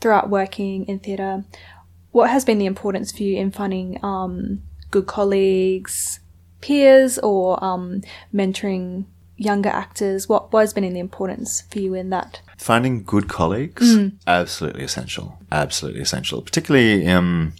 throughout 0.00 0.30
working 0.30 0.84
in 0.86 0.98
theatre, 0.98 1.44
what 2.12 2.30
has 2.30 2.44
been 2.44 2.58
the 2.58 2.66
importance 2.66 3.12
for 3.12 3.22
you 3.22 3.36
in 3.36 3.50
finding 3.50 4.02
um 4.04 4.62
good 4.90 5.06
colleagues, 5.06 6.20
peers 6.60 7.18
or 7.18 7.62
um 7.62 8.02
mentoring 8.34 9.04
younger 9.36 9.68
actors? 9.68 10.28
What 10.28 10.52
what 10.52 10.60
has 10.60 10.72
been 10.72 10.92
the 10.92 11.00
importance 11.00 11.62
for 11.70 11.78
you 11.78 11.94
in 11.94 12.10
that? 12.10 12.40
Finding 12.60 13.02
good 13.02 13.26
colleagues 13.28 13.96
absolutely 14.26 14.84
essential 14.84 15.38
absolutely 15.50 16.02
essential. 16.02 16.42
Particularly 16.42 17.06
um, 17.08 17.54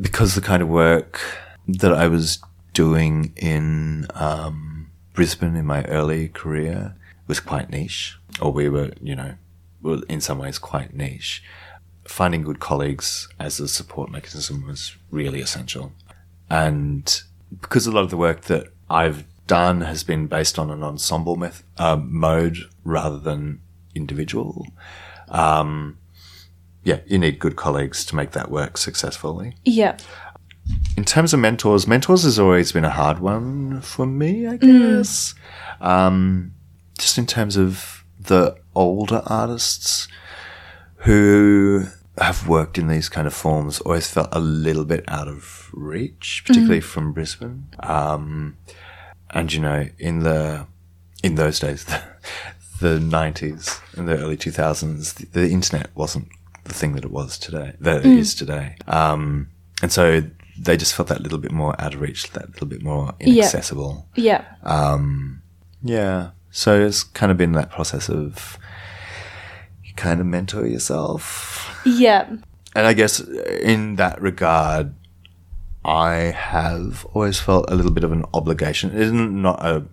because 0.00 0.34
the 0.34 0.40
kind 0.40 0.62
of 0.62 0.68
work 0.68 1.20
that 1.68 1.92
i 1.92 2.06
was 2.06 2.38
doing 2.72 3.32
in 3.36 4.06
um, 4.14 4.90
brisbane 5.14 5.56
in 5.56 5.66
my 5.66 5.82
early 5.84 6.28
career 6.28 6.94
was 7.26 7.40
quite 7.40 7.70
niche 7.70 8.16
or 8.40 8.52
we 8.52 8.68
were 8.68 8.90
you 9.02 9.16
know 9.16 9.32
were 9.86 10.02
in 10.08 10.20
some 10.20 10.38
ways 10.38 10.58
quite 10.58 10.94
niche. 10.94 11.42
Finding 12.04 12.42
good 12.42 12.60
colleagues 12.60 13.28
as 13.38 13.58
a 13.60 13.68
support 13.68 14.10
mechanism 14.10 14.66
was 14.66 14.96
really 15.10 15.40
essential. 15.40 15.92
And 16.50 17.22
because 17.60 17.86
a 17.86 17.92
lot 17.92 18.04
of 18.04 18.10
the 18.10 18.16
work 18.16 18.42
that 18.42 18.68
I've 18.90 19.24
done 19.46 19.80
has 19.80 20.04
been 20.04 20.26
based 20.26 20.58
on 20.58 20.70
an 20.70 20.82
ensemble 20.82 21.36
meth- 21.36 21.64
uh, 21.78 21.96
mode 21.96 22.58
rather 22.84 23.18
than 23.18 23.60
individual, 23.96 24.66
um, 25.28 25.98
yeah, 26.84 27.00
you 27.06 27.18
need 27.18 27.38
good 27.38 27.56
colleagues 27.56 28.04
to 28.06 28.16
make 28.16 28.30
that 28.32 28.50
work 28.50 28.78
successfully. 28.78 29.56
Yeah. 29.64 29.96
In 30.96 31.04
terms 31.04 31.32
of 31.34 31.40
mentors, 31.40 31.86
mentors 31.86 32.24
has 32.24 32.38
always 32.38 32.72
been 32.72 32.84
a 32.84 32.90
hard 32.90 33.18
one 33.18 33.80
for 33.80 34.06
me, 34.06 34.46
I 34.46 34.56
guess. 34.56 35.34
Um, 35.80 36.54
just 36.98 37.18
in 37.18 37.26
terms 37.26 37.56
of 37.56 38.04
the 38.18 38.56
older 38.74 39.22
artists 39.26 40.08
who 40.98 41.86
have 42.18 42.48
worked 42.48 42.78
in 42.78 42.88
these 42.88 43.08
kind 43.08 43.26
of 43.26 43.34
forms, 43.34 43.80
always 43.80 44.10
felt 44.10 44.28
a 44.32 44.40
little 44.40 44.84
bit 44.84 45.04
out 45.08 45.28
of 45.28 45.70
reach, 45.72 46.42
particularly 46.46 46.80
from 46.80 47.12
Brisbane. 47.12 47.66
Um, 47.80 48.56
and 49.30 49.52
you 49.52 49.60
know, 49.60 49.88
in 49.98 50.20
the 50.20 50.66
in 51.22 51.34
those 51.34 51.58
days, 51.60 51.84
the, 51.84 52.00
the 52.80 52.98
90s 52.98 53.80
and 53.96 54.08
the 54.08 54.18
early 54.18 54.36
2000s, 54.36 55.14
the, 55.14 55.26
the 55.40 55.50
internet 55.50 55.90
wasn't 55.94 56.28
the 56.64 56.74
thing 56.74 56.94
that 56.94 57.04
it 57.04 57.10
was 57.10 57.38
today, 57.38 57.74
that 57.80 58.00
it 58.00 58.06
is 58.06 58.34
today. 58.34 58.76
Um, 58.86 59.48
and 59.82 59.92
so 59.92 60.22
they 60.58 60.76
just 60.76 60.94
felt 60.94 61.08
that 61.08 61.20
little 61.22 61.38
bit 61.38 61.52
more 61.52 61.80
out 61.80 61.94
of 61.94 62.00
reach, 62.00 62.30
that 62.32 62.48
little 62.50 62.66
bit 62.66 62.82
more 62.82 63.14
inaccessible. 63.20 64.08
Yeah. 64.14 64.44
Yeah. 65.82 66.30
So 66.50 66.80
it's 66.80 67.02
kind 67.04 67.30
of 67.30 67.38
been 67.38 67.52
that 67.52 67.70
process 67.70 68.08
of 68.08 68.58
you 69.84 69.94
kind 69.94 70.20
of 70.20 70.26
mentor 70.26 70.66
yourself. 70.66 71.80
Yeah. 71.84 72.28
And 72.74 72.86
I 72.86 72.92
guess 72.92 73.20
in 73.20 73.96
that 73.96 74.20
regard, 74.20 74.94
I 75.84 76.14
have 76.36 77.06
always 77.12 77.38
felt 77.38 77.70
a 77.70 77.74
little 77.74 77.92
bit 77.92 78.04
of 78.04 78.12
an 78.12 78.24
obligation. 78.34 78.90
It 78.90 79.00
isn't 79.00 79.42
not 79.42 79.64
a 79.64 79.84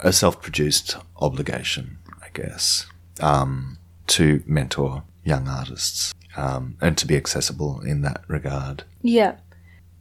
a 0.00 0.12
self-produced 0.12 0.96
obligation, 1.18 1.98
I 2.22 2.28
guess, 2.32 2.86
um, 3.20 3.78
to 4.08 4.42
mentor 4.46 5.02
young 5.24 5.48
artists 5.48 6.14
um, 6.36 6.76
and 6.80 6.96
to 6.98 7.06
be 7.06 7.16
accessible 7.16 7.80
in 7.80 8.02
that 8.02 8.22
regard. 8.28 8.84
Yeah. 9.02 9.36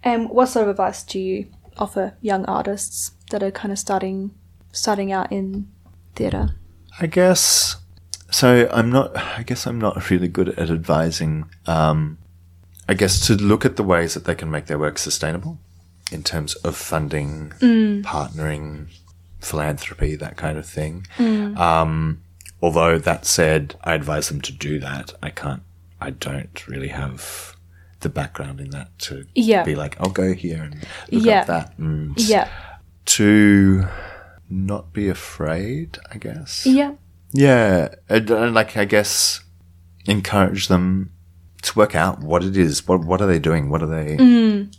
And 0.04 0.30
what 0.30 0.48
sort 0.48 0.64
of 0.64 0.70
advice 0.72 1.04
do 1.04 1.20
you 1.20 1.48
offer 1.78 2.16
young 2.22 2.46
artists 2.46 3.12
that 3.32 3.42
are 3.42 3.52
kind 3.52 3.72
of 3.72 3.80
starting 3.80 4.32
starting 4.72 5.12
out 5.12 5.32
in 5.32 5.68
theatre? 6.16 6.56
I 7.00 7.08
guess 7.08 7.78
so. 8.30 8.70
I'm 8.72 8.92
not. 8.92 9.16
I 9.18 9.44
guess 9.44 9.66
I'm 9.66 9.80
not 9.80 10.10
really 10.10 10.28
good 10.28 10.50
at 10.50 10.70
advising. 10.70 11.50
Um, 11.66 12.18
I 12.88 12.94
guess 12.94 13.26
to 13.28 13.34
look 13.34 13.66
at 13.66 13.78
the 13.78 13.84
ways 13.84 14.14
that 14.14 14.26
they 14.26 14.36
can 14.36 14.52
make 14.52 14.68
their 14.68 14.78
work 14.78 15.00
sustainable 15.00 15.58
in 16.12 16.22
terms 16.22 16.54
of 16.56 16.76
funding, 16.76 17.52
partnering, 17.60 18.90
philanthropy, 19.46 20.16
that 20.16 20.38
kind 20.38 20.58
of 20.58 20.66
thing. 20.66 21.06
Um, 21.20 22.22
although 22.62 22.98
that 22.98 23.26
said, 23.26 23.76
I 23.84 23.94
advise 23.94 24.30
them 24.30 24.42
to 24.42 24.52
do 24.52 24.80
that. 24.80 25.14
I 25.22 25.30
can't. 25.30 25.64
I 26.02 26.10
don't 26.10 26.68
really 26.68 26.90
have 26.90 27.56
the 28.02 28.10
background 28.10 28.60
in 28.60 28.70
that 28.72 28.98
to 29.00 29.26
Yeah. 29.34 29.64
be 29.64 29.76
like, 29.76 29.96
I'll 30.00 30.10
go 30.10 30.34
here 30.34 30.62
and 30.64 30.76
look 31.12 31.26
Yeah. 31.26 31.42
up 31.42 31.48
that. 31.48 31.78
And 31.80 32.20
Yeah. 32.20 32.50
To 33.06 33.88
not 34.50 34.94
be 34.94 35.08
afraid, 35.10 35.98
I 36.12 36.18
guess. 36.18 36.66
Yeah. 36.66 36.94
Yeah, 37.32 37.90
and, 38.10 38.30
and 38.30 38.54
like 38.54 38.78
I 38.78 38.86
guess 38.86 39.42
encourage 40.06 40.68
them 40.68 41.12
to 41.64 41.78
work 41.78 41.96
out 41.96 42.20
what 42.22 42.44
it 42.44 42.56
is. 42.56 42.88
What 42.88 43.04
what 43.04 43.22
are 43.22 43.28
they 43.28 43.40
doing? 43.40 43.70
What 43.70 43.82
are 43.84 43.88
they? 43.88 44.16
Mm. 44.18 44.76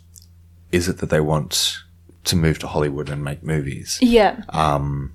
Is 0.71 0.87
it 0.87 0.97
that 0.99 1.09
they 1.09 1.19
want 1.19 1.79
to 2.27 2.35
move 2.35 2.59
to 2.59 2.67
Hollywood 2.67 3.09
and 3.09 3.23
make 3.23 3.43
movies? 3.43 3.99
Yeah. 4.01 4.41
Um, 4.49 5.13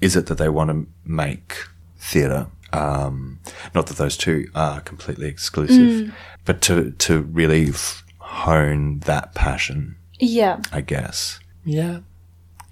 is 0.00 0.16
it 0.16 0.26
that 0.26 0.38
they 0.38 0.48
want 0.48 0.70
to 0.70 0.86
make 1.04 1.54
theatre? 1.98 2.48
Um, 2.72 3.40
not 3.74 3.86
that 3.86 3.96
those 3.96 4.16
two 4.16 4.48
are 4.54 4.80
completely 4.82 5.26
exclusive, 5.28 6.14
but 6.44 6.60
to 6.62 6.90
to 6.92 7.20
really 7.22 7.68
f- 7.70 8.04
hone 8.18 8.98
that 9.00 9.34
passion, 9.34 9.96
Yeah. 10.18 10.60
I 10.70 10.82
guess. 10.82 11.40
Yeah, 11.64 12.00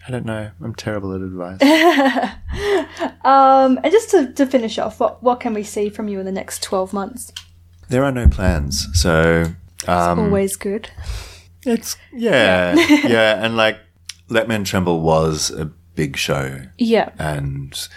I 0.07 0.11
don't 0.11 0.27
know. 0.27 0.51
I'm 0.63 0.75
terrible 0.75 1.15
at 1.15 1.21
advice. 1.23 1.61
Um, 3.25 3.81
and 3.83 3.91
just 3.91 4.11
to, 4.11 4.33
to 4.35 4.47
finish 4.47 4.79
off, 4.79 5.01
what 5.01 5.21
what 5.23 5.41
can 5.41 5.53
we 5.53 5.63
see 5.65 5.89
from 5.89 6.07
you 6.09 6.21
in 6.21 6.27
the 6.27 6.33
next 6.33 6.63
twelve 6.63 6.93
months? 6.93 7.33
there 7.89 8.05
are 8.05 8.13
no 8.13 8.27
plans, 8.29 8.87
so 8.95 9.45
um, 9.89 10.19
Always 10.19 10.57
good. 10.57 10.91
It's 11.67 11.97
yeah, 12.13 12.75
yeah, 13.07 13.45
and 13.45 13.57
like 13.57 13.79
Let 14.29 14.49
Men 14.49 14.65
Tremble 14.65 15.01
was 15.01 15.51
a 15.51 15.67
big 15.95 16.17
show 16.17 16.61
Yeah. 16.79 17.11
and 17.19 17.89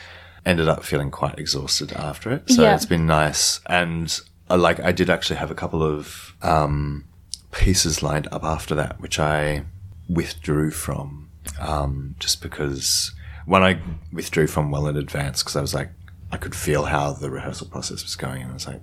ended 0.46 0.68
up 0.68 0.84
feeling 0.84 1.12
quite 1.12 1.38
exhausted 1.38 1.92
after 1.94 2.32
it. 2.32 2.50
So 2.50 2.64
Yeah. 2.64 2.76
it's 2.76 2.86
been 2.86 3.06
nice, 3.06 3.60
and 3.68 4.20
uh, 4.50 4.58
like 4.58 4.80
I 4.80 4.92
did 4.92 5.10
actually 5.10 5.36
have 5.38 5.52
a 5.52 5.56
couple 5.56 5.84
of 5.84 6.34
um, 6.42 7.06
pieces 7.52 8.02
lined 8.02 8.28
up 8.32 8.44
after 8.44 8.74
that, 8.76 9.00
which 9.00 9.20
I 9.20 9.64
withdrew 10.10 10.72
from 10.72 11.30
um, 11.60 12.16
just 12.20 12.42
because 12.42 13.12
when 13.46 13.64
I 13.64 13.80
withdrew 14.12 14.48
from 14.48 14.72
well 14.72 14.88
in 14.88 14.98
advance 14.98 15.42
because 15.44 15.56
I 15.56 15.62
was 15.62 15.74
like 15.74 15.90
I 16.32 16.38
could 16.38 16.54
feel 16.56 16.86
how 16.86 17.14
the 17.14 17.30
rehearsal 17.30 17.68
process 17.68 18.04
was 18.04 18.16
going, 18.16 18.42
and 18.42 18.52
I 18.52 18.54
was 18.54 18.68
like, 18.68 18.82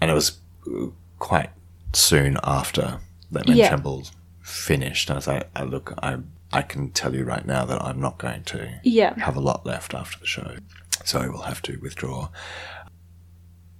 and 0.00 0.10
it 0.10 0.14
was 0.14 0.38
uh, 0.66 0.86
quite 1.18 1.50
soon 1.92 2.38
after 2.42 2.98
Men 3.32 3.44
Yeah. 3.56 3.68
Tremble 3.68 4.06
finished. 4.42 5.08
And 5.08 5.14
I 5.14 5.18
was 5.18 5.26
like, 5.26 5.48
I 5.56 5.62
look, 5.64 5.94
I 6.02 6.18
I 6.52 6.62
can 6.62 6.90
tell 6.90 7.14
you 7.14 7.24
right 7.24 7.46
now 7.46 7.64
that 7.64 7.82
I'm 7.82 7.98
not 8.00 8.18
going 8.18 8.44
to 8.44 8.80
Yeah. 8.84 9.18
have 9.18 9.36
a 9.36 9.40
lot 9.40 9.64
left 9.64 9.94
after 9.94 10.18
the 10.20 10.26
show, 10.26 10.56
so 11.04 11.18
I 11.20 11.28
will 11.28 11.42
have 11.42 11.62
to 11.62 11.78
withdraw. 11.78 12.28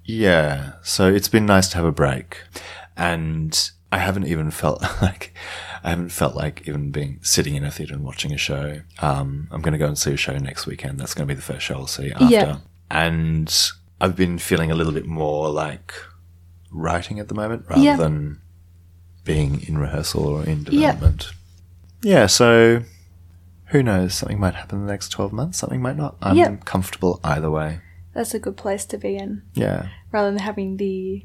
Yeah, 0.05 0.73
so 0.83 1.07
it's 1.13 1.29
been 1.29 1.47
nice 1.47 1.69
to 1.69 1.77
have 1.77 1.85
a 1.85 1.93
break, 1.93 2.39
and 2.97 3.71
I 3.93 3.99
haven't 3.99 4.27
even 4.27 4.51
felt 4.51 4.83
like 5.03 5.33
I 5.85 5.91
haven't 5.91 6.11
felt 6.11 6.35
like 6.35 6.67
even 6.67 6.91
being 6.91 7.19
sitting 7.23 7.55
in 7.55 7.65
a 7.65 7.71
theatre 7.71 7.95
and 7.95 8.05
watching 8.05 8.33
a 8.33 8.39
show. 8.39 8.81
Um, 9.01 9.49
I'm 9.53 9.61
going 9.63 9.73
to 9.73 9.79
go 9.79 9.87
and 9.87 9.99
see 9.99 10.13
a 10.13 10.17
show 10.17 10.37
next 10.39 10.67
weekend. 10.67 10.99
That's 10.99 11.15
going 11.15 11.29
to 11.29 11.33
be 11.35 11.37
the 11.37 11.43
first 11.43 11.65
show 11.67 11.75
I'll 11.77 11.87
see 11.87 12.11
after, 12.11 12.25
Yeah. 12.27 12.57
and 12.91 13.55
I've 14.01 14.17
been 14.17 14.39
feeling 14.39 14.71
a 14.71 14.75
little 14.75 14.93
bit 14.93 15.07
more 15.07 15.51
like 15.51 15.93
writing 16.71 17.21
at 17.21 17.29
the 17.29 17.35
moment 17.35 17.67
rather 17.69 17.83
Yeah. 17.83 17.97
than 17.97 18.41
being 19.25 19.63
in 19.69 19.79
rehearsal 19.79 20.27
or 20.27 20.45
in 20.45 20.67
Yeah. 20.71 20.93
development. 20.93 21.33
Yeah, 22.03 22.27
so 22.27 22.83
who 23.67 23.83
knows? 23.83 24.15
Something 24.15 24.41
might 24.41 24.55
happen 24.55 24.81
in 24.81 24.87
the 24.87 24.93
next 24.93 25.11
12 25.11 25.33
months, 25.33 25.59
something 25.59 25.81
might 25.81 25.97
not. 25.97 26.17
I'm 26.21 26.37
Yeah. 26.37 26.57
comfortable 26.65 27.21
either 27.23 27.51
way. 27.51 27.81
That's 28.15 28.35
a 28.35 28.39
good 28.39 28.57
place 28.57 28.85
to 28.87 28.99
be 28.99 29.17
in. 29.17 29.43
Yeah. 29.55 29.87
rather 30.13 30.31
than 30.31 30.41
having 30.41 30.77
the 30.77 31.25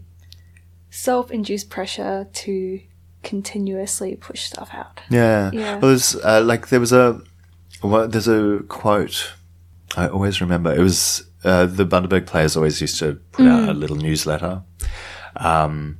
self-induced 0.89 1.69
pressure 1.69 2.27
to 2.31 2.79
continuously 3.23 4.15
push 4.15 4.43
stuff 4.43 4.69
out. 4.73 5.01
Yeah. 5.09 5.51
Yeah. 5.51 5.73
Well, 5.79 5.89
there's, 5.89 6.15
uh, 6.15 6.41
like, 6.41 6.69
there 6.69 6.79
was 6.79 6.93
a, 6.93 7.21
well, 7.83 8.07
there's 8.07 8.27
a 8.29 8.63
quote 8.69 9.33
I 9.95 10.07
always 10.07 10.41
remember. 10.41 10.73
It 10.73 10.79
was, 10.79 11.23
uh, 11.43 11.65
the 11.65 11.85
Bundaberg 11.85 12.25
players 12.27 12.55
always 12.55 12.79
used 12.81 12.99
to 12.99 13.15
put 13.31 13.45
out 13.47 13.69
a 13.69 13.73
little 13.73 13.95
newsletter, 13.95 14.61
um, 15.37 15.97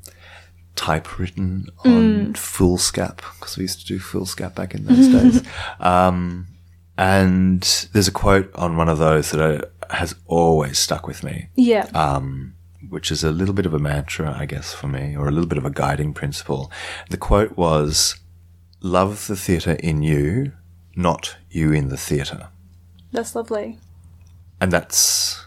typewritten 0.78 1.68
on 1.84 2.34
foolscap, 2.34 3.18
because 3.18 3.58
we 3.58 3.64
used 3.64 3.82
to 3.82 3.86
do 3.86 4.00
foolscap 4.00 4.56
back 4.56 4.74
in 4.74 4.86
those 4.86 5.08
days. 5.42 5.44
Um, 5.82 6.48
and 6.98 7.62
there's 7.92 8.08
a 8.08 8.12
quote 8.12 8.54
on 8.56 8.78
one 8.78 8.88
of 8.88 8.98
those 8.98 9.32
that 9.32 9.42
uh, 9.42 9.94
has 9.94 10.16
always 10.26 10.80
stuck 10.80 11.06
with 11.06 11.24
me. 11.24 11.50
Yeah. 11.56 11.88
um, 11.94 12.54
which 12.90 13.12
is 13.12 13.24
a 13.24 13.32
little 13.32 13.54
bit 13.54 13.66
of 13.66 13.74
a 13.74 13.80
mantra, 13.80 14.34
I 14.38 14.46
guess, 14.46 14.74
for 14.74 14.88
me, 14.88 15.18
or 15.18 15.28
a 15.28 15.32
little 15.32 15.50
bit 15.50 15.58
of 15.58 15.66
a 15.66 15.70
guiding 15.70 16.14
principle. 16.14 16.72
The 17.10 17.18
quote 17.18 17.58
was, 17.58 18.16
Love 18.82 19.28
the 19.28 19.36
theatre 19.36 19.74
in 19.74 20.04
you, 20.04 20.54
not 20.96 21.36
you 21.50 21.74
in 21.74 21.90
the 21.90 21.98
theatre. 21.98 22.50
That's 23.12 23.36
lovely. 23.36 23.80
And 24.62 24.72
that's, 24.72 25.46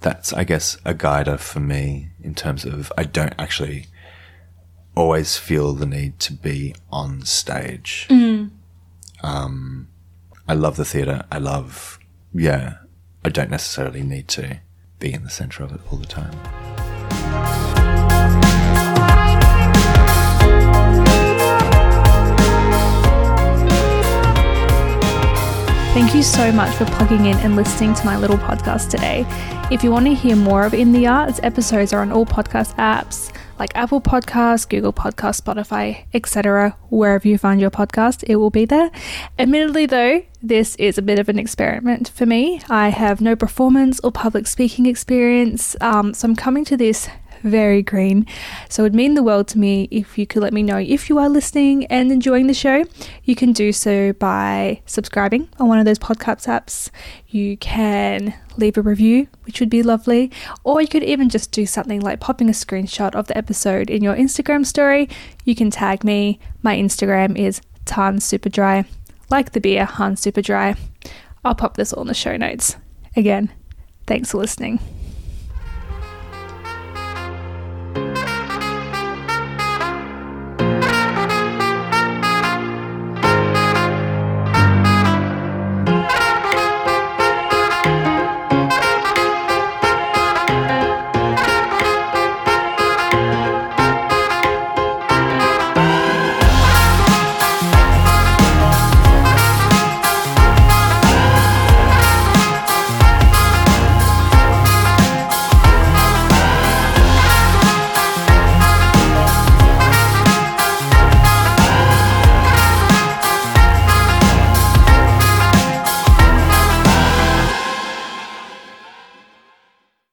that's, 0.00 0.32
I 0.32 0.44
guess, 0.44 0.78
a 0.84 0.94
guider 0.94 1.36
for 1.36 1.60
me 1.60 2.10
in 2.22 2.34
terms 2.34 2.64
of 2.64 2.92
I 2.96 3.04
don't 3.04 3.34
actually 3.38 3.86
always 4.98 5.38
feel 5.38 5.74
the 5.74 5.86
need 5.86 6.18
to 6.18 6.32
be 6.32 6.74
on 6.90 7.22
stage. 7.22 8.08
Um, 9.22 9.88
I 10.48 10.54
love 10.54 10.76
the 10.76 10.84
theatre. 10.84 11.24
I 11.30 11.38
love, 11.38 12.00
yeah, 12.34 12.78
I 13.24 13.28
don't 13.28 13.50
necessarily 13.50 14.02
need 14.02 14.26
to 14.28 14.60
be 14.98 15.12
in 15.12 15.22
the 15.22 15.30
centre 15.30 15.62
of 15.62 15.72
it 15.72 15.80
all 15.90 15.98
the 15.98 16.06
time. 16.06 16.34
Thank 25.94 26.14
you 26.14 26.22
so 26.22 26.52
much 26.52 26.74
for 26.76 26.84
plugging 26.86 27.26
in 27.26 27.36
and 27.38 27.54
listening 27.54 27.94
to 27.94 28.06
my 28.06 28.16
little 28.16 28.38
podcast 28.38 28.90
today. 28.90 29.24
If 29.70 29.84
you 29.84 29.90
want 29.92 30.06
to 30.06 30.14
hear 30.14 30.34
more 30.36 30.64
of 30.64 30.74
In 30.74 30.92
the 30.92 31.06
Arts, 31.06 31.38
episodes 31.42 31.92
are 31.92 32.00
on 32.02 32.10
all 32.10 32.26
podcast 32.26 32.74
apps 32.76 33.32
like 33.58 33.74
Apple 33.76 34.00
Podcasts, 34.00 34.68
Google 34.68 34.92
Podcasts, 34.92 35.40
Spotify, 35.40 36.04
etc. 36.14 36.76
Wherever 36.90 37.26
you 37.26 37.38
find 37.38 37.60
your 37.60 37.70
podcast, 37.70 38.24
it 38.26 38.36
will 38.36 38.50
be 38.50 38.64
there. 38.64 38.90
Admittedly, 39.38 39.86
though, 39.86 40.22
this 40.42 40.76
is 40.76 40.98
a 40.98 41.02
bit 41.02 41.18
of 41.18 41.28
an 41.28 41.38
experiment 41.38 42.08
for 42.08 42.26
me. 42.26 42.60
I 42.68 42.88
have 42.88 43.20
no 43.20 43.34
performance 43.34 44.00
or 44.04 44.12
public 44.12 44.46
speaking 44.46 44.86
experience, 44.86 45.76
um, 45.80 46.14
so 46.14 46.28
I'm 46.28 46.36
coming 46.36 46.64
to 46.66 46.76
this 46.76 47.08
very 47.42 47.82
green. 47.82 48.26
So 48.68 48.82
it 48.82 48.86
would 48.86 48.94
mean 48.94 49.14
the 49.14 49.22
world 49.22 49.48
to 49.48 49.58
me 49.58 49.88
if 49.90 50.18
you 50.18 50.26
could 50.26 50.42
let 50.42 50.52
me 50.52 50.62
know 50.62 50.78
if 50.78 51.08
you 51.08 51.18
are 51.18 51.28
listening 51.28 51.86
and 51.86 52.10
enjoying 52.10 52.46
the 52.46 52.54
show. 52.54 52.84
You 53.24 53.34
can 53.34 53.52
do 53.52 53.72
so 53.72 54.12
by 54.12 54.82
subscribing 54.86 55.48
on 55.58 55.68
one 55.68 55.78
of 55.78 55.84
those 55.84 55.98
podcast 55.98 56.46
apps. 56.46 56.90
You 57.28 57.56
can 57.56 58.34
leave 58.56 58.76
a 58.76 58.82
review, 58.82 59.28
which 59.44 59.60
would 59.60 59.70
be 59.70 59.82
lovely. 59.82 60.30
Or 60.64 60.80
you 60.80 60.88
could 60.88 61.04
even 61.04 61.28
just 61.28 61.52
do 61.52 61.66
something 61.66 62.00
like 62.00 62.20
popping 62.20 62.48
a 62.48 62.52
screenshot 62.52 63.14
of 63.14 63.26
the 63.26 63.36
episode 63.36 63.90
in 63.90 64.02
your 64.02 64.14
Instagram 64.14 64.66
story. 64.66 65.08
You 65.44 65.54
can 65.54 65.70
tag 65.70 66.04
me. 66.04 66.40
My 66.62 66.76
Instagram 66.76 67.38
is 67.38 67.60
Tan 67.84 68.18
Superdry, 68.18 68.86
like 69.30 69.52
the 69.52 69.60
beer 69.60 69.84
Han 69.84 70.14
Superdry. 70.16 70.76
I'll 71.44 71.54
pop 71.54 71.76
this 71.76 71.92
all 71.92 72.02
in 72.02 72.08
the 72.08 72.14
show 72.14 72.36
notes. 72.36 72.76
Again, 73.16 73.50
thanks 74.06 74.32
for 74.32 74.38
listening. 74.38 74.97